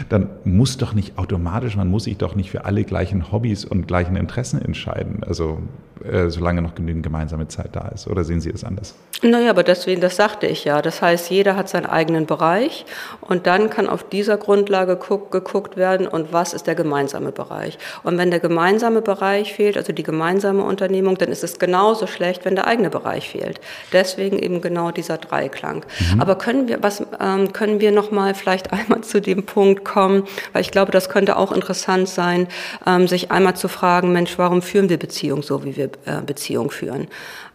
dann 0.10 0.30
muss 0.44 0.78
doch 0.78 0.94
nicht 0.94 1.18
automatisch, 1.18 1.76
man 1.76 1.90
muss 1.90 2.06
sich 2.06 2.18
doch 2.18 2.36
nicht 2.36 2.50
für 2.50 2.66
alle 2.66 2.84
gleichen 2.84 3.32
Hobbys 3.32 3.66
und 3.66 3.88
gleichen 3.88 4.16
Interessen 4.16 4.62
entscheiden. 4.62 5.24
Also 5.24 5.60
äh, 6.04 6.30
solange 6.30 6.62
noch 6.62 6.76
genügend 6.76 7.04
gemeinsame 7.04 7.48
Zeit 7.48 7.70
da 7.74 7.88
ist. 7.90 8.08
Oder 8.08 8.24
sehen 8.24 8.42
Sie 8.42 8.52
das 8.52 8.64
anders? 8.64 8.96
Naja, 9.24 9.50
aber 9.50 9.64
deswegen, 9.64 10.00
das 10.00 10.16
sagte 10.16 10.46
ich 10.46 10.64
ja. 10.64 10.82
Das 10.82 11.02
heißt, 11.02 11.32
jeder 11.32 11.56
hat 11.56 11.70
seinen 11.70 11.88
eigenen 11.88 12.28
Bereich 12.28 12.86
und 13.22 13.48
dann 13.48 13.70
kann 13.70 13.90
auf 13.90 14.08
dieser 14.08 14.38
Grundlage 14.38 14.96
guck, 14.96 15.32
geguckt 15.32 15.76
werden 15.76 16.08
und 16.08 16.34
was 16.34 16.54
ist 16.54 16.68
der 16.68 16.76
gemeinsame 16.76 17.32
Bereich. 17.32 17.80
Und 18.04 18.18
wenn 18.20 18.30
der 18.30 18.40
gemeinsame 18.40 19.02
Bereich 19.02 19.54
fehlt, 19.54 19.76
also 19.76 19.92
die 19.92 20.04
gemeinsame 20.04 20.64
Unternehmung, 20.64 21.18
dann 21.18 21.30
ist 21.30 21.44
es 21.44 21.58
genauso 21.58 22.06
schlecht, 22.06 22.46
wenn 22.46 22.56
der 22.56 22.68
eigene 22.68 22.92
Bereich 22.92 23.30
fehlt. 23.30 23.60
Deswegen 23.92 24.38
eben 24.38 24.62
genau 24.62 24.92
dieser 24.92 25.18
Dreiklang. 25.18 25.84
Mhm. 26.14 26.22
Aber 26.22 26.36
können 26.36 26.68
wir, 26.68 26.84
was 26.84 27.04
ähm, 27.20 27.54
können 27.54 27.80
wir 27.80 27.92
noch 27.92 28.12
mal 28.12 28.36
vielleicht 28.36 28.72
einmal 28.78 29.02
zu 29.02 29.20
dem 29.20 29.46
Punkt 29.46 29.84
kommen, 29.84 30.24
weil 30.54 30.62
ich 30.62 30.72
glaube, 30.72 30.92
das 30.92 31.10
könnte 31.10 31.38
auch 31.38 31.52
interessant 31.52 32.08
sein, 32.08 32.48
ähm, 32.86 33.08
sich 33.08 33.32
einmal 33.32 33.56
zu 33.56 33.68
fragen, 33.68 34.14
Mensch, 34.14 34.38
warum 34.38 34.62
führen 34.62 34.90
wir 34.90 34.98
Beziehungen 34.98 35.42
so, 35.42 35.64
wie 35.64 35.76
wir 35.76 35.87
Beziehung 36.26 36.72
führen. 36.72 37.08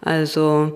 Also 0.02 0.72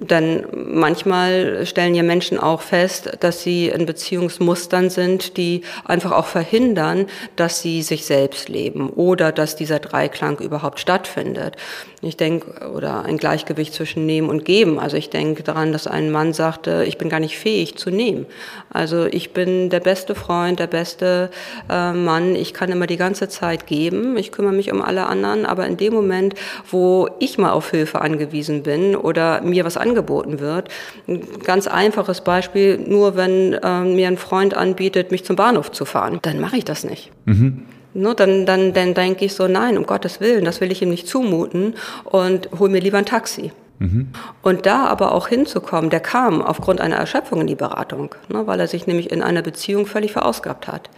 dann 0.00 0.46
manchmal 0.52 1.66
stellen 1.66 1.94
ja 1.94 2.02
Menschen 2.02 2.38
auch 2.38 2.62
fest, 2.62 3.10
dass 3.20 3.42
sie 3.42 3.68
in 3.68 3.84
Beziehungsmustern 3.84 4.88
sind, 4.88 5.36
die 5.36 5.60
einfach 5.84 6.12
auch 6.12 6.24
verhindern, 6.24 7.06
dass 7.36 7.60
sie 7.60 7.82
sich 7.82 8.06
selbst 8.06 8.48
leben 8.48 8.88
oder 8.88 9.30
dass 9.32 9.56
dieser 9.56 9.78
Dreiklang 9.78 10.38
überhaupt 10.38 10.80
stattfindet. 10.80 11.56
Ich 12.00 12.16
denke, 12.16 12.70
oder 12.70 13.04
ein 13.04 13.18
Gleichgewicht 13.18 13.74
zwischen 13.74 14.06
Nehmen 14.06 14.30
und 14.30 14.46
Geben. 14.46 14.78
Also 14.80 14.96
ich 14.96 15.10
denke 15.10 15.42
daran, 15.42 15.72
dass 15.72 15.86
ein 15.86 16.10
Mann 16.10 16.32
sagte, 16.32 16.84
ich 16.86 16.96
bin 16.96 17.10
gar 17.10 17.20
nicht 17.20 17.36
fähig 17.36 17.76
zu 17.76 17.90
nehmen. 17.90 18.24
Also 18.70 19.04
ich 19.04 19.34
bin 19.34 19.68
der 19.68 19.80
beste 19.80 20.14
Freund, 20.14 20.58
der 20.58 20.66
beste 20.66 21.30
äh, 21.68 21.92
Mann. 21.92 22.34
Ich 22.34 22.54
kann 22.54 22.72
immer 22.72 22.86
die 22.86 22.96
ganze 22.96 23.28
Zeit 23.28 23.66
geben. 23.66 24.16
Ich 24.16 24.32
kümmere 24.32 24.54
mich 24.54 24.72
um 24.72 24.80
alle 24.80 25.06
anderen. 25.06 25.44
Aber 25.44 25.66
in 25.66 25.76
dem 25.76 25.92
Moment, 25.92 26.34
wo 26.70 27.10
ich 27.18 27.36
mal 27.36 27.52
auf 27.52 27.70
Hilfe 27.70 28.00
angewiesen 28.00 28.62
bin 28.62 28.69
oder 28.96 29.40
mir 29.42 29.64
was 29.64 29.76
angeboten 29.76 30.40
wird, 30.40 30.68
ein 31.08 31.26
ganz 31.44 31.66
einfaches 31.66 32.22
Beispiel, 32.22 32.78
nur 32.78 33.16
wenn 33.16 33.54
äh, 33.54 33.80
mir 33.82 34.08
ein 34.08 34.16
Freund 34.16 34.54
anbietet, 34.54 35.10
mich 35.10 35.24
zum 35.24 35.36
Bahnhof 35.36 35.72
zu 35.72 35.84
fahren, 35.84 36.18
dann 36.22 36.40
mache 36.40 36.56
ich 36.56 36.64
das 36.64 36.84
nicht. 36.84 37.10
Mhm. 37.24 37.62
Ne, 37.92 38.14
dann, 38.14 38.46
dann, 38.46 38.72
dann 38.72 38.94
denke 38.94 39.24
ich 39.24 39.34
so, 39.34 39.48
nein, 39.48 39.76
um 39.76 39.84
Gottes 39.84 40.20
Willen, 40.20 40.44
das 40.44 40.60
will 40.60 40.70
ich 40.70 40.80
ihm 40.80 40.90
nicht 40.90 41.08
zumuten 41.08 41.74
und 42.04 42.48
hol 42.58 42.68
mir 42.68 42.80
lieber 42.80 42.98
ein 42.98 43.06
Taxi. 43.06 43.50
Mhm. 43.80 44.08
Und 44.42 44.66
da 44.66 44.84
aber 44.86 45.12
auch 45.12 45.26
hinzukommen, 45.26 45.90
der 45.90 46.00
kam 46.00 46.42
aufgrund 46.42 46.80
einer 46.80 46.96
Erschöpfung 46.96 47.40
in 47.40 47.46
die 47.46 47.56
Beratung, 47.56 48.14
ne, 48.28 48.46
weil 48.46 48.60
er 48.60 48.68
sich 48.68 48.86
nämlich 48.86 49.10
in 49.10 49.22
einer 49.22 49.42
Beziehung 49.42 49.86
völlig 49.86 50.12
verausgabt 50.12 50.68
hat. 50.68 50.88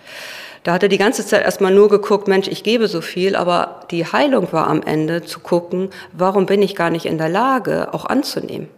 Da 0.62 0.74
hat 0.74 0.82
er 0.82 0.88
die 0.88 0.98
ganze 0.98 1.26
Zeit 1.26 1.42
erstmal 1.42 1.74
nur 1.74 1.88
geguckt, 1.88 2.28
Mensch, 2.28 2.46
ich 2.46 2.62
gebe 2.62 2.86
so 2.86 3.00
viel, 3.00 3.34
aber 3.34 3.80
die 3.90 4.06
Heilung 4.06 4.52
war 4.52 4.68
am 4.68 4.82
Ende 4.82 5.22
zu 5.22 5.40
gucken, 5.40 5.90
warum 6.12 6.46
bin 6.46 6.62
ich 6.62 6.76
gar 6.76 6.90
nicht 6.90 7.06
in 7.06 7.18
der 7.18 7.28
Lage, 7.28 7.92
auch 7.92 8.04
anzunehmen. 8.04 8.68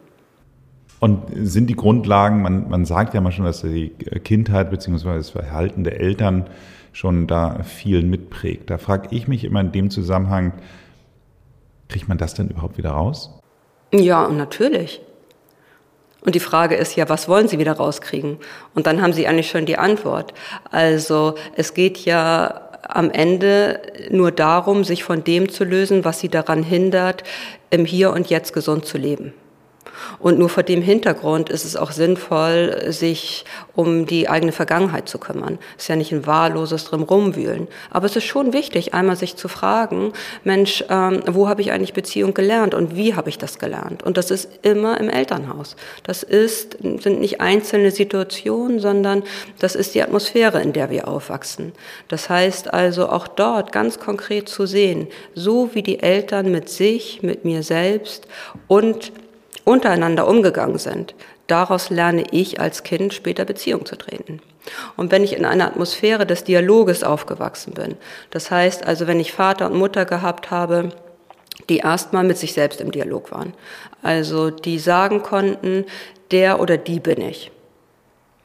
Und 1.01 1.21
sind 1.35 1.69
die 1.69 1.77
Grundlagen, 1.77 2.41
man, 2.41 2.71
man 2.71 2.87
sagt 2.87 3.13
ja 3.13 3.21
mal 3.21 3.33
schon, 3.33 3.45
dass 3.45 3.61
die 3.61 3.91
Kindheit 4.25 4.71
bzw. 4.71 5.17
das 5.17 5.31
Verhalten 5.31 5.85
der 5.85 6.01
Eltern 6.01 6.47
schon 6.93 7.27
da 7.27 7.63
viel 7.65 8.03
mitprägt. 8.03 8.71
Da 8.71 8.79
frage 8.79 9.09
ich 9.11 9.29
mich 9.29 9.45
immer 9.45 9.61
in 9.61 9.73
dem 9.73 9.91
Zusammenhang, 9.91 10.55
kriegt 11.89 12.09
man 12.09 12.17
das 12.17 12.33
denn 12.33 12.49
überhaupt 12.49 12.79
wieder 12.79 12.91
raus? 12.91 13.39
Ja, 13.93 14.29
natürlich. 14.29 15.03
Und 16.25 16.35
die 16.35 16.41
Frage 16.41 16.75
ist 16.75 16.97
ja, 16.97 17.09
was 17.09 17.29
wollen 17.29 17.49
Sie 17.49 17.59
wieder 17.59 17.75
rauskriegen? 17.75 18.39
Und 18.75 18.87
dann 18.87 19.03
haben 19.03 19.13
Sie 19.13 19.27
eigentlich 19.27 19.51
schon 19.51 19.67
die 19.67 19.77
Antwort. 19.79 20.33
Also 20.71 21.35
es 21.55 21.75
geht 21.75 21.99
ja 21.99 22.63
am 22.83 23.11
Ende 23.11 23.81
nur 24.11 24.31
darum, 24.31 24.85
sich 24.85 25.05
von 25.05 25.23
dem 25.23 25.51
zu 25.51 25.65
lösen, 25.65 26.05
was 26.05 26.21
Sie 26.21 26.29
daran 26.29 26.63
hindert, 26.63 27.25
im 27.71 27.85
Hier 27.85 28.13
und 28.13 28.31
Jetzt 28.31 28.53
gesund 28.53 28.87
zu 28.87 28.99
leben. 28.99 29.35
Und 30.19 30.39
nur 30.39 30.49
vor 30.49 30.63
dem 30.63 30.83
Hintergrund 30.83 31.49
ist 31.49 31.65
es 31.65 31.77
auch 31.77 31.91
sinnvoll, 31.91 32.93
sich 32.93 33.45
um 33.75 34.07
die 34.07 34.29
eigene 34.29 34.53
Vergangenheit 34.53 35.09
zu 35.09 35.19
kümmern. 35.19 35.59
Es 35.77 35.85
ist 35.85 35.89
ja 35.89 35.97
nicht 35.97 36.13
ein 36.13 36.27
wahlloses 36.27 36.85
drin 36.85 37.03
rumwühlen. 37.03 37.69
Aber 37.91 38.07
es 38.07 38.17
ist 38.17 38.25
schon 38.25 38.53
wichtig, 38.53 38.95
einmal 38.95 39.17
sich 39.17 39.37
zu 39.37 39.49
fragen, 39.49 40.13
Mensch, 40.45 40.85
ähm, 40.89 41.23
wo 41.27 41.49
habe 41.49 41.61
ich 41.61 41.73
eigentlich 41.73 41.93
Beziehung 41.93 42.35
gelernt 42.35 42.75
und 42.75 42.97
wie 42.97 43.15
habe 43.15 43.29
ich 43.29 43.39
das 43.39 43.59
gelernt? 43.59 44.03
Und 44.03 44.17
das 44.17 44.31
ist 44.31 44.49
immer 44.63 45.01
im 45.01 45.09
Elternhaus. 45.09 45.77
Das 46.05 46.23
ist, 46.23 46.79
sind 46.81 47.21
nicht 47.21 47.41
einzelne 47.41 47.91
Situationen, 47.91 48.81
sondern 48.81 49.23
das 49.59 49.75
ist 49.75 49.95
die 49.95 50.03
Atmosphäre, 50.03 50.61
in 50.63 50.73
der 50.73 50.91
wir 50.91 51.09
aufwachsen. 51.09 51.73
Das 52.09 52.29
heißt 52.29 52.73
also 52.73 53.09
auch 53.09 53.29
dort 53.29 53.73
ganz 53.73 53.99
konkret 53.99 54.49
zu 54.49 54.67
sehen, 54.67 55.09
so 55.35 55.71
wie 55.75 55.83
die 55.83 56.01
Eltern 56.01 56.51
mit 56.51 56.69
sich, 56.69 57.23
mit 57.23 57.45
mir 57.45 57.63
selbst 57.63 58.27
und 58.69 59.13
untereinander 59.65 60.29
umgegangen 60.29 60.79
sind. 60.79 61.15
Daraus 61.47 61.91
lerne 61.91 62.25
ich 62.31 62.61
als 62.61 62.83
Kind 62.83 63.13
später 63.13 63.45
Beziehung 63.45 63.85
zu 63.85 63.97
treten. 63.97 64.41
Und 64.97 65.11
wenn 65.11 65.25
ich 65.25 65.37
in 65.37 65.45
einer 65.45 65.67
Atmosphäre 65.67 66.27
des 66.27 66.45
Dialoges 66.45 67.05
aufgewachsen 67.05 67.75
bin, 67.75 67.97
das 68.31 68.51
heißt 68.51 68.87
also, 68.87 69.07
wenn 69.07 69.21
ich 69.21 69.33
Vater 69.33 69.67
und 69.67 69.77
Mutter 69.77 70.05
gehabt 70.05 70.51
habe, 70.51 70.91
die 71.69 71.79
erstmal 71.79 72.25
mit 72.25 72.39
sich 72.39 72.53
selbst 72.53 72.81
im 72.81 72.93
Dialog 72.93 73.31
waren, 73.31 73.53
also 74.03 74.51
die 74.51 74.79
sagen 74.79 75.23
konnten, 75.23 75.85
der 76.31 76.61
oder 76.61 76.77
die 76.77 77.01
bin 77.01 77.21
ich. 77.21 77.51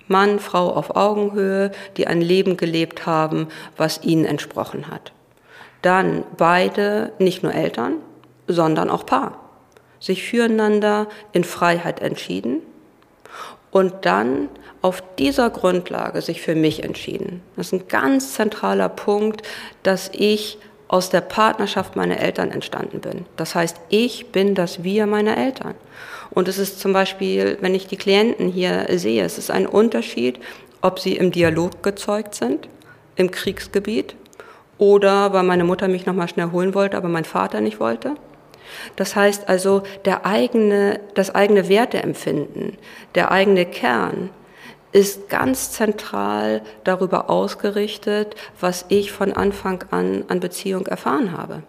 Mann, 0.07 0.39
Frau 0.39 0.73
auf 0.73 0.95
Augenhöhe, 0.95 1.71
die 1.95 2.07
ein 2.07 2.21
Leben 2.21 2.57
gelebt 2.57 3.05
haben, 3.05 3.47
was 3.77 4.03
ihnen 4.03 4.25
entsprochen 4.25 4.87
hat. 4.89 5.13
Dann 5.81 6.23
beide, 6.37 7.13
nicht 7.19 7.43
nur 7.43 7.53
Eltern, 7.53 7.93
sondern 8.47 8.89
auch 8.89 9.05
Paar 9.05 9.48
sich 9.99 10.23
füreinander 10.23 11.07
in 11.33 11.43
Freiheit 11.43 12.01
entschieden 12.01 12.61
und 13.71 13.93
dann 14.05 14.49
auf 14.81 15.03
dieser 15.17 15.49
Grundlage 15.49 16.21
sich 16.21 16.41
für 16.41 16.55
mich 16.55 16.83
entschieden. 16.83 17.41
Das 17.55 17.67
ist 17.67 17.73
ein 17.73 17.87
ganz 17.87 18.33
zentraler 18.33 18.89
Punkt, 18.89 19.41
dass 19.83 20.09
ich 20.13 20.57
aus 20.87 21.09
der 21.09 21.21
Partnerschaft 21.21 21.95
meiner 21.95 22.17
Eltern 22.17 22.49
entstanden 22.49 22.99
bin. 23.01 23.25
Das 23.35 23.53
heißt, 23.53 23.77
ich 23.89 24.31
bin 24.31 24.55
das 24.55 24.83
Wir 24.83 25.05
meiner 25.05 25.37
Eltern. 25.37 25.75
Und 26.31 26.47
es 26.47 26.57
ist 26.57 26.79
zum 26.79 26.93
Beispiel, 26.93 27.57
wenn 27.61 27.75
ich 27.75 27.87
die 27.87 27.97
Klienten 27.97 28.47
hier 28.47 28.85
sehe, 28.97 29.23
es 29.23 29.37
ist 29.37 29.51
ein 29.51 29.67
Unterschied, 29.67 30.39
ob 30.81 30.99
sie 30.99 31.15
im 31.17 31.31
Dialog 31.31 31.83
gezeugt 31.83 32.33
sind, 32.33 32.69
im 33.17 33.29
Kriegsgebiet, 33.29 34.15
oder 34.77 35.33
weil 35.33 35.43
meine 35.43 35.65
Mutter 35.65 35.89
mich 35.89 36.05
nochmal 36.05 36.29
schnell 36.29 36.51
holen 36.51 36.73
wollte, 36.73 36.95
aber 36.95 37.09
mein 37.09 37.25
Vater 37.25 37.59
nicht 37.59 37.79
wollte 37.79 38.15
das 38.95 39.15
heißt 39.15 39.49
also, 39.49 39.83
der 40.05 40.25
eigene, 40.25 40.99
das 41.13 41.33
eigene 41.33 41.69
Werteempfinden, 41.69 42.77
der 43.15 43.31
eigene 43.31 43.65
Kern 43.65 44.29
ist 44.91 45.29
ganz 45.29 45.71
zentral 45.71 46.61
darüber 46.83 47.29
ausgerichtet, 47.29 48.35
was 48.59 48.85
ich 48.89 49.11
von 49.11 49.33
Anfang 49.33 49.83
an 49.91 50.25
an 50.27 50.39
Beziehung 50.39 50.87
erfahren 50.87 51.37
habe. 51.37 51.63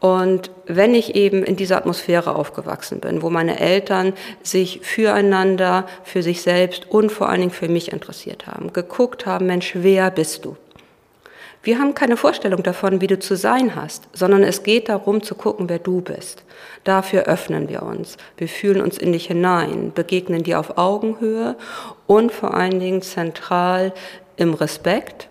Und 0.00 0.52
wenn 0.66 0.94
ich 0.94 1.16
eben 1.16 1.42
in 1.42 1.56
dieser 1.56 1.76
Atmosphäre 1.76 2.36
aufgewachsen 2.36 3.00
bin, 3.00 3.22
wo 3.22 3.30
meine 3.30 3.58
Eltern 3.58 4.12
sich 4.42 4.80
füreinander, 4.82 5.88
für 6.04 6.22
sich 6.22 6.42
selbst 6.42 6.88
und 6.88 7.10
vor 7.10 7.28
allen 7.28 7.40
Dingen 7.40 7.52
für 7.52 7.68
mich 7.68 7.92
interessiert 7.92 8.46
haben, 8.46 8.72
geguckt 8.72 9.26
haben, 9.26 9.46
Mensch, 9.46 9.72
wer 9.74 10.10
bist 10.12 10.44
du? 10.44 10.56
Wir 11.68 11.78
haben 11.78 11.92
keine 11.94 12.16
Vorstellung 12.16 12.62
davon, 12.62 13.02
wie 13.02 13.08
du 13.08 13.18
zu 13.18 13.36
sein 13.36 13.74
hast, 13.74 14.08
sondern 14.14 14.42
es 14.42 14.62
geht 14.62 14.88
darum 14.88 15.22
zu 15.22 15.34
gucken, 15.34 15.68
wer 15.68 15.78
du 15.78 16.00
bist. 16.00 16.42
Dafür 16.82 17.24
öffnen 17.24 17.68
wir 17.68 17.82
uns. 17.82 18.16
Wir 18.38 18.48
fühlen 18.48 18.80
uns 18.80 18.96
in 18.96 19.12
dich 19.12 19.26
hinein, 19.26 19.92
begegnen 19.94 20.42
dir 20.42 20.60
auf 20.60 20.78
Augenhöhe 20.78 21.56
und 22.06 22.32
vor 22.32 22.54
allen 22.54 22.80
Dingen 22.80 23.02
zentral 23.02 23.92
im 24.38 24.54
Respekt. 24.54 25.28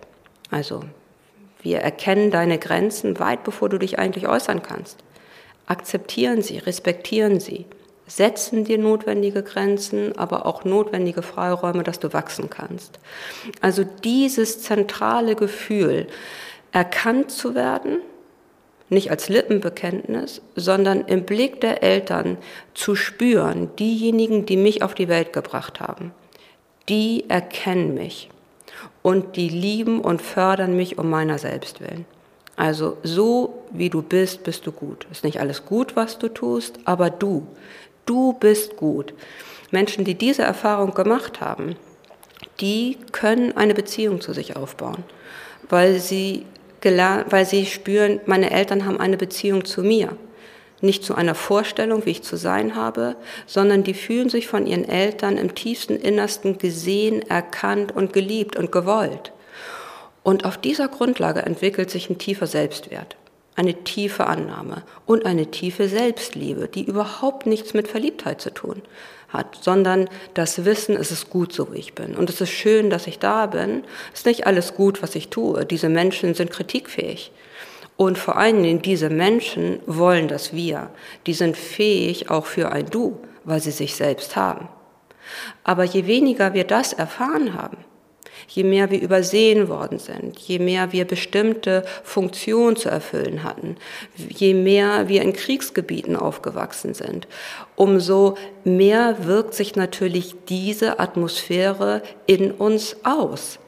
Also 0.48 0.82
wir 1.60 1.80
erkennen 1.80 2.30
deine 2.30 2.58
Grenzen 2.60 3.18
weit 3.18 3.42
bevor 3.42 3.68
du 3.68 3.78
dich 3.78 3.98
eigentlich 3.98 4.28
äußern 4.28 4.62
kannst. 4.62 4.98
Akzeptieren 5.66 6.42
sie, 6.42 6.58
respektieren 6.58 7.40
sie 7.40 7.66
setzen 8.08 8.64
dir 8.64 8.78
notwendige 8.78 9.42
Grenzen, 9.42 10.18
aber 10.18 10.46
auch 10.46 10.64
notwendige 10.64 11.22
Freiräume, 11.22 11.84
dass 11.84 12.00
du 12.00 12.12
wachsen 12.12 12.50
kannst. 12.50 12.98
Also 13.60 13.84
dieses 13.84 14.62
zentrale 14.62 15.36
Gefühl, 15.36 16.08
erkannt 16.72 17.30
zu 17.30 17.54
werden, 17.54 17.98
nicht 18.90 19.10
als 19.10 19.28
Lippenbekenntnis, 19.28 20.40
sondern 20.56 21.02
im 21.02 21.24
Blick 21.24 21.60
der 21.60 21.82
Eltern 21.82 22.38
zu 22.74 22.94
spüren, 22.96 23.70
diejenigen, 23.78 24.46
die 24.46 24.56
mich 24.56 24.82
auf 24.82 24.94
die 24.94 25.08
Welt 25.08 25.32
gebracht 25.32 25.80
haben, 25.80 26.12
die 26.88 27.28
erkennen 27.28 27.94
mich 27.94 28.30
und 29.02 29.36
die 29.36 29.48
lieben 29.48 30.00
und 30.00 30.22
fördern 30.22 30.74
mich 30.74 30.98
um 30.98 31.10
meiner 31.10 31.38
selbst 31.38 31.80
willen. 31.80 32.06
Also 32.56 32.96
so 33.02 33.62
wie 33.70 33.88
du 33.88 34.02
bist, 34.02 34.42
bist 34.42 34.66
du 34.66 34.72
gut. 34.72 35.06
Ist 35.12 35.22
nicht 35.22 35.38
alles 35.38 35.64
gut, 35.64 35.94
was 35.94 36.18
du 36.18 36.28
tust, 36.28 36.80
aber 36.86 37.08
du, 37.08 37.46
du 38.08 38.32
bist 38.32 38.76
gut. 38.76 39.14
Menschen, 39.70 40.04
die 40.04 40.14
diese 40.14 40.42
Erfahrung 40.42 40.94
gemacht 40.94 41.40
haben, 41.40 41.76
die 42.60 42.96
können 43.12 43.56
eine 43.56 43.74
Beziehung 43.74 44.20
zu 44.20 44.32
sich 44.32 44.56
aufbauen, 44.56 45.04
weil 45.68 46.00
sie, 46.00 46.46
gelernt, 46.80 47.26
weil 47.30 47.44
sie 47.44 47.66
spüren, 47.66 48.20
meine 48.26 48.50
Eltern 48.50 48.86
haben 48.86 48.98
eine 48.98 49.16
Beziehung 49.16 49.64
zu 49.64 49.82
mir. 49.82 50.16
Nicht 50.80 51.04
zu 51.04 51.16
einer 51.16 51.34
Vorstellung, 51.34 52.06
wie 52.06 52.10
ich 52.10 52.22
zu 52.22 52.36
sein 52.36 52.76
habe, 52.76 53.16
sondern 53.46 53.82
die 53.82 53.94
fühlen 53.94 54.30
sich 54.30 54.46
von 54.46 54.66
ihren 54.66 54.88
Eltern 54.88 55.36
im 55.36 55.54
tiefsten 55.54 55.96
Innersten 55.96 56.56
gesehen, 56.58 57.22
erkannt 57.28 57.94
und 57.94 58.12
geliebt 58.12 58.54
und 58.54 58.70
gewollt. 58.70 59.32
Und 60.22 60.44
auf 60.44 60.56
dieser 60.56 60.86
Grundlage 60.88 61.42
entwickelt 61.42 61.90
sich 61.90 62.08
ein 62.08 62.18
tiefer 62.18 62.46
Selbstwert 62.46 63.17
eine 63.58 63.74
tiefe 63.82 64.28
Annahme 64.28 64.84
und 65.04 65.26
eine 65.26 65.50
tiefe 65.50 65.88
Selbstliebe, 65.88 66.68
die 66.68 66.84
überhaupt 66.84 67.44
nichts 67.44 67.74
mit 67.74 67.88
Verliebtheit 67.88 68.40
zu 68.40 68.54
tun 68.54 68.82
hat, 69.28 69.58
sondern 69.60 70.08
das 70.34 70.64
Wissen, 70.64 70.96
es 70.96 71.10
ist 71.10 71.28
gut, 71.28 71.52
so 71.52 71.72
wie 71.72 71.78
ich 71.78 71.94
bin. 71.94 72.14
Und 72.14 72.30
es 72.30 72.40
ist 72.40 72.50
schön, 72.50 72.88
dass 72.88 73.08
ich 73.08 73.18
da 73.18 73.46
bin. 73.46 73.82
Es 74.12 74.20
ist 74.20 74.26
nicht 74.26 74.46
alles 74.46 74.74
gut, 74.74 75.02
was 75.02 75.16
ich 75.16 75.28
tue. 75.28 75.66
Diese 75.66 75.88
Menschen 75.88 76.34
sind 76.34 76.52
kritikfähig. 76.52 77.32
Und 77.96 78.16
vor 78.16 78.36
allen 78.36 78.62
Dingen, 78.62 78.80
diese 78.80 79.10
Menschen 79.10 79.80
wollen 79.86 80.28
das 80.28 80.52
Wir. 80.52 80.90
Die 81.26 81.34
sind 81.34 81.56
fähig 81.56 82.30
auch 82.30 82.46
für 82.46 82.70
ein 82.70 82.86
Du, 82.86 83.18
weil 83.44 83.60
sie 83.60 83.72
sich 83.72 83.96
selbst 83.96 84.36
haben. 84.36 84.68
Aber 85.64 85.82
je 85.82 86.06
weniger 86.06 86.54
wir 86.54 86.64
das 86.64 86.92
erfahren 86.92 87.54
haben, 87.54 87.78
je 88.48 88.64
mehr 88.64 88.90
wir 88.90 89.00
übersehen 89.00 89.68
worden 89.68 89.98
sind, 89.98 90.38
je 90.38 90.58
mehr 90.58 90.92
wir 90.92 91.04
bestimmte 91.04 91.84
Funktionen 92.02 92.76
zu 92.76 92.88
erfüllen 92.88 93.44
hatten, 93.44 93.76
je 94.16 94.54
mehr 94.54 95.08
wir 95.08 95.22
in 95.22 95.32
Kriegsgebieten 95.32 96.16
aufgewachsen 96.16 96.94
sind, 96.94 97.28
umso 97.76 98.36
mehr 98.64 99.26
wirkt 99.26 99.54
sich 99.54 99.76
natürlich 99.76 100.34
diese 100.48 100.98
Atmosphäre 100.98 102.02
in 102.26 102.50
uns 102.50 102.96
aus. 103.04 103.58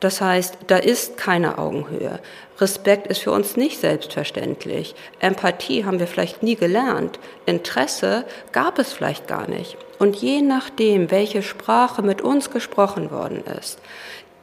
Das 0.00 0.20
heißt, 0.20 0.58
da 0.66 0.76
ist 0.76 1.16
keine 1.16 1.56
Augenhöhe. 1.56 2.20
Respekt 2.60 3.06
ist 3.06 3.20
für 3.20 3.32
uns 3.32 3.56
nicht 3.56 3.80
selbstverständlich. 3.80 4.94
Empathie 5.20 5.84
haben 5.84 6.00
wir 6.00 6.06
vielleicht 6.06 6.42
nie 6.42 6.56
gelernt. 6.56 7.18
Interesse 7.46 8.24
gab 8.52 8.78
es 8.78 8.92
vielleicht 8.92 9.26
gar 9.26 9.48
nicht. 9.48 9.76
Und 9.98 10.16
je 10.16 10.42
nachdem, 10.42 11.10
welche 11.10 11.42
Sprache 11.42 12.02
mit 12.02 12.20
uns 12.20 12.50
gesprochen 12.50 13.10
worden 13.10 13.42
ist, 13.58 13.78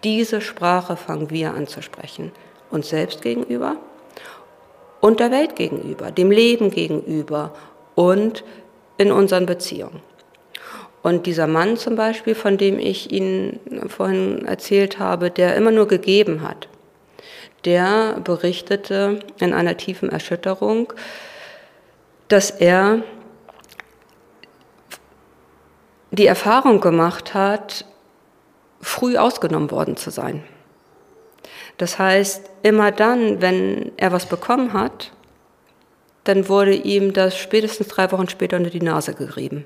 diese 0.03 0.41
Sprache 0.41 0.95
fangen 0.95 1.29
wir 1.29 1.53
an 1.53 1.67
zu 1.67 1.81
sprechen. 1.81 2.31
Uns 2.69 2.89
selbst 2.89 3.21
gegenüber 3.21 3.77
und 4.99 5.19
der 5.19 5.31
Welt 5.31 5.55
gegenüber, 5.55 6.11
dem 6.11 6.31
Leben 6.31 6.71
gegenüber 6.71 7.53
und 7.95 8.43
in 8.97 9.11
unseren 9.11 9.45
Beziehungen. 9.45 10.01
Und 11.01 11.25
dieser 11.25 11.47
Mann 11.47 11.75
zum 11.75 11.97
Beispiel, 11.97 12.33
von 12.33 12.57
dem 12.57 12.79
ich 12.79 13.11
Ihnen 13.11 13.59
vorhin 13.87 14.45
erzählt 14.45 14.99
habe, 14.99 15.29
der 15.29 15.55
immer 15.55 15.71
nur 15.71 15.87
gegeben 15.87 16.41
hat, 16.41 16.69
der 17.65 18.21
berichtete 18.23 19.19
in 19.39 19.53
einer 19.53 19.75
tiefen 19.75 20.09
Erschütterung, 20.09 20.93
dass 22.29 22.51
er 22.51 23.03
die 26.11 26.27
Erfahrung 26.27 26.79
gemacht 26.79 27.33
hat, 27.33 27.85
früh 28.83 29.17
ausgenommen 29.17 29.71
worden 29.71 29.97
zu 29.97 30.11
sein. 30.11 30.43
Das 31.77 31.97
heißt, 31.97 32.49
immer 32.61 32.91
dann, 32.91 33.41
wenn 33.41 33.91
er 33.97 34.11
was 34.11 34.27
bekommen 34.27 34.73
hat, 34.73 35.11
dann 36.23 36.47
wurde 36.47 36.73
ihm 36.73 37.13
das 37.13 37.37
spätestens 37.37 37.87
drei 37.87 38.11
Wochen 38.11 38.29
später 38.29 38.57
unter 38.57 38.69
die 38.69 38.81
Nase 38.81 39.13
gerieben 39.13 39.65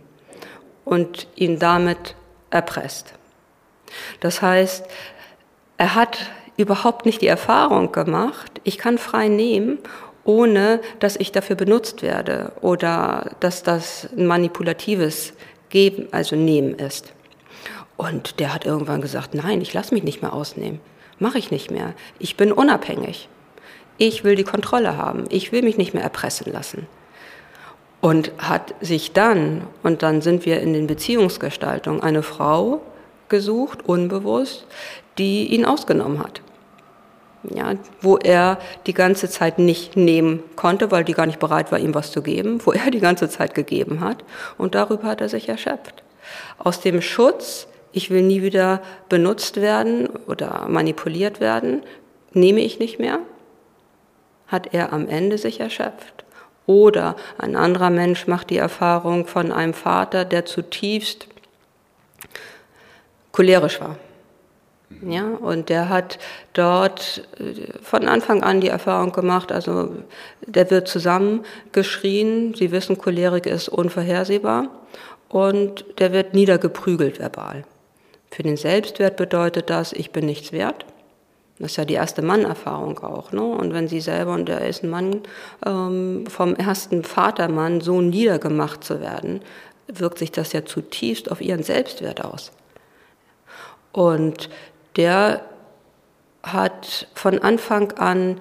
und 0.86 1.28
ihn 1.36 1.59
damit 1.59 2.15
erpresst. 2.49 3.13
Das 4.20 4.41
heißt, 4.41 4.86
er 5.78 5.95
hat 5.95 6.32
überhaupt 6.55 7.05
nicht 7.05 7.22
die 7.22 7.28
Erfahrung 7.28 7.91
gemacht, 7.91 8.61
ich 8.63 8.78
kann 8.78 8.97
frei 8.97 9.28
nehmen, 9.28 9.78
ohne 10.24 10.82
dass 10.99 11.15
ich 11.15 11.32
dafür 11.32 11.55
benutzt 11.55 12.01
werde 12.01 12.51
oder 12.61 13.32
dass 13.39 13.63
das 13.63 14.09
ein 14.18 14.26
manipulatives 14.26 15.34
Geben, 15.70 16.07
also 16.11 16.36
Nehmen 16.36 16.76
ist. 16.76 17.13
Und 17.98 18.39
der 18.39 18.54
hat 18.54 18.66
irgendwann 18.66 19.02
gesagt, 19.02 19.34
nein, 19.34 19.60
ich 19.62 19.74
lasse 19.74 19.93
mich 19.93 20.04
nicht 20.04 20.22
mehr 20.22 20.34
ausnehmen. 20.34 20.80
Mache 21.20 21.39
ich 21.39 21.50
nicht 21.50 21.72
mehr. 21.72 21.93
Ich 22.20 22.38
bin 22.38 22.52
unabhängig. 22.52 23.28
Ich 23.98 24.24
will 24.24 24.36
die 24.36 24.43
Kontrolle 24.43 24.98
haben. 24.98 25.26
Ich 25.30 25.52
will 25.52 25.64
mich 25.64 25.78
nicht 25.78 25.95
mehr 25.95 26.04
erpressen 26.04 26.52
lassen. 26.54 26.88
Und 28.00 28.32
hat 28.38 28.76
sich 28.80 29.14
dann, 29.14 29.64
und 29.82 30.04
dann 30.04 30.22
sind 30.22 30.45
wir 30.45 30.62
in 30.62 30.74
den 30.74 30.86
Beziehungsgestaltungen, 30.86 32.04
eine 32.04 32.22
Frau 32.22 32.82
gesucht, 33.28 33.84
unbewusst, 33.86 34.68
die 35.18 35.48
ihn 35.48 35.66
ausgenommen 35.66 36.20
hat. 36.20 36.41
Ja, 37.43 37.74
wo 38.02 38.18
er 38.18 38.60
die 38.86 38.93
ganze 38.93 39.30
Zeit 39.30 39.58
nicht 39.58 39.95
nehmen 39.95 40.43
konnte, 40.56 40.91
weil 40.91 41.04
die 41.04 41.14
gar 41.14 41.26
nicht 41.26 41.39
bereit 41.39 41.72
war, 41.72 41.80
ihm 41.80 41.95
was 41.95 42.12
zu 42.12 42.22
geben, 42.22 42.60
wo 42.66 42.72
er 42.72 42.91
die 42.91 43.00
ganze 43.00 43.30
Zeit 43.30 43.56
gegeben 43.56 44.02
hat. 44.02 44.24
Und 44.58 44.76
darüber 44.76 45.08
hat 45.08 45.22
er 45.22 45.30
sich 45.30 45.50
erschöpft. 45.50 46.04
Aus 46.58 46.82
dem 46.82 47.02
Schutz, 47.02 47.68
ich 47.98 48.10
will 48.12 48.22
nie 48.22 48.41
wieder 48.41 48.82
benutzt 49.10 49.58
werden 49.58 50.08
oder 50.28 50.68
manipuliert 50.70 51.39
werden, 51.39 51.82
nehme 52.32 52.62
ich 52.62 52.80
nicht 52.80 53.00
mehr, 53.00 53.20
hat 54.48 54.74
er 54.74 54.93
am 54.93 55.10
Ende 55.10 55.38
sich 55.38 55.60
erschöpft. 55.60 56.24
Oder 56.68 57.16
ein 57.38 57.56
anderer 57.56 57.89
Mensch 57.89 58.28
macht 58.28 58.50
die 58.50 58.58
Erfahrung 58.58 59.26
von 59.26 59.52
einem 59.52 59.74
Vater, 59.74 60.26
der 60.26 60.45
zutiefst 60.45 61.28
cholerisch 63.32 63.82
war. 63.82 63.98
Ja, 65.02 65.28
und 65.28 65.70
der 65.70 65.89
hat 65.89 66.18
dort 66.54 67.28
äh, 67.39 67.78
von 67.82 68.08
Anfang 68.08 68.41
an 68.41 68.62
die 68.62 68.70
Erfahrung 68.70 69.12
gemacht, 69.12 69.52
also 69.52 69.95
der 70.45 70.72
wird 70.72 70.88
zusammengeschrien, 70.88 72.54
Sie 72.54 72.72
wissen, 72.72 72.98
Cholerik 72.98 73.45
ist 73.45 73.68
unvorhersehbar 73.68 74.70
und 75.28 75.84
der 76.00 76.14
wird 76.14 76.34
niedergeprügelt 76.34 77.20
verbal. 77.20 77.66
Für 78.32 78.44
den 78.44 78.58
Selbstwert 78.58 79.18
bedeutet 79.18 79.70
das, 79.70 79.94
ich 79.94 80.12
bin 80.12 80.26
nichts 80.26 80.52
wert. 80.52 80.86
Das 81.60 81.72
ist 81.72 81.78
ja 81.78 81.86
die 81.86 81.96
erste 81.96 82.22
Mannerfahrung 82.22 83.00
auch. 83.00 83.32
Ne? 83.32 83.42
Und 83.42 83.74
wenn 83.74 83.88
sie 83.88 84.00
selber, 84.00 84.34
und 84.34 84.48
der 84.48 84.68
ist 84.68 84.84
ein 84.84 84.90
Mann, 84.90 85.22
ähm, 85.66 86.26
vom 86.28 86.56
ersten 86.56 87.04
Vatermann 87.04 87.82
so 87.82 88.02
niedergemacht 88.02 88.84
zu 88.84 89.02
werden, 89.02 89.42
wirkt 89.88 90.20
sich 90.20 90.32
das 90.32 90.54
ja 90.54 90.66
zutiefst 90.66 91.32
auf 91.32 91.42
ihren 91.42 91.64
Selbstwert 91.64 92.24
aus. 92.24 92.52
Und 93.92 94.50
der 94.98 95.42
hat 96.44 97.08
von 97.16 97.40
Anfang 97.40 97.94
an 97.94 98.40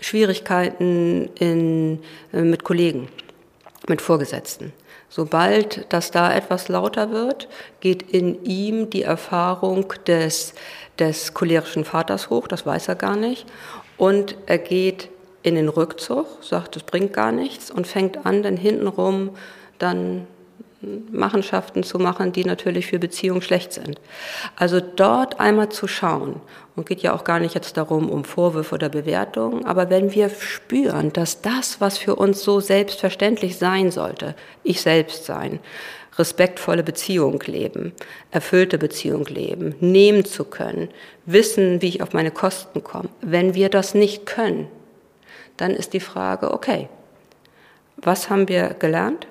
Schwierigkeiten 0.00 1.30
in, 1.38 2.02
äh, 2.32 2.42
mit 2.42 2.64
Kollegen, 2.64 3.08
mit 3.88 4.02
Vorgesetzten. 4.02 4.72
Sobald 5.14 5.84
das 5.90 6.10
da 6.10 6.32
etwas 6.34 6.68
lauter 6.68 7.10
wird, 7.10 7.46
geht 7.80 8.00
in 8.00 8.46
ihm 8.46 8.88
die 8.88 9.02
Erfahrung 9.02 9.92
des, 10.06 10.54
des 10.98 11.34
cholerischen 11.34 11.84
Vaters 11.84 12.30
hoch, 12.30 12.48
das 12.48 12.64
weiß 12.64 12.88
er 12.88 12.94
gar 12.94 13.16
nicht. 13.16 13.44
Und 13.98 14.38
er 14.46 14.56
geht 14.56 15.10
in 15.42 15.54
den 15.54 15.68
Rückzug, 15.68 16.26
sagt, 16.40 16.76
es 16.76 16.82
bringt 16.82 17.12
gar 17.12 17.30
nichts 17.30 17.70
und 17.70 17.86
fängt 17.86 18.24
an, 18.24 18.42
dann 18.42 18.56
hintenrum 18.56 19.36
dann 19.78 20.26
Machenschaften 21.10 21.82
zu 21.82 21.98
machen, 21.98 22.32
die 22.32 22.44
natürlich 22.44 22.86
für 22.86 22.98
Beziehungen 22.98 23.42
schlecht 23.42 23.72
sind. 23.72 24.00
Also 24.56 24.80
dort 24.80 25.40
einmal 25.40 25.68
zu 25.68 25.86
schauen, 25.86 26.40
und 26.74 26.88
geht 26.88 27.02
ja 27.02 27.14
auch 27.14 27.24
gar 27.24 27.38
nicht 27.38 27.54
jetzt 27.54 27.76
darum, 27.76 28.10
um 28.10 28.24
Vorwürfe 28.24 28.74
oder 28.74 28.88
Bewertungen, 28.88 29.66
aber 29.66 29.90
wenn 29.90 30.12
wir 30.12 30.30
spüren, 30.30 31.12
dass 31.12 31.42
das, 31.42 31.80
was 31.80 31.98
für 31.98 32.16
uns 32.16 32.42
so 32.42 32.60
selbstverständlich 32.60 33.58
sein 33.58 33.90
sollte, 33.90 34.34
ich 34.62 34.80
selbst 34.80 35.26
sein, 35.26 35.60
respektvolle 36.18 36.82
Beziehung 36.82 37.42
leben, 37.46 37.92
erfüllte 38.30 38.78
Beziehung 38.78 39.26
leben, 39.26 39.74
nehmen 39.80 40.24
zu 40.24 40.44
können, 40.44 40.88
wissen, 41.26 41.80
wie 41.82 41.88
ich 41.88 42.02
auf 42.02 42.12
meine 42.12 42.30
Kosten 42.30 42.82
komme, 42.82 43.08
wenn 43.20 43.54
wir 43.54 43.68
das 43.68 43.94
nicht 43.94 44.26
können, 44.26 44.68
dann 45.56 45.72
ist 45.72 45.92
die 45.92 46.00
Frage, 46.00 46.52
okay, 46.52 46.88
was 47.96 48.30
haben 48.30 48.48
wir 48.48 48.74
gelernt? 48.78 49.26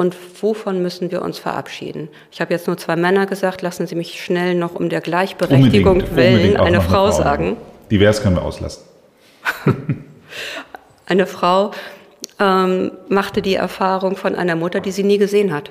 Und 0.00 0.16
wovon 0.40 0.80
müssen 0.80 1.10
wir 1.10 1.20
uns 1.20 1.38
verabschieden? 1.38 2.08
Ich 2.32 2.40
habe 2.40 2.54
jetzt 2.54 2.66
nur 2.66 2.78
zwei 2.78 2.96
Männer 2.96 3.26
gesagt, 3.26 3.60
lassen 3.60 3.86
Sie 3.86 3.94
mich 3.94 4.24
schnell 4.24 4.54
noch 4.54 4.74
um 4.74 4.88
der 4.88 5.02
Gleichberechtigung 5.02 5.96
unbedingt, 5.96 6.16
willen 6.16 6.32
unbedingt 6.36 6.60
eine 6.60 6.80
Frau, 6.80 7.04
eine 7.04 7.12
Frau 7.12 7.22
sagen. 7.22 7.56
Divers 7.90 8.22
können 8.22 8.36
wir 8.36 8.42
auslassen. 8.42 8.82
eine 11.06 11.26
Frau 11.26 11.72
ähm, 12.38 12.92
machte 13.10 13.42
die 13.42 13.56
Erfahrung 13.56 14.16
von 14.16 14.36
einer 14.36 14.56
Mutter, 14.56 14.80
die 14.80 14.90
sie 14.90 15.04
nie 15.04 15.18
gesehen 15.18 15.52
hat. 15.52 15.70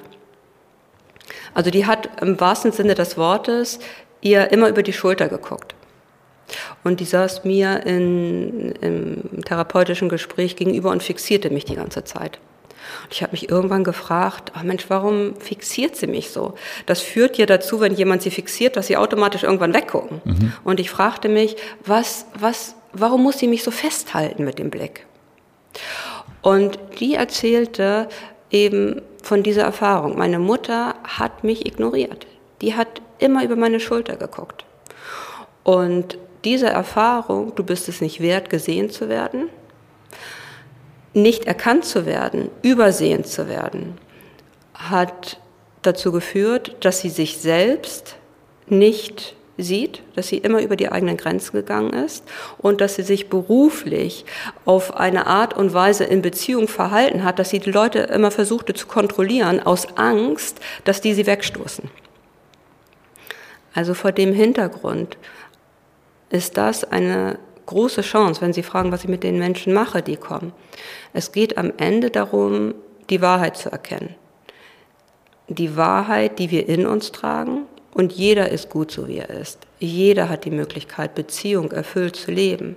Also 1.56 1.72
die 1.72 1.88
hat 1.88 2.22
im 2.22 2.40
wahrsten 2.40 2.72
Sinne 2.72 2.94
des 2.94 3.18
Wortes 3.18 3.80
ihr 4.22 4.52
immer 4.52 4.70
über 4.70 4.84
die 4.84 4.94
Schulter 4.94 5.28
geguckt. 5.28 5.74
Und 6.84 7.00
die 7.00 7.06
saß 7.06 7.46
mir 7.46 7.84
in, 7.84 8.74
im 8.82 9.44
therapeutischen 9.44 10.08
Gespräch 10.08 10.56
gegenüber 10.56 10.92
und 10.92 11.02
fixierte 11.02 11.50
mich 11.50 11.66
die 11.66 11.76
ganze 11.76 12.04
Zeit. 12.04 12.40
Und 13.04 13.14
ich 13.14 13.22
habe 13.24 13.32
mich 13.32 13.50
irgendwann 13.50 13.84
gefragt, 13.84 14.52
ach 14.56 14.64
Mensch, 14.64 14.86
warum 14.90 15.36
fixiert 15.36 15.96
sie 15.96 16.08
mich 16.08 16.32
so? 16.32 16.56
Das 16.86 17.02
führt 17.02 17.38
ja 17.38 17.46
dazu, 17.46 17.80
wenn 17.80 17.94
jemand 17.94 18.22
sie 18.22 18.32
fixiert, 18.32 18.76
dass 18.76 18.88
sie 18.88 18.98
automatisch 18.98 19.44
irgendwann 19.44 19.74
weggucken. 19.74 20.22
Mhm. 20.24 20.54
Und 20.64 20.80
ich 20.80 20.90
fragte 20.90 21.30
mich, 21.30 21.56
was, 21.86 22.26
was, 22.40 22.76
warum 22.94 23.24
muss 23.24 23.40
sie 23.40 23.48
mich 23.48 23.64
so 23.64 23.72
festhalten 23.72 24.44
mit 24.44 24.60
dem 24.60 24.70
Blick? 24.70 25.06
Und 26.42 26.80
die 27.00 27.16
erzählte 27.16 28.08
eben 28.52 29.02
von 29.22 29.44
dieser 29.44 29.64
Erfahrung. 29.64 30.18
Meine 30.18 30.40
Mutter 30.40 30.96
hat 31.04 31.44
mich 31.44 31.66
ignoriert. 31.66 32.26
Die 32.62 32.76
hat 32.76 33.02
immer 33.20 33.44
über 33.44 33.56
meine 33.56 33.80
Schulter 33.80 34.16
geguckt. 34.16 34.66
Und 35.64 36.18
diese 36.46 36.68
Erfahrung, 36.68 37.54
du 37.56 37.64
bist 37.64 37.90
es 37.90 38.02
nicht 38.02 38.22
wert, 38.22 38.50
gesehen 38.50 38.90
zu 38.90 39.10
werden, 39.10 39.50
nicht 41.14 41.46
erkannt 41.46 41.86
zu 41.86 42.06
werden, 42.06 42.50
übersehen 42.62 43.24
zu 43.24 43.48
werden, 43.48 43.98
hat 44.74 45.40
dazu 45.82 46.12
geführt, 46.12 46.76
dass 46.82 47.00
sie 47.02 47.10
sich 47.10 47.38
selbst 47.38 48.16
nicht 48.68 49.36
sieht, 49.58 50.04
dass 50.16 50.28
sie 50.28 50.38
immer 50.38 50.62
über 50.62 50.76
die 50.76 50.90
eigenen 50.90 51.18
Grenzen 51.18 51.52
gegangen 51.52 51.92
ist 51.94 52.24
und 52.58 52.82
dass 52.82 52.96
sie 52.96 53.04
sich 53.04 53.30
beruflich 53.30 54.26
auf 54.66 54.96
eine 54.96 55.28
Art 55.28 55.56
und 55.56 55.74
Weise 55.74 56.06
in 56.06 56.22
Beziehung 56.22 56.68
verhalten 56.68 57.24
hat, 57.24 57.40
dass 57.40 57.50
sie 57.50 57.60
die 57.60 57.72
Leute 57.72 58.00
immer 58.00 58.32
versuchte 58.32 58.74
zu 58.74 58.88
kontrollieren 58.88 59.60
aus 59.60 59.98
Angst, 59.98 60.60
dass 60.86 61.02
die 61.02 61.14
sie 61.14 61.26
wegstoßen. 61.26 61.90
Also 63.74 63.94
vor 63.94 64.12
dem 64.12 64.34
Hintergrund 64.34 65.18
ist 66.30 66.58
das 66.58 66.84
eine 66.84 67.38
große 67.70 68.02
Chance, 68.02 68.42
wenn 68.42 68.54
Sie 68.54 68.64
fragen, 68.64 68.92
was 68.92 69.04
ich 69.04 69.10
mit 69.10 69.24
den 69.24 69.38
Menschen 69.38 69.74
mache, 69.74 70.02
die 70.02 70.18
kommen. 70.18 70.54
Es 71.14 71.32
geht 71.32 71.58
am 71.58 71.72
Ende 71.78 72.10
darum, 72.10 72.74
die 73.10 73.22
Wahrheit 73.22 73.58
zu 73.58 73.72
erkennen. 73.72 74.16
Die 75.48 75.78
Wahrheit, 75.78 76.40
die 76.40 76.52
wir 76.52 76.68
in 76.68 76.86
uns 76.86 77.12
tragen. 77.12 77.66
Und 77.94 78.14
jeder 78.14 78.50
ist 78.50 78.70
gut, 78.70 78.92
so 78.92 79.08
wie 79.08 79.18
er 79.18 79.30
ist. 79.30 79.60
Jeder 79.80 80.30
hat 80.30 80.46
die 80.46 80.52
Möglichkeit, 80.52 81.16
Beziehung 81.16 81.72
erfüllt 81.72 82.16
zu 82.16 82.32
leben. 82.32 82.76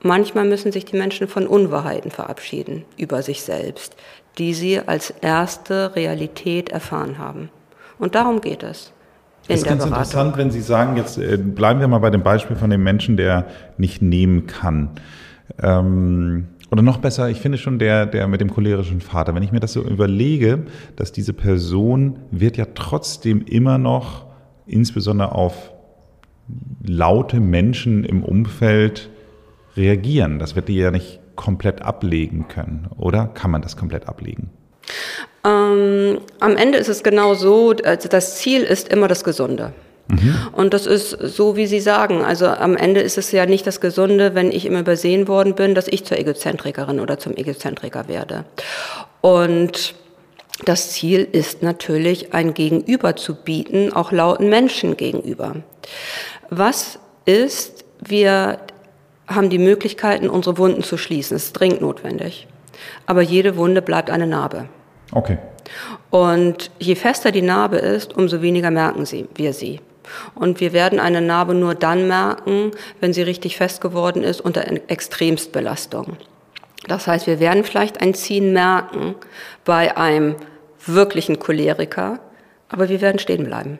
Manchmal 0.00 0.44
müssen 0.44 0.70
sich 0.70 0.84
die 0.84 0.96
Menschen 0.96 1.28
von 1.28 1.46
Unwahrheiten 1.46 2.10
verabschieden 2.10 2.84
über 2.98 3.22
sich 3.22 3.42
selbst, 3.42 3.96
die 4.36 4.52
sie 4.52 4.80
als 4.80 5.10
erste 5.22 5.96
Realität 5.96 6.68
erfahren 6.68 7.16
haben. 7.16 7.50
Und 7.98 8.14
darum 8.14 8.42
geht 8.42 8.62
es. 8.62 8.93
Das 9.48 9.60
ist 9.60 9.66
ganz 9.66 9.84
Beratung. 9.84 9.92
interessant, 9.92 10.36
wenn 10.36 10.50
Sie 10.50 10.60
sagen, 10.60 10.96
jetzt 10.96 11.18
äh, 11.18 11.36
bleiben 11.36 11.80
wir 11.80 11.88
mal 11.88 11.98
bei 11.98 12.10
dem 12.10 12.22
Beispiel 12.22 12.56
von 12.56 12.70
dem 12.70 12.82
Menschen, 12.82 13.16
der 13.16 13.46
nicht 13.76 14.00
nehmen 14.00 14.46
kann. 14.46 14.90
Ähm, 15.62 16.46
oder 16.70 16.82
noch 16.82 16.98
besser, 16.98 17.28
ich 17.28 17.40
finde 17.40 17.58
schon 17.58 17.78
der, 17.78 18.06
der 18.06 18.26
mit 18.26 18.40
dem 18.40 18.50
cholerischen 18.50 19.00
Vater. 19.00 19.34
Wenn 19.34 19.42
ich 19.42 19.52
mir 19.52 19.60
das 19.60 19.74
so 19.74 19.82
überlege, 19.82 20.64
dass 20.96 21.12
diese 21.12 21.32
Person 21.32 22.18
wird 22.30 22.56
ja 22.56 22.66
trotzdem 22.74 23.44
immer 23.44 23.78
noch, 23.78 24.26
insbesondere 24.66 25.32
auf 25.32 25.72
laute 26.82 27.40
Menschen 27.40 28.04
im 28.04 28.22
Umfeld 28.22 29.10
reagieren. 29.76 30.38
Das 30.38 30.56
wird 30.56 30.68
die 30.68 30.76
ja 30.76 30.90
nicht 30.90 31.20
komplett 31.36 31.82
ablegen 31.82 32.48
können, 32.48 32.88
oder? 32.96 33.26
Kann 33.26 33.50
man 33.50 33.62
das 33.62 33.76
komplett 33.76 34.08
ablegen? 34.08 34.50
Ähm, 35.44 36.20
am 36.40 36.56
Ende 36.56 36.78
ist 36.78 36.88
es 36.88 37.02
genau 37.02 37.34
so, 37.34 37.74
also 37.84 38.08
das 38.08 38.36
Ziel 38.36 38.62
ist 38.62 38.88
immer 38.88 39.08
das 39.08 39.24
Gesunde. 39.24 39.72
Mhm. 40.08 40.36
Und 40.52 40.74
das 40.74 40.86
ist 40.86 41.10
so, 41.10 41.56
wie 41.56 41.66
Sie 41.66 41.80
sagen. 41.80 42.24
Also 42.24 42.46
am 42.46 42.76
Ende 42.76 43.00
ist 43.00 43.18
es 43.18 43.32
ja 43.32 43.46
nicht 43.46 43.66
das 43.66 43.80
Gesunde, 43.80 44.34
wenn 44.34 44.52
ich 44.52 44.66
immer 44.66 44.80
übersehen 44.80 45.28
worden 45.28 45.54
bin, 45.54 45.74
dass 45.74 45.88
ich 45.88 46.04
zur 46.04 46.18
Egozentrikerin 46.18 47.00
oder 47.00 47.18
zum 47.18 47.36
Egozentriker 47.36 48.08
werde. 48.08 48.44
Und 49.20 49.94
das 50.64 50.90
Ziel 50.90 51.26
ist 51.30 51.62
natürlich, 51.62 52.32
ein 52.32 52.54
Gegenüber 52.54 53.16
zu 53.16 53.34
bieten, 53.34 53.92
auch 53.92 54.12
lauten 54.12 54.48
Menschen 54.48 54.96
gegenüber. 54.96 55.56
Was 56.50 56.98
ist, 57.24 57.84
wir 58.00 58.58
haben 59.26 59.50
die 59.50 59.58
Möglichkeiten, 59.58 60.28
unsere 60.28 60.58
Wunden 60.58 60.82
zu 60.82 60.98
schließen. 60.98 61.36
Es 61.36 61.44
ist 61.44 61.52
dringend 61.54 61.80
notwendig. 61.80 62.46
Aber 63.06 63.22
jede 63.22 63.56
Wunde 63.56 63.82
bleibt 63.82 64.10
eine 64.10 64.26
Narbe. 64.26 64.68
Okay. 65.12 65.38
Und 66.10 66.70
je 66.78 66.94
fester 66.94 67.32
die 67.32 67.42
Narbe 67.42 67.76
ist, 67.76 68.16
umso 68.16 68.42
weniger 68.42 68.70
merken 68.70 69.06
sie, 69.06 69.28
wir 69.34 69.52
sie. 69.52 69.80
Und 70.34 70.60
wir 70.60 70.72
werden 70.72 71.00
eine 71.00 71.20
Narbe 71.20 71.54
nur 71.54 71.74
dann 71.74 72.06
merken, 72.06 72.72
wenn 73.00 73.12
sie 73.12 73.22
richtig 73.22 73.56
fest 73.56 73.80
geworden 73.80 74.22
ist 74.22 74.40
unter 74.40 74.64
Extremstbelastung. 74.88 76.16
Das 76.86 77.06
heißt, 77.06 77.26
wir 77.26 77.40
werden 77.40 77.64
vielleicht 77.64 78.02
ein 78.02 78.14
Ziehen 78.14 78.52
merken 78.52 79.14
bei 79.64 79.96
einem 79.96 80.36
wirklichen 80.86 81.38
Choleriker, 81.38 82.20
aber 82.68 82.90
wir 82.90 83.00
werden 83.00 83.18
stehen 83.18 83.44
bleiben. 83.44 83.78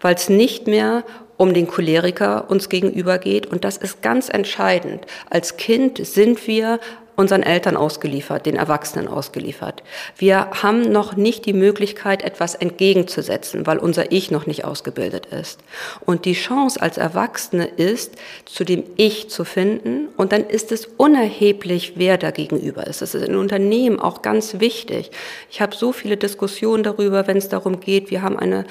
Weil 0.00 0.16
es 0.16 0.28
nicht 0.28 0.66
mehr 0.66 1.04
um 1.36 1.54
den 1.54 1.68
Choleriker 1.68 2.50
uns 2.50 2.68
gegenüber 2.68 3.18
geht. 3.18 3.46
Und 3.46 3.64
das 3.64 3.76
ist 3.78 4.02
ganz 4.02 4.28
entscheidend. 4.28 5.06
Als 5.30 5.56
Kind 5.56 6.04
sind 6.04 6.46
wir 6.46 6.80
unseren 7.20 7.42
Eltern 7.42 7.76
ausgeliefert, 7.76 8.46
den 8.46 8.56
Erwachsenen 8.56 9.06
ausgeliefert. 9.06 9.82
Wir 10.16 10.50
haben 10.62 10.90
noch 10.90 11.16
nicht 11.16 11.44
die 11.44 11.52
Möglichkeit, 11.52 12.22
etwas 12.22 12.54
entgegenzusetzen, 12.54 13.66
weil 13.66 13.78
unser 13.78 14.10
Ich 14.10 14.30
noch 14.30 14.46
nicht 14.46 14.64
ausgebildet 14.64 15.26
ist. 15.26 15.60
Und 16.06 16.24
die 16.24 16.32
Chance 16.32 16.80
als 16.80 16.96
Erwachsene 16.96 17.66
ist, 17.66 18.14
zu 18.46 18.64
dem 18.64 18.84
Ich 18.96 19.28
zu 19.28 19.44
finden. 19.44 20.08
Und 20.16 20.32
dann 20.32 20.44
ist 20.44 20.72
es 20.72 20.86
unerheblich, 20.96 21.92
wer 21.96 22.16
da 22.16 22.30
gegenüber 22.30 22.86
ist. 22.86 23.02
Das 23.02 23.14
ist 23.14 23.28
in 23.28 23.36
Unternehmen 23.36 24.00
auch 24.00 24.22
ganz 24.22 24.58
wichtig. 24.58 25.10
Ich 25.50 25.60
habe 25.60 25.76
so 25.76 25.92
viele 25.92 26.16
Diskussionen 26.16 26.82
darüber, 26.82 27.26
wenn 27.26 27.36
es 27.36 27.50
darum 27.50 27.80
geht, 27.80 28.10
wir 28.10 28.22
haben 28.22 28.38
eine 28.38 28.64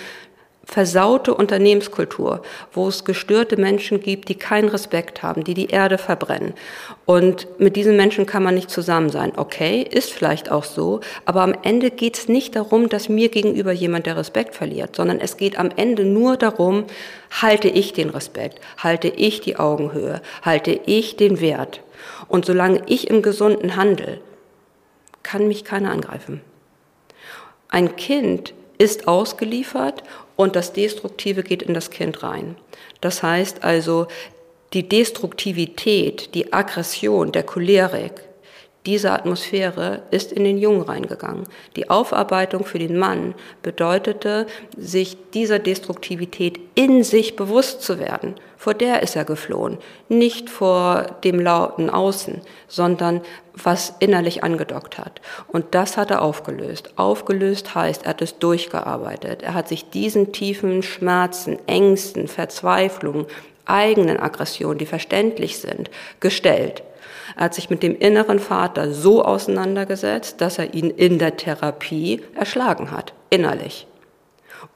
versaute 0.69 1.33
Unternehmenskultur, 1.33 2.43
wo 2.73 2.87
es 2.87 3.03
gestörte 3.03 3.57
Menschen 3.57 4.01
gibt, 4.01 4.29
die 4.29 4.35
keinen 4.35 4.69
Respekt 4.69 5.23
haben, 5.23 5.43
die 5.43 5.55
die 5.55 5.69
Erde 5.69 5.97
verbrennen. 5.97 6.53
Und 7.05 7.47
mit 7.59 7.75
diesen 7.75 7.97
Menschen 7.97 8.27
kann 8.27 8.43
man 8.43 8.53
nicht 8.53 8.69
zusammen 8.69 9.09
sein. 9.09 9.31
Okay, 9.35 9.81
ist 9.81 10.11
vielleicht 10.11 10.51
auch 10.51 10.63
so, 10.63 10.99
aber 11.25 11.41
am 11.41 11.55
Ende 11.63 11.89
geht 11.89 12.19
es 12.19 12.27
nicht 12.27 12.55
darum, 12.55 12.87
dass 12.87 13.09
mir 13.09 13.29
gegenüber 13.29 13.71
jemand 13.71 14.05
der 14.05 14.15
Respekt 14.15 14.53
verliert, 14.53 14.95
sondern 14.95 15.19
es 15.19 15.37
geht 15.37 15.57
am 15.57 15.71
Ende 15.75 16.05
nur 16.05 16.37
darum, 16.37 16.83
halte 17.41 17.67
ich 17.67 17.93
den 17.93 18.11
Respekt, 18.11 18.59
halte 18.77 19.07
ich 19.07 19.41
die 19.41 19.57
Augenhöhe, 19.57 20.21
halte 20.43 20.79
ich 20.85 21.17
den 21.17 21.41
Wert. 21.41 21.81
Und 22.27 22.45
solange 22.45 22.83
ich 22.85 23.09
im 23.09 23.23
gesunden 23.23 23.75
Handel, 23.75 24.21
kann 25.23 25.47
mich 25.47 25.65
keiner 25.65 25.89
angreifen. 25.89 26.41
Ein 27.69 27.95
Kind 27.95 28.53
ist 28.79 29.07
ausgeliefert 29.07 30.01
und 30.35 30.55
das 30.55 30.73
Destruktive 30.73 31.43
geht 31.43 31.61
in 31.61 31.75
das 31.75 31.91
Kind 31.91 32.23
rein. 32.23 32.55
Das 33.01 33.21
heißt 33.21 33.63
also, 33.63 34.07
die 34.73 34.89
Destruktivität, 34.89 36.33
die 36.33 36.53
Aggression, 36.53 37.31
der 37.31 37.43
Cholerik, 37.43 38.23
diese 38.85 39.11
Atmosphäre 39.11 40.03
ist 40.09 40.31
in 40.31 40.45
den 40.45 40.57
Jungen 40.57 40.81
reingegangen. 40.81 41.43
Die 41.75 41.89
Aufarbeitung 41.89 42.63
für 42.63 42.79
den 42.79 42.97
Mann 42.97 43.35
bedeutete, 43.61 44.47
sich 44.77 45.17
dieser 45.33 45.59
Destruktivität 45.59 46.59
in 46.75 47.03
sich 47.03 47.35
bewusst 47.35 47.81
zu 47.81 47.99
werden. 47.99 48.35
Vor 48.55 48.73
der 48.73 49.03
ist 49.03 49.15
er 49.15 49.25
geflohen. 49.25 49.77
Nicht 50.07 50.49
vor 50.49 51.17
dem 51.23 51.39
lauten 51.39 51.89
Außen, 51.89 52.41
sondern 52.67 53.21
was 53.53 53.93
innerlich 53.99 54.43
angedockt 54.43 54.97
hat. 54.97 55.19
Und 55.47 55.75
das 55.75 55.97
hat 55.97 56.09
er 56.09 56.21
aufgelöst. 56.21 56.93
Aufgelöst 56.95 57.75
heißt, 57.75 58.03
er 58.03 58.09
hat 58.09 58.21
es 58.21 58.39
durchgearbeitet. 58.39 59.43
Er 59.43 59.53
hat 59.53 59.67
sich 59.67 59.89
diesen 59.89 60.31
tiefen 60.31 60.83
Schmerzen, 60.83 61.59
Ängsten, 61.67 62.29
Verzweiflungen, 62.29 63.25
eigenen 63.65 64.19
Aggressionen, 64.19 64.77
die 64.77 64.85
verständlich 64.85 65.59
sind, 65.59 65.89
gestellt. 66.19 66.83
Er 67.35 67.45
hat 67.45 67.53
sich 67.53 67.69
mit 67.69 67.83
dem 67.83 67.95
inneren 67.97 68.39
Vater 68.39 68.93
so 68.93 69.23
auseinandergesetzt, 69.23 70.41
dass 70.41 70.57
er 70.57 70.73
ihn 70.73 70.89
in 70.89 71.19
der 71.19 71.37
Therapie 71.37 72.21
erschlagen 72.35 72.91
hat, 72.91 73.13
innerlich, 73.29 73.87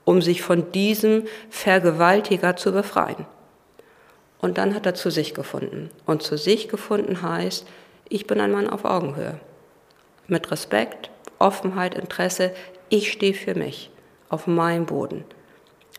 um 0.05 0.21
sich 0.21 0.41
von 0.41 0.71
diesem 0.71 1.23
Vergewaltiger 1.49 2.55
zu 2.55 2.71
befreien. 2.71 3.25
Und 4.39 4.57
dann 4.57 4.75
hat 4.75 4.85
er 4.85 4.93
zu 4.93 5.09
sich 5.09 5.33
gefunden. 5.33 5.89
Und 6.05 6.21
zu 6.21 6.37
sich 6.37 6.67
gefunden 6.67 7.21
heißt, 7.21 7.65
ich 8.09 8.27
bin 8.27 8.41
ein 8.41 8.51
Mann 8.51 8.69
auf 8.69 8.83
Augenhöhe. 8.83 9.39
Mit 10.27 10.51
Respekt, 10.51 11.09
Offenheit, 11.39 11.95
Interesse, 11.95 12.51
ich 12.89 13.11
stehe 13.11 13.33
für 13.33 13.55
mich 13.55 13.89
auf 14.29 14.45
meinem 14.45 14.85
Boden. 14.85 15.23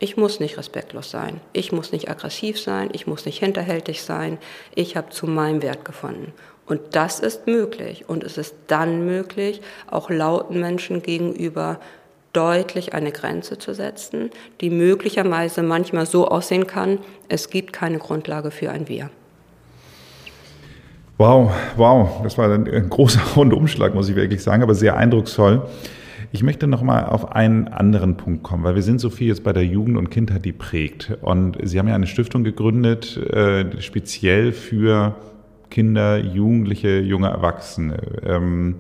Ich 0.01 0.17
muss 0.17 0.41
nicht 0.41 0.59
respektlos 0.59 1.11
sein, 1.11 1.41
ich 1.53 1.71
muss 1.71 1.93
nicht 1.93 2.11
aggressiv 2.11 2.61
sein, 2.61 2.91
ich 2.93 3.07
muss 3.07 3.27
nicht 3.27 3.39
hinterhältig 3.39 4.03
sein, 4.03 4.39
ich 4.75 4.97
habe 4.97 5.11
zu 5.11 5.27
meinem 5.27 5.63
Wert 5.63 5.85
gefunden. 5.85 6.33
Und 6.67 6.81
das 6.93 7.21
ist 7.21 7.47
möglich. 7.47 8.09
Und 8.09 8.25
es 8.25 8.39
ist 8.39 8.55
dann 8.67 9.07
möglich, 9.07 9.61
auch 9.91 10.11
lauten 10.11 10.61
Menschen 10.61 11.03
gegenüber 11.03 11.79
deutlich 12.33 12.95
eine 12.95 13.13
Grenze 13.13 13.59
zu 13.59 13.75
setzen, 13.75 14.31
die 14.61 14.71
möglicherweise 14.71 15.63
manchmal 15.63 16.07
so 16.07 16.27
aussehen 16.27 16.67
kann, 16.67 16.99
es 17.29 17.49
gibt 17.49 17.73
keine 17.73 17.99
Grundlage 17.99 18.51
für 18.51 18.71
ein 18.71 18.89
Wir. 18.89 19.11
Wow, 21.17 21.53
wow, 21.77 22.23
das 22.25 22.37
war 22.37 22.51
ein 22.51 22.91
großer 22.91 23.21
Rundumschlag, 23.37 23.95
muss 23.95 24.09
ich 24.09 24.17
wirklich 24.17 24.43
sagen, 24.43 24.65
aber 24.65 24.75
sehr 24.75 24.97
eindrucksvoll. 24.97 25.63
Ich 26.35 26.43
möchte 26.43 26.67
noch 26.67 26.83
mal 26.83 27.05
auf 27.05 27.31
einen 27.31 27.69
anderen 27.69 28.17
Punkt 28.17 28.43
kommen, 28.43 28.65
weil 28.65 28.75
wir 28.75 28.83
sind 28.83 29.01
so 29.01 29.09
viel 29.09 29.29
jetzt 29.29 29.45
bei 29.45 29.53
der 29.53 29.65
Jugend 29.65 29.97
und 29.97 30.11
Kindheit, 30.11 30.45
die 30.45 30.51
prägt. 30.51 31.17
Und 31.21 31.57
Sie 31.63 31.79
haben 31.79 31.87
ja 31.87 31.95
eine 31.95 32.09
Stiftung 32.09 32.43
gegründet, 32.43 33.17
äh, 33.17 33.81
speziell 33.81 34.51
für 34.51 35.15
Kinder, 35.71 36.19
Jugendliche, 36.19 36.99
junge 36.99 37.29
Erwachsene. 37.29 37.99
Ähm, 38.27 38.75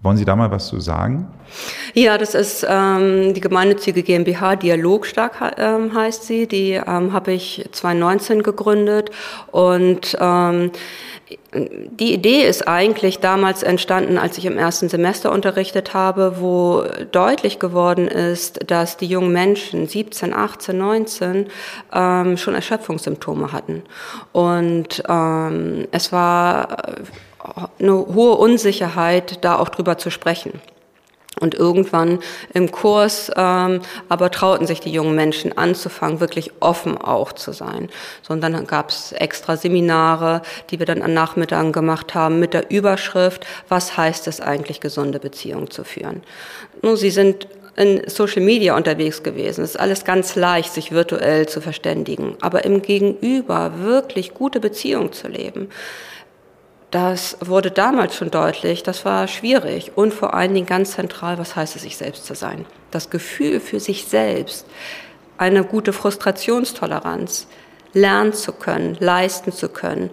wollen 0.00 0.16
Sie 0.16 0.24
da 0.24 0.36
mal 0.36 0.50
was 0.50 0.68
zu 0.68 0.80
sagen? 0.80 1.28
Ja, 1.94 2.18
das 2.18 2.34
ist 2.34 2.64
ähm, 2.68 3.34
die 3.34 3.40
gemeinnützige 3.40 4.02
GmbH 4.02 4.56
Dialogstark 4.56 5.56
ähm, 5.58 5.94
heißt 5.94 6.24
sie. 6.24 6.46
Die 6.46 6.72
ähm, 6.72 7.12
habe 7.12 7.32
ich 7.32 7.68
2019 7.72 8.42
gegründet 8.42 9.10
und 9.50 10.16
ähm, 10.20 10.70
die 11.52 12.14
Idee 12.14 12.42
ist 12.42 12.68
eigentlich 12.68 13.18
damals 13.18 13.62
entstanden, 13.62 14.18
als 14.18 14.38
ich 14.38 14.46
im 14.46 14.56
ersten 14.56 14.88
Semester 14.88 15.32
unterrichtet 15.32 15.92
habe, 15.92 16.36
wo 16.40 16.84
deutlich 17.10 17.58
geworden 17.58 18.06
ist, 18.08 18.70
dass 18.70 18.96
die 18.96 19.06
jungen 19.06 19.32
Menschen 19.32 19.86
17, 19.88 20.32
18, 20.32 20.78
19 20.78 21.46
ähm, 21.92 22.36
schon 22.36 22.54
Erschöpfungssymptome 22.54 23.52
hatten. 23.52 23.82
Und 24.32 25.02
ähm, 25.08 25.86
es 25.90 26.12
war 26.12 26.68
eine 27.78 27.92
hohe 27.92 28.36
Unsicherheit, 28.36 29.44
da 29.44 29.58
auch 29.58 29.68
drüber 29.68 29.98
zu 29.98 30.10
sprechen. 30.10 30.60
Und 31.40 31.54
irgendwann 31.54 32.18
im 32.52 32.72
Kurs 32.72 33.30
ähm, 33.36 33.80
aber 34.08 34.30
trauten 34.30 34.66
sich 34.66 34.80
die 34.80 34.90
jungen 34.90 35.14
Menschen 35.14 35.56
anzufangen, 35.56 36.18
wirklich 36.18 36.50
offen 36.58 36.98
auch 36.98 37.32
zu 37.32 37.52
sein. 37.52 37.90
So, 38.22 38.32
und 38.34 38.40
dann 38.40 38.66
gab 38.66 38.90
es 38.90 39.12
extra 39.12 39.56
Seminare, 39.56 40.42
die 40.70 40.80
wir 40.80 40.86
dann 40.86 41.00
an 41.00 41.14
Nachmittagen 41.14 41.70
gemacht 41.70 42.14
haben 42.14 42.40
mit 42.40 42.54
der 42.54 42.70
Überschrift, 42.72 43.46
was 43.68 43.96
heißt 43.96 44.26
es 44.26 44.40
eigentlich, 44.40 44.80
gesunde 44.80 45.20
Beziehungen 45.20 45.70
zu 45.70 45.84
führen. 45.84 46.22
Nun, 46.82 46.96
sie 46.96 47.10
sind 47.10 47.46
in 47.76 48.02
Social 48.08 48.42
Media 48.42 48.76
unterwegs 48.76 49.22
gewesen. 49.22 49.62
Es 49.62 49.70
ist 49.70 49.80
alles 49.80 50.04
ganz 50.04 50.34
leicht, 50.34 50.74
sich 50.74 50.90
virtuell 50.90 51.48
zu 51.48 51.60
verständigen. 51.60 52.36
Aber 52.40 52.64
im 52.64 52.82
Gegenüber 52.82 53.72
wirklich 53.78 54.34
gute 54.34 54.58
Beziehungen 54.58 55.12
zu 55.12 55.28
leben, 55.28 55.68
das 56.90 57.36
wurde 57.40 57.70
damals 57.70 58.16
schon 58.16 58.30
deutlich, 58.30 58.82
das 58.82 59.04
war 59.04 59.28
schwierig 59.28 59.92
und 59.94 60.14
vor 60.14 60.32
allen 60.34 60.54
Dingen 60.54 60.66
ganz 60.66 60.92
zentral, 60.92 61.38
was 61.38 61.54
heißt 61.54 61.76
es, 61.76 61.82
sich 61.82 61.96
selbst 61.96 62.24
zu 62.24 62.34
sein. 62.34 62.64
Das 62.90 63.10
Gefühl 63.10 63.60
für 63.60 63.78
sich 63.78 64.06
selbst, 64.06 64.66
eine 65.36 65.64
gute 65.64 65.92
Frustrationstoleranz, 65.92 67.46
lernen 67.92 68.32
zu 68.32 68.52
können, 68.52 68.96
leisten 69.00 69.52
zu 69.52 69.68
können, 69.68 70.10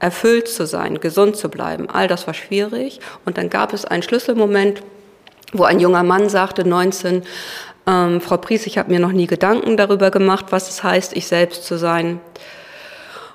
erfüllt 0.00 0.48
zu 0.48 0.66
sein, 0.66 1.00
gesund 1.00 1.36
zu 1.36 1.48
bleiben, 1.48 1.88
all 1.88 2.08
das 2.08 2.26
war 2.26 2.34
schwierig. 2.34 3.00
Und 3.24 3.38
dann 3.38 3.50
gab 3.50 3.72
es 3.72 3.84
einen 3.84 4.02
Schlüsselmoment, 4.02 4.82
wo 5.52 5.64
ein 5.64 5.80
junger 5.80 6.02
Mann 6.02 6.28
sagte, 6.28 6.66
19, 6.66 7.22
ähm, 7.86 8.20
Frau 8.20 8.36
Pries, 8.36 8.66
ich 8.66 8.78
habe 8.78 8.92
mir 8.92 9.00
noch 9.00 9.12
nie 9.12 9.26
Gedanken 9.26 9.76
darüber 9.76 10.10
gemacht, 10.10 10.46
was 10.50 10.68
es 10.68 10.82
heißt, 10.82 11.16
ich 11.16 11.26
selbst 11.26 11.64
zu 11.64 11.78
sein. 11.78 12.20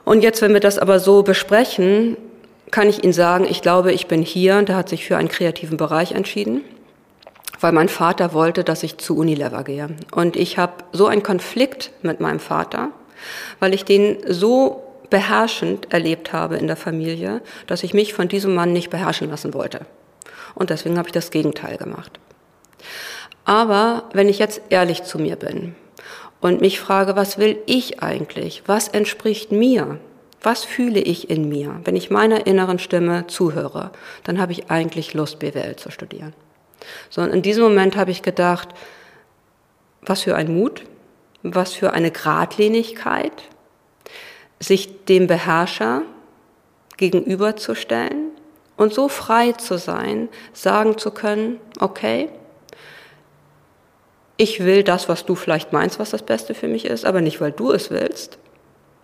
Und 0.06 0.22
jetzt, 0.22 0.42
wenn 0.42 0.54
wir 0.54 0.60
das 0.60 0.78
aber 0.78 1.00
so 1.00 1.24
besprechen, 1.24 2.18
kann 2.74 2.90
ich 2.90 3.04
Ihnen 3.04 3.14
sagen, 3.14 3.46
ich 3.48 3.62
glaube, 3.62 3.94
ich 3.94 4.08
bin 4.08 4.24
hier 4.24 4.58
und 4.58 4.68
der 4.68 4.76
hat 4.76 4.90
sich 4.90 5.06
für 5.06 5.16
einen 5.16 5.30
kreativen 5.30 5.78
Bereich 5.78 6.14
entschieden, 6.14 6.62
weil 7.60 7.72
mein 7.72 7.88
Vater 7.88 8.34
wollte, 8.34 8.64
dass 8.64 8.82
ich 8.82 8.98
zu 8.98 9.16
Unilever 9.16 9.64
gehe. 9.64 9.90
Und 10.12 10.36
ich 10.36 10.58
habe 10.58 10.84
so 10.92 11.06
einen 11.06 11.22
Konflikt 11.22 11.92
mit 12.02 12.20
meinem 12.20 12.40
Vater, 12.40 12.90
weil 13.60 13.76
ich 13.76 13.86
den 13.86 14.18
so 14.28 14.82
beherrschend 15.12 15.94
erlebt 15.94 16.34
habe 16.34 16.58
in 16.58 16.66
der 16.66 16.76
Familie, 16.76 17.44
dass 17.68 17.84
ich 17.84 17.94
mich 17.94 18.16
von 18.16 18.28
diesem 18.28 18.56
Mann 18.56 18.74
nicht 18.74 18.90
beherrschen 18.90 19.30
lassen 19.30 19.54
wollte. 19.54 19.82
Und 20.56 20.72
deswegen 20.72 20.98
habe 20.98 21.08
ich 21.08 21.14
das 21.14 21.30
Gegenteil 21.30 21.78
gemacht. 21.78 22.20
Aber 23.46 24.10
wenn 24.14 24.30
ich 24.30 24.40
jetzt 24.40 24.62
ehrlich 24.70 25.04
zu 25.04 25.20
mir 25.20 25.36
bin 25.36 25.76
und 26.42 26.60
mich 26.60 26.80
frage, 26.80 27.16
was 27.16 27.38
will 27.38 27.60
ich 27.68 28.02
eigentlich? 28.02 28.64
Was 28.66 28.88
entspricht 28.88 29.52
mir? 29.52 30.00
Was 30.44 30.66
fühle 30.66 31.00
ich 31.00 31.30
in 31.30 31.48
mir? 31.48 31.80
Wenn 31.86 31.96
ich 31.96 32.10
meiner 32.10 32.46
inneren 32.46 32.78
Stimme 32.78 33.28
zuhöre, 33.28 33.92
dann 34.26 34.40
habe 34.40 34.52
ich 34.52 34.70
eigentlich 34.70 35.14
Lust, 35.14 35.40
BWL 35.40 35.78
zu 35.78 35.90
studieren. 35.90 36.34
So, 37.10 37.22
in 37.22 37.42
diesem 37.42 37.64
Moment 37.64 37.96
habe 37.96 38.12
ich 38.12 38.22
gedacht, 38.22 38.68
was 40.02 40.24
für 40.24 40.36
ein 40.36 40.54
Mut, 40.54 40.84
was 41.44 41.74
für 41.74 41.94
eine 41.94 42.12
Gradlinigkeit, 42.12 43.32
sich 44.60 45.06
dem 45.06 45.28
Beherrscher 45.28 46.04
gegenüberzustellen 46.98 48.32
und 48.76 48.94
so 48.94 49.08
frei 49.08 49.54
zu 49.54 49.78
sein, 49.78 50.28
sagen 50.52 50.98
zu 50.98 51.12
können, 51.12 51.60
okay, 51.80 52.30
ich 54.36 54.64
will 54.64 54.84
das, 54.84 55.08
was 55.08 55.26
du 55.26 55.36
vielleicht 55.36 55.72
meinst, 55.72 56.00
was 56.00 56.10
das 56.10 56.24
Beste 56.24 56.54
für 56.54 56.68
mich 56.68 56.86
ist, 56.86 57.06
aber 57.06 57.22
nicht, 57.22 57.40
weil 57.40 57.52
du 57.52 57.72
es 57.72 57.92
willst, 57.92 58.40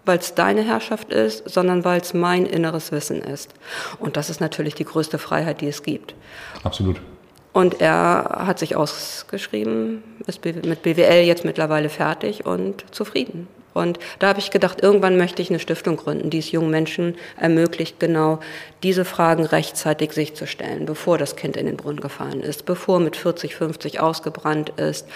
weil 0.06 0.18
es 0.18 0.36
deine 0.36 0.62
Herrschaft 0.62 1.12
ist, 1.12 1.50
sondern 1.50 1.84
weil 1.86 2.02
es 2.02 2.14
mein 2.14 2.46
inneres 2.46 2.92
Wissen 2.92 3.22
ist. 3.22 3.54
Und 4.00 4.18
das 4.18 4.30
ist 4.30 4.42
natürlich 4.42 4.76
die 4.76 4.86
größte 4.86 5.18
Freiheit, 5.18 5.62
die 5.62 5.68
es 5.68 5.84
gibt. 5.84 6.16
Absolut. 6.64 7.02
Und 7.54 7.82
er 7.82 8.44
hat 8.46 8.60
sich 8.60 8.76
ausgeschrieben, 8.76 10.04
ist 10.28 10.44
mit 10.46 10.84
BWL 10.84 11.24
jetzt 11.24 11.46
mittlerweile 11.46 11.90
fertig 11.90 12.46
und 12.46 12.86
zufrieden. 12.94 13.48
Und 13.74 14.00
da 14.20 14.30
habe 14.30 14.40
ich 14.40 14.52
gedacht, 14.52 14.82
irgendwann 14.82 15.18
möchte 15.18 15.42
ich 15.42 15.50
eine 15.50 15.60
Stiftung 15.60 15.98
gründen, 15.98 16.30
die 16.30 16.40
es 16.40 16.52
jungen 16.52 16.72
Menschen 16.72 17.16
ermöglicht, 17.38 18.00
genau 18.00 18.40
diese 18.84 19.06
Fragen 19.06 19.46
rechtzeitig 19.46 20.14
sich 20.14 20.36
zu 20.36 20.48
stellen, 20.48 20.86
bevor 20.86 21.18
das 21.18 21.36
Kind 21.36 21.56
in 21.56 21.66
den 21.66 21.78
Brunnen 21.78 22.02
gefallen 22.02 22.42
ist, 22.42 22.66
bevor 22.66 23.00
mit 23.00 23.16
40, 23.16 23.56
50 23.56 24.00
ausgebrannt 24.00 24.70
ist, 24.78 25.08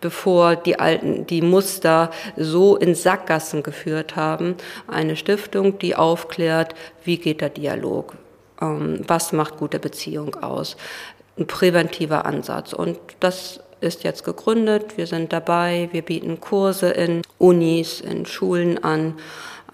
bevor 0.00 0.56
die 0.56 0.78
alten, 0.78 1.26
die 1.26 1.42
Muster 1.42 2.10
so 2.36 2.76
in 2.76 2.94
Sackgassen 2.94 3.62
geführt 3.62 4.16
haben. 4.16 4.56
Eine 4.86 5.16
Stiftung, 5.16 5.78
die 5.78 5.96
aufklärt, 5.96 6.74
wie 7.04 7.18
geht 7.18 7.40
der 7.40 7.50
Dialog, 7.50 8.14
ähm, 8.60 9.00
was 9.06 9.32
macht 9.32 9.56
gute 9.56 9.78
Beziehung 9.78 10.34
aus, 10.36 10.76
ein 11.38 11.46
präventiver 11.46 12.26
Ansatz. 12.26 12.72
Und 12.72 12.98
das 13.20 13.60
ist 13.82 14.04
jetzt 14.04 14.24
gegründet. 14.24 14.96
Wir 14.96 15.06
sind 15.06 15.32
dabei. 15.32 15.88
Wir 15.92 16.02
bieten 16.02 16.40
Kurse 16.40 16.90
in 16.90 17.22
Unis, 17.38 18.00
in 18.00 18.26
Schulen 18.26 18.82
an. 18.82 19.14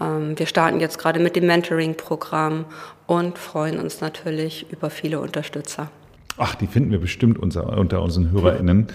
Ähm, 0.01 0.39
wir 0.39 0.47
starten 0.47 0.81
jetzt 0.81 0.99
gerade 0.99 1.21
mit 1.21 1.37
dem 1.37 1.47
Mentoring-Programm 1.47 2.65
und 3.07 3.39
freuen 3.39 3.79
uns 3.79 4.01
natürlich 4.01 4.67
über 4.71 4.91
viele 4.91 5.21
Unterstützer. 5.21 5.91
Ach, 6.37 6.55
die 6.55 6.67
finden 6.67 6.91
wir 6.91 7.01
bestimmt 7.01 7.39
unter, 7.39 7.77
unter 7.77 8.03
unseren 8.03 8.31
HörerInnen. 8.31 8.89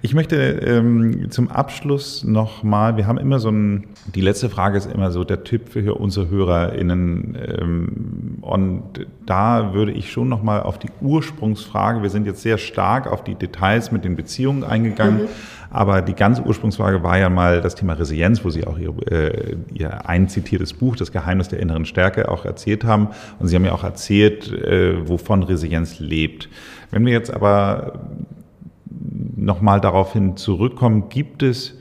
Ich 0.00 0.14
möchte 0.14 0.36
ähm, 0.36 1.30
zum 1.30 1.48
Abschluss 1.48 2.24
nochmal, 2.24 2.96
wir 2.96 3.06
haben 3.06 3.18
immer 3.18 3.38
so 3.38 3.50
ein, 3.50 3.84
die 4.14 4.20
letzte 4.20 4.48
Frage 4.48 4.78
ist 4.78 4.90
immer 4.92 5.10
so 5.10 5.24
der 5.24 5.44
Tipp 5.44 5.68
für 5.70 5.94
unsere 5.94 6.28
HörerInnen. 6.28 7.36
Ähm, 7.60 8.38
und 8.40 9.06
da 9.26 9.74
würde 9.74 9.92
ich 9.92 10.10
schon 10.10 10.28
nochmal 10.28 10.62
auf 10.62 10.78
die 10.78 10.88
Ursprungsfrage, 11.00 12.02
wir 12.02 12.10
sind 12.10 12.26
jetzt 12.26 12.42
sehr 12.42 12.58
stark 12.58 13.06
auf 13.06 13.24
die 13.24 13.34
Details 13.34 13.92
mit 13.92 14.04
den 14.04 14.16
Beziehungen 14.16 14.64
eingegangen, 14.64 15.22
mhm. 15.22 15.28
aber 15.70 16.02
die 16.02 16.14
ganze 16.14 16.42
Ursprungsfrage 16.42 17.02
war 17.02 17.18
ja 17.18 17.28
mal 17.28 17.60
das 17.60 17.74
Thema 17.74 17.94
Resilienz, 17.94 18.44
wo 18.44 18.50
Sie 18.50 18.66
auch 18.66 18.78
Ihr, 18.78 18.94
äh, 19.10 19.56
Ihr 19.72 20.08
ein 20.08 20.28
zitiertes 20.28 20.72
Buch, 20.72 20.96
Das 20.96 21.12
Geheimnis 21.12 21.48
der 21.48 21.60
inneren 21.60 21.86
Stärke, 21.86 22.28
auch 22.28 22.44
erzählt 22.44 22.84
haben. 22.84 23.08
Und 23.38 23.48
Sie 23.48 23.56
haben 23.56 23.64
ja 23.64 23.72
auch 23.72 23.84
erzählt, 23.84 24.52
äh, 24.52 25.08
wovon 25.08 25.42
Resilienz 25.42 25.98
lebt. 25.98 26.48
Wenn 26.90 27.06
wir 27.06 27.12
jetzt 27.12 27.32
aber 27.32 28.00
nochmal 29.44 29.80
daraufhin 29.80 30.36
zurückkommen, 30.36 31.08
gibt 31.08 31.42
es 31.42 31.74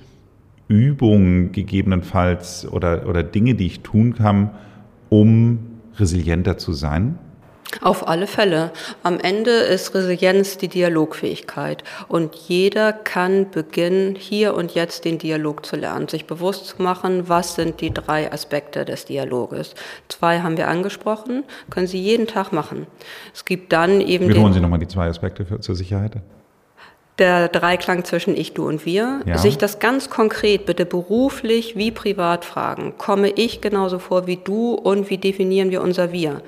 Übungen 0.68 1.52
gegebenenfalls 1.52 2.68
oder, 2.72 3.08
oder 3.08 3.24
Dinge, 3.24 3.56
die 3.56 3.68
ich 3.68 3.82
tun 3.82 4.14
kann, 4.16 4.52
um 5.10 5.60
resilienter 5.98 6.58
zu 6.58 6.74
sein? 6.74 7.20
Auf 7.80 8.08
alle 8.08 8.28
Fälle. 8.28 8.72
Am 9.02 9.18
Ende 9.20 9.52
ist 9.52 9.96
Resilienz 9.96 10.58
die 10.58 10.68
Dialogfähigkeit. 10.68 11.86
Und 12.10 12.36
jeder 12.36 12.92
kann 12.92 13.50
beginnen, 13.50 14.16
hier 14.16 14.56
und 14.56 14.76
jetzt 14.76 15.06
den 15.06 15.18
Dialog 15.18 15.66
zu 15.66 15.78
lernen, 15.78 16.10
sich 16.10 16.26
bewusst 16.26 16.68
zu 16.68 16.82
machen, 16.82 17.30
was 17.30 17.56
sind 17.56 17.80
die 17.80 17.94
drei 17.94 18.32
Aspekte 18.32 18.84
des 18.84 19.06
Dialoges. 19.06 19.74
Zwei 20.10 20.42
haben 20.42 20.58
wir 20.58 20.68
angesprochen, 20.68 21.44
können 21.70 21.88
Sie 21.88 22.00
jeden 22.00 22.28
Tag 22.28 22.52
machen. 22.52 22.88
Es 23.34 23.46
gibt 23.46 23.72
dann 23.72 24.02
eben. 24.02 24.28
Wiederholen 24.28 24.54
Sie 24.54 24.60
nochmal 24.60 24.80
die 24.80 24.90
zwei 24.90 25.08
Aspekte 25.08 25.46
für, 25.46 25.62
zur 25.62 25.76
Sicherheit 25.76 26.18
der 27.22 27.48
Dreiklang 27.48 28.04
zwischen 28.04 28.36
ich, 28.36 28.54
du 28.54 28.68
und 28.68 28.86
wir, 28.86 29.22
ja. 29.26 29.38
sich 29.38 29.58
das 29.58 29.80
ganz 29.80 30.10
konkret, 30.10 30.66
bitte 30.66 30.86
beruflich 30.86 31.78
wie 31.78 31.92
privat 31.92 32.44
fragen. 32.44 32.96
Komme 32.98 33.30
ich 33.30 33.62
genauso 33.62 34.00
vor 34.00 34.28
wie 34.28 34.38
du 34.38 34.74
und 34.74 35.10
wie 35.10 35.20
definieren 35.20 35.70
wir 35.70 35.82
unser 35.82 36.12
Wir? 36.12 36.42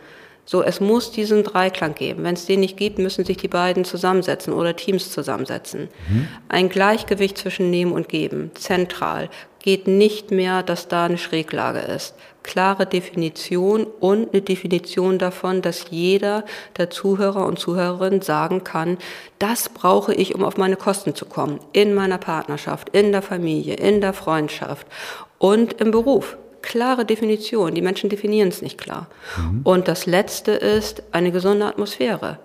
So, 0.46 0.62
es 0.62 0.82
muss 0.82 1.12
diesen 1.12 1.44
Dreiklang 1.44 1.96
geben. 1.96 2.24
Wenn 2.24 2.34
es 2.34 2.48
den 2.48 2.60
nicht 2.60 2.76
gibt, 2.76 2.98
müssen 2.98 3.24
sich 3.24 3.38
die 3.38 3.48
beiden 3.48 3.86
zusammensetzen 3.86 4.52
oder 4.52 4.76
Teams 4.76 5.12
zusammensetzen. 5.12 5.88
Mhm. 6.10 6.28
Ein 6.50 6.68
Gleichgewicht 6.68 7.38
zwischen 7.38 7.70
Nehmen 7.70 7.94
und 7.94 8.10
Geben, 8.10 8.52
zentral. 8.56 9.30
Geht 9.60 9.88
nicht 9.88 10.32
mehr, 10.32 10.62
dass 10.64 10.90
da 10.90 11.06
eine 11.06 11.18
Schräglage 11.18 11.80
ist 11.80 12.16
klare 12.44 12.86
Definition 12.86 13.86
und 14.00 14.34
eine 14.34 14.42
Definition 14.42 15.18
davon, 15.18 15.62
dass 15.62 15.86
jeder 15.90 16.44
der 16.78 16.90
Zuhörer 16.90 17.46
und 17.46 17.58
Zuhörerin 17.58 18.22
sagen 18.22 18.64
kann, 18.64 18.98
das 19.40 19.70
brauche 19.70 20.14
ich, 20.14 20.36
um 20.36 20.44
auf 20.44 20.58
meine 20.58 20.76
Kosten 20.76 21.16
zu 21.16 21.26
kommen, 21.26 21.60
in 21.72 21.94
meiner 21.94 22.18
Partnerschaft, 22.18 22.90
in 22.90 23.12
der 23.12 23.22
Familie, 23.22 23.76
in 23.76 24.02
der 24.02 24.14
Freundschaft 24.14 24.86
und 25.40 25.74
im 25.82 25.92
Beruf. 25.92 26.38
Klare 26.62 27.04
Definition. 27.06 27.76
Die 27.76 27.82
Menschen 27.82 28.10
definieren 28.10 28.48
es 28.48 28.62
nicht 28.62 28.78
klar. 28.78 29.08
Mhm. 29.38 29.62
Und 29.64 29.88
das 29.88 30.06
Letzte 30.06 30.52
ist 30.52 31.04
eine 31.12 31.32
gesunde 31.32 31.66
Atmosphäre. 31.66 32.40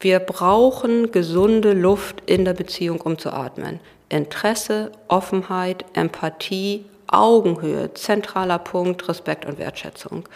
Wir 0.00 0.18
brauchen 0.18 1.12
gesunde 1.12 1.74
Luft 1.74 2.22
in 2.26 2.44
der 2.44 2.54
Beziehung, 2.54 3.00
um 3.02 3.18
zu 3.18 3.30
atmen. 3.30 3.78
Interesse, 4.08 4.90
Offenheit, 5.08 5.84
Empathie, 5.92 6.86
Augenhöhe, 7.12 7.92
zentraler 7.94 8.58
Punkt, 8.58 9.08
Respekt 9.08 9.44
und 9.44 9.58
Wertschätzung. 9.58 10.28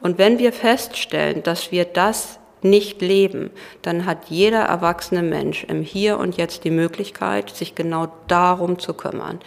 Und 0.00 0.18
wenn 0.18 0.38
wir 0.38 0.52
feststellen, 0.52 1.42
dass 1.42 1.72
wir 1.72 1.84
das 1.84 2.38
nicht 2.62 3.02
leben, 3.02 3.50
dann 3.82 4.06
hat 4.06 4.30
jeder 4.30 4.62
erwachsene 4.62 5.22
Mensch 5.22 5.64
im 5.64 5.82
Hier 5.82 6.18
und 6.18 6.36
Jetzt 6.36 6.64
die 6.64 6.70
Möglichkeit, 6.70 7.50
sich 7.50 7.74
genau 7.74 8.08
darum 8.26 8.78
zu 8.78 8.94
kümmern. 8.94 9.40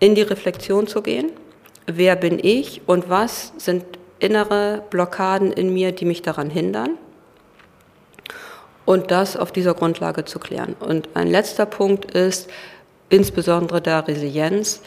In 0.00 0.14
die 0.14 0.22
Reflexion 0.22 0.86
zu 0.86 1.00
gehen, 1.00 1.30
wer 1.86 2.16
bin 2.16 2.38
ich 2.42 2.82
und 2.86 3.08
was 3.08 3.52
sind 3.56 3.84
innere 4.18 4.82
Blockaden 4.90 5.52
in 5.52 5.72
mir, 5.72 5.92
die 5.92 6.04
mich 6.04 6.22
daran 6.22 6.50
hindern. 6.50 6.98
Und 8.84 9.10
das 9.10 9.36
auf 9.36 9.52
dieser 9.52 9.74
Grundlage 9.74 10.24
zu 10.24 10.38
klären. 10.38 10.74
Und 10.80 11.10
ein 11.14 11.28
letzter 11.28 11.66
Punkt 11.66 12.10
ist 12.10 12.48
insbesondere 13.10 13.80
der 13.80 14.08
Resilienz. 14.08 14.82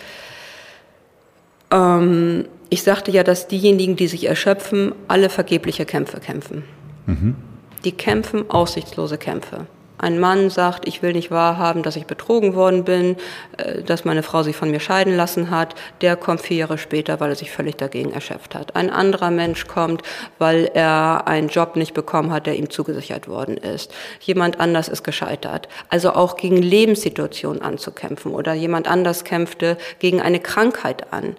Ähm, 1.72 2.46
ich 2.70 2.84
sagte 2.84 3.12
ja, 3.12 3.24
dass 3.24 3.48
diejenigen, 3.48 3.96
die 3.96 4.08
sich 4.08 4.28
erschöpfen, 4.28 4.94
alle 5.08 5.30
vergebliche 5.30 5.86
Kämpfe 5.86 6.20
kämpfen. 6.20 6.64
Mhm. 7.06 7.36
Die 7.84 7.92
kämpfen 7.92 8.50
aussichtslose 8.50 9.18
Kämpfe. 9.18 9.66
Ein 10.02 10.20
Mann 10.20 10.50
sagt, 10.50 10.88
ich 10.88 11.04
will 11.04 11.14
nicht 11.14 11.30
wahrhaben, 11.30 11.84
dass 11.84 11.96
ich 11.96 12.08
betrogen 12.08 12.56
worden 12.56 12.84
bin, 12.84 13.18
äh, 13.58 13.84
dass 13.84 14.04
meine 14.04 14.24
Frau 14.24 14.42
sich 14.42 14.56
von 14.56 14.72
mir 14.72 14.80
scheiden 14.80 15.16
lassen 15.16 15.52
hat. 15.52 15.76
Der 16.02 16.16
kommt 16.16 16.42
vier 16.42 16.58
Jahre 16.58 16.80
später, 16.80 17.20
weil 17.20 17.30
er 17.30 17.36
sich 17.36 17.52
völlig 17.52 17.78
dagegen 17.78 18.12
erschöpft 18.12 18.56
hat. 18.56 18.76
Ein 18.76 18.90
anderer 18.90 19.30
Mensch 19.30 19.68
kommt, 19.68 20.02
weil 20.40 20.72
er 20.74 21.28
einen 21.28 21.50
Job 21.50 21.76
nicht 21.76 21.94
bekommen 21.94 22.32
hat, 22.32 22.48
der 22.48 22.56
ihm 22.56 22.72
zugesichert 22.72 23.28
worden 23.28 23.58
ist. 23.58 23.94
Jemand 24.22 24.60
anders 24.60 24.88
ist 24.88 25.04
gescheitert. 25.04 25.70
Also 25.90 26.14
auch 26.14 26.36
gegen 26.36 26.58
Lebenssituationen 26.58 27.62
anzukämpfen 27.62 28.32
oder 28.32 28.56
jemand 28.56 28.88
anders 28.88 29.24
kämpfte 29.24 29.78
gegen 30.00 30.20
eine 30.20 30.40
Krankheit 30.40 31.14
an. 31.14 31.36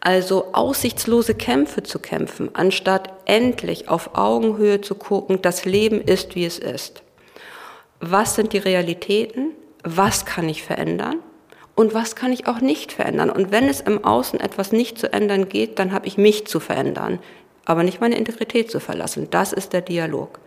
Also 0.00 0.52
aussichtslose 0.52 1.34
Kämpfe 1.34 1.82
zu 1.82 1.98
kämpfen, 1.98 2.50
anstatt 2.52 3.14
endlich 3.24 3.88
auf 3.88 4.10
Augenhöhe 4.14 4.82
zu 4.82 4.94
gucken, 4.94 5.40
das 5.40 5.64
Leben 5.64 6.02
ist, 6.02 6.34
wie 6.34 6.44
es 6.44 6.58
ist 6.58 7.03
was 8.10 8.34
sind 8.34 8.52
die 8.52 8.58
Realitäten, 8.58 9.50
was 9.82 10.24
kann 10.24 10.48
ich 10.48 10.62
verändern 10.62 11.16
und 11.74 11.94
was 11.94 12.16
kann 12.16 12.32
ich 12.32 12.46
auch 12.46 12.60
nicht 12.60 12.92
verändern. 12.92 13.30
Und 13.30 13.50
wenn 13.50 13.68
es 13.68 13.80
im 13.80 14.04
Außen 14.04 14.40
etwas 14.40 14.72
nicht 14.72 14.98
zu 14.98 15.12
ändern 15.12 15.48
geht, 15.48 15.78
dann 15.78 15.92
habe 15.92 16.06
ich 16.06 16.16
mich 16.16 16.46
zu 16.46 16.60
verändern. 16.60 17.18
aber 17.66 17.82
nicht 17.82 18.00
meine 18.00 18.16
Integrität 18.16 18.70
zu 18.70 18.80
verlassen. 18.80 19.28
Das 19.30 19.52
ist 19.52 19.72
der 19.72 19.80
Dialog. 19.80 20.38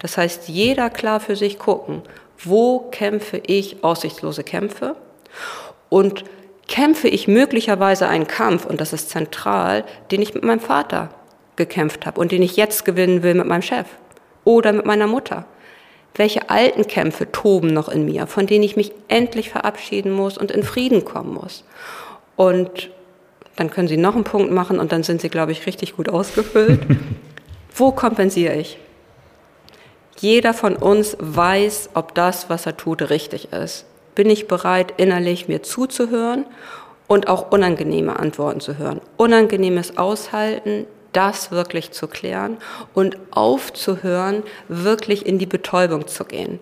Das 0.00 0.16
heißt, 0.16 0.48
jeder 0.48 0.90
klar 0.90 1.20
für 1.20 1.36
sich 1.36 1.58
gucken, 1.58 2.02
wo 2.44 2.80
kämpfe 2.90 3.40
ich 3.46 3.82
aussichtslose 3.82 4.44
Kämpfe 4.44 4.96
und 5.88 6.24
kämpfe 6.68 7.08
ich 7.08 7.26
möglicherweise 7.26 8.06
einen 8.06 8.26
Kampf, 8.26 8.66
und 8.66 8.80
das 8.80 8.92
ist 8.92 9.08
zentral, 9.08 9.84
den 10.10 10.20
ich 10.20 10.34
mit 10.34 10.44
meinem 10.44 10.60
Vater 10.60 11.10
gekämpft 11.56 12.04
habe 12.06 12.20
und 12.20 12.30
den 12.30 12.42
ich 12.42 12.56
jetzt 12.56 12.84
gewinnen 12.84 13.22
will 13.22 13.34
mit 13.34 13.46
meinem 13.46 13.62
Chef 13.62 13.86
oder 14.44 14.72
mit 14.72 14.84
meiner 14.84 15.06
Mutter. 15.06 15.46
Welche 16.18 16.50
alten 16.50 16.88
Kämpfe 16.88 17.30
toben 17.30 17.72
noch 17.72 17.88
in 17.88 18.04
mir, 18.04 18.26
von 18.26 18.48
denen 18.48 18.64
ich 18.64 18.74
mich 18.74 18.92
endlich 19.06 19.50
verabschieden 19.50 20.10
muss 20.10 20.36
und 20.36 20.50
in 20.50 20.64
Frieden 20.64 21.04
kommen 21.04 21.32
muss? 21.32 21.62
Und 22.34 22.90
dann 23.54 23.70
können 23.70 23.86
Sie 23.86 23.96
noch 23.96 24.16
einen 24.16 24.24
Punkt 24.24 24.50
machen 24.50 24.80
und 24.80 24.90
dann 24.90 25.04
sind 25.04 25.20
Sie, 25.20 25.28
glaube 25.28 25.52
ich, 25.52 25.64
richtig 25.66 25.94
gut 25.94 26.08
ausgefüllt. 26.08 26.80
Wo 27.74 27.92
kompensiere 27.92 28.56
ich? 28.56 28.78
Jeder 30.18 30.54
von 30.54 30.74
uns 30.74 31.16
weiß, 31.20 31.90
ob 31.94 32.16
das, 32.16 32.50
was 32.50 32.66
er 32.66 32.76
tut, 32.76 33.10
richtig 33.10 33.52
ist. 33.52 33.86
Bin 34.16 34.28
ich 34.28 34.48
bereit, 34.48 34.94
innerlich 34.96 35.46
mir 35.46 35.62
zuzuhören 35.62 36.46
und 37.06 37.28
auch 37.28 37.52
unangenehme 37.52 38.18
Antworten 38.18 38.58
zu 38.58 38.76
hören? 38.76 39.00
Unangenehmes 39.16 39.98
Aushalten, 39.98 40.86
das 41.12 41.50
wirklich 41.50 41.90
zu 41.92 42.06
klären 42.06 42.58
und 42.94 43.16
aufzuhören, 43.30 44.42
wirklich 44.68 45.26
in 45.26 45.38
die 45.38 45.46
Betäubung 45.46 46.06
zu 46.06 46.24
gehen. 46.24 46.58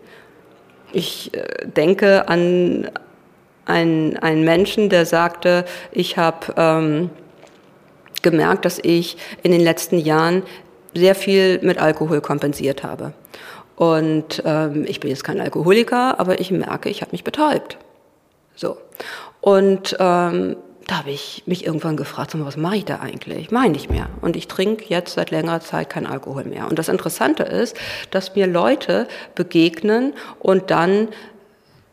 Ich 0.93 1.35
äh, 1.35 1.67
denke 1.67 2.29
an 2.29 2.91
ein, 3.65 4.17
ein 4.19 4.43
Menschen, 4.45 4.89
der 4.89 5.07
sagte, 5.07 5.65
ich 5.91 6.17
habe 6.17 6.55
ähm, 6.57 7.11
gemerkt, 8.23 8.65
dass 8.65 8.79
ich 8.83 9.17
in 9.43 9.51
den 9.51 9.61
letzten 9.61 9.99
Jahren 9.99 10.43
sehr 10.95 11.15
viel 11.15 11.61
mit 11.63 11.79
Alkohol 11.79 12.21
kompensiert 12.21 12.83
habe. 12.83 13.13
Und 13.75 14.43
ähm, 14.47 14.85
ich 14.89 15.01
bin 15.01 15.11
jetzt 15.11 15.25
kein 15.25 15.41
Alkoholiker, 15.41 16.19
aber 16.19 16.41
ich 16.41 16.51
merke, 16.51 16.89
ich 16.89 17.03
habe 17.03 17.13
mich 17.13 17.25
betäubt. 17.25 17.77
So. 18.55 18.79
Und 19.41 19.97
ähm, 20.01 20.57
da 20.87 20.99
habe 20.99 21.11
ich 21.11 21.43
mich 21.47 21.67
irgendwann 21.67 21.97
gefragt, 21.97 22.33
was 22.35 22.57
mache 22.57 22.77
ich 22.77 22.85
da 22.85 23.01
eigentlich? 23.01 23.51
Mache 23.51 23.67
ich 23.67 23.73
nicht 23.73 23.91
mehr. 23.91 24.09
Und 24.21 24.37
ich 24.37 24.47
trinke 24.47 24.85
jetzt 24.89 25.15
seit 25.15 25.33
längerer 25.33 25.61
Zeit 25.61 25.91
keinen 25.91 26.07
Alkohol 26.07 26.45
mehr. 26.45 26.69
Und 26.69 26.79
das 26.79 26.89
Interessante 26.89 27.43
ist, 27.43 27.77
dass 28.13 28.37
mir 28.37 28.47
Leute 28.47 29.09
begegnen 29.35 30.15
und 30.39 30.71
dann 30.71 31.09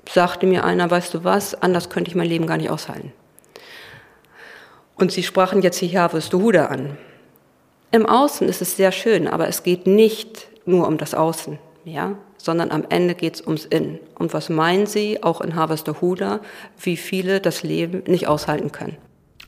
sagte 0.07 0.45
mir 0.45 0.63
einer, 0.63 0.91
weißt 0.91 1.13
du 1.13 1.23
was, 1.23 1.55
anders 1.55 1.89
könnte 1.89 2.09
ich 2.09 2.15
mein 2.15 2.27
Leben 2.27 2.45
gar 2.45 2.57
nicht 2.57 2.69
aushalten. 2.69 3.11
Und 4.95 5.11
sie 5.11 5.23
sprachen 5.23 5.63
jetzt 5.63 5.79
hier 5.79 6.09
Hude 6.31 6.69
an. 6.69 6.97
Im 7.91 8.05
Außen 8.05 8.47
ist 8.47 8.61
es 8.61 8.77
sehr 8.77 8.91
schön, 8.91 9.27
aber 9.27 9.47
es 9.47 9.63
geht 9.63 9.87
nicht 9.87 10.47
nur 10.65 10.87
um 10.87 10.97
das 10.97 11.15
Außen, 11.15 11.57
ja, 11.85 12.15
sondern 12.43 12.71
am 12.71 12.83
Ende 12.89 13.15
geht 13.15 13.35
es 13.35 13.41
ums 13.47 13.63
Innen. 13.63 13.99
Und 14.15 14.33
was 14.33 14.49
meinen 14.49 14.85
Sie, 14.85 15.23
auch 15.23 15.39
in 15.39 15.55
Huda, 15.55 16.41
wie 16.81 16.97
viele 16.97 17.39
das 17.39 17.63
Leben 17.63 18.03
nicht 18.05 18.27
aushalten 18.27 18.73
können? 18.73 18.97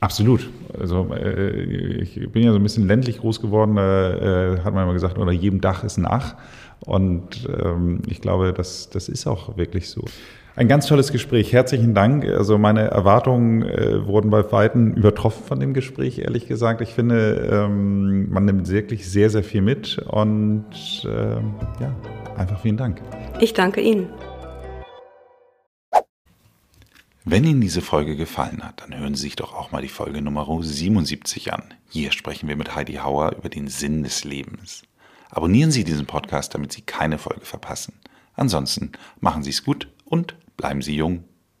Absolut. 0.00 0.48
Also 0.78 1.06
äh, 1.14 2.00
ich 2.00 2.32
bin 2.32 2.42
ja 2.42 2.52
so 2.52 2.58
ein 2.58 2.62
bisschen 2.62 2.88
ländlich 2.88 3.18
groß 3.18 3.42
geworden, 3.42 3.76
äh, 3.76 4.60
hat 4.64 4.72
man 4.72 4.84
immer 4.84 4.94
gesagt, 4.94 5.18
unter 5.18 5.32
jedem 5.32 5.60
Dach 5.60 5.84
ist 5.84 5.98
ein 5.98 6.06
Ach. 6.06 6.36
Und 6.80 7.46
ähm, 7.62 8.00
ich 8.06 8.22
glaube, 8.22 8.54
das, 8.54 8.88
das 8.88 9.10
ist 9.10 9.26
auch 9.26 9.58
wirklich 9.58 9.90
so. 9.90 10.02
Ein 10.56 10.68
ganz 10.68 10.86
tolles 10.86 11.12
Gespräch. 11.12 11.52
Herzlichen 11.52 11.92
Dank. 11.92 12.24
Also 12.24 12.56
meine 12.56 12.84
Erwartungen 12.84 13.62
äh, 13.62 14.06
wurden 14.06 14.30
bei 14.30 14.50
Weitem 14.52 14.94
übertroffen 14.94 15.44
von 15.44 15.60
dem 15.60 15.74
Gespräch, 15.74 16.18
ehrlich 16.18 16.46
gesagt. 16.48 16.80
Ich 16.80 16.94
finde, 16.94 17.46
ähm, 17.52 18.30
man 18.30 18.46
nimmt 18.46 18.66
wirklich 18.70 19.06
sehr, 19.06 19.28
sehr 19.28 19.44
viel 19.44 19.60
mit. 19.60 19.98
Und 19.98 20.64
äh, 21.04 21.34
ja, 21.82 21.94
einfach 22.38 22.58
vielen 22.58 22.78
Dank. 22.78 23.02
Ich 23.38 23.52
danke 23.52 23.82
Ihnen. 23.82 24.08
Wenn 27.26 27.44
Ihnen 27.44 27.60
diese 27.60 27.82
Folge 27.82 28.16
gefallen 28.16 28.62
hat, 28.62 28.80
dann 28.80 28.98
hören 28.98 29.14
Sie 29.14 29.24
sich 29.24 29.36
doch 29.36 29.52
auch 29.52 29.72
mal 29.72 29.82
die 29.82 29.88
Folge 29.88 30.22
Nummer 30.22 30.46
77 30.58 31.52
an. 31.52 31.64
Hier 31.90 32.12
sprechen 32.12 32.48
wir 32.48 32.56
mit 32.56 32.74
Heidi 32.74 32.94
Hauer 32.94 33.36
über 33.36 33.50
den 33.50 33.68
Sinn 33.68 34.04
des 34.04 34.24
Lebens. 34.24 34.84
Abonnieren 35.28 35.70
Sie 35.70 35.84
diesen 35.84 36.06
Podcast, 36.06 36.54
damit 36.54 36.72
Sie 36.72 36.80
keine 36.80 37.18
Folge 37.18 37.44
verpassen. 37.44 37.92
Ansonsten 38.32 38.92
machen 39.20 39.42
Sie 39.42 39.50
es 39.50 39.62
gut 39.62 39.88
und 40.06 40.34
Bleiben 40.56 40.82
Sie 40.82 40.96
jung. 40.96 41.24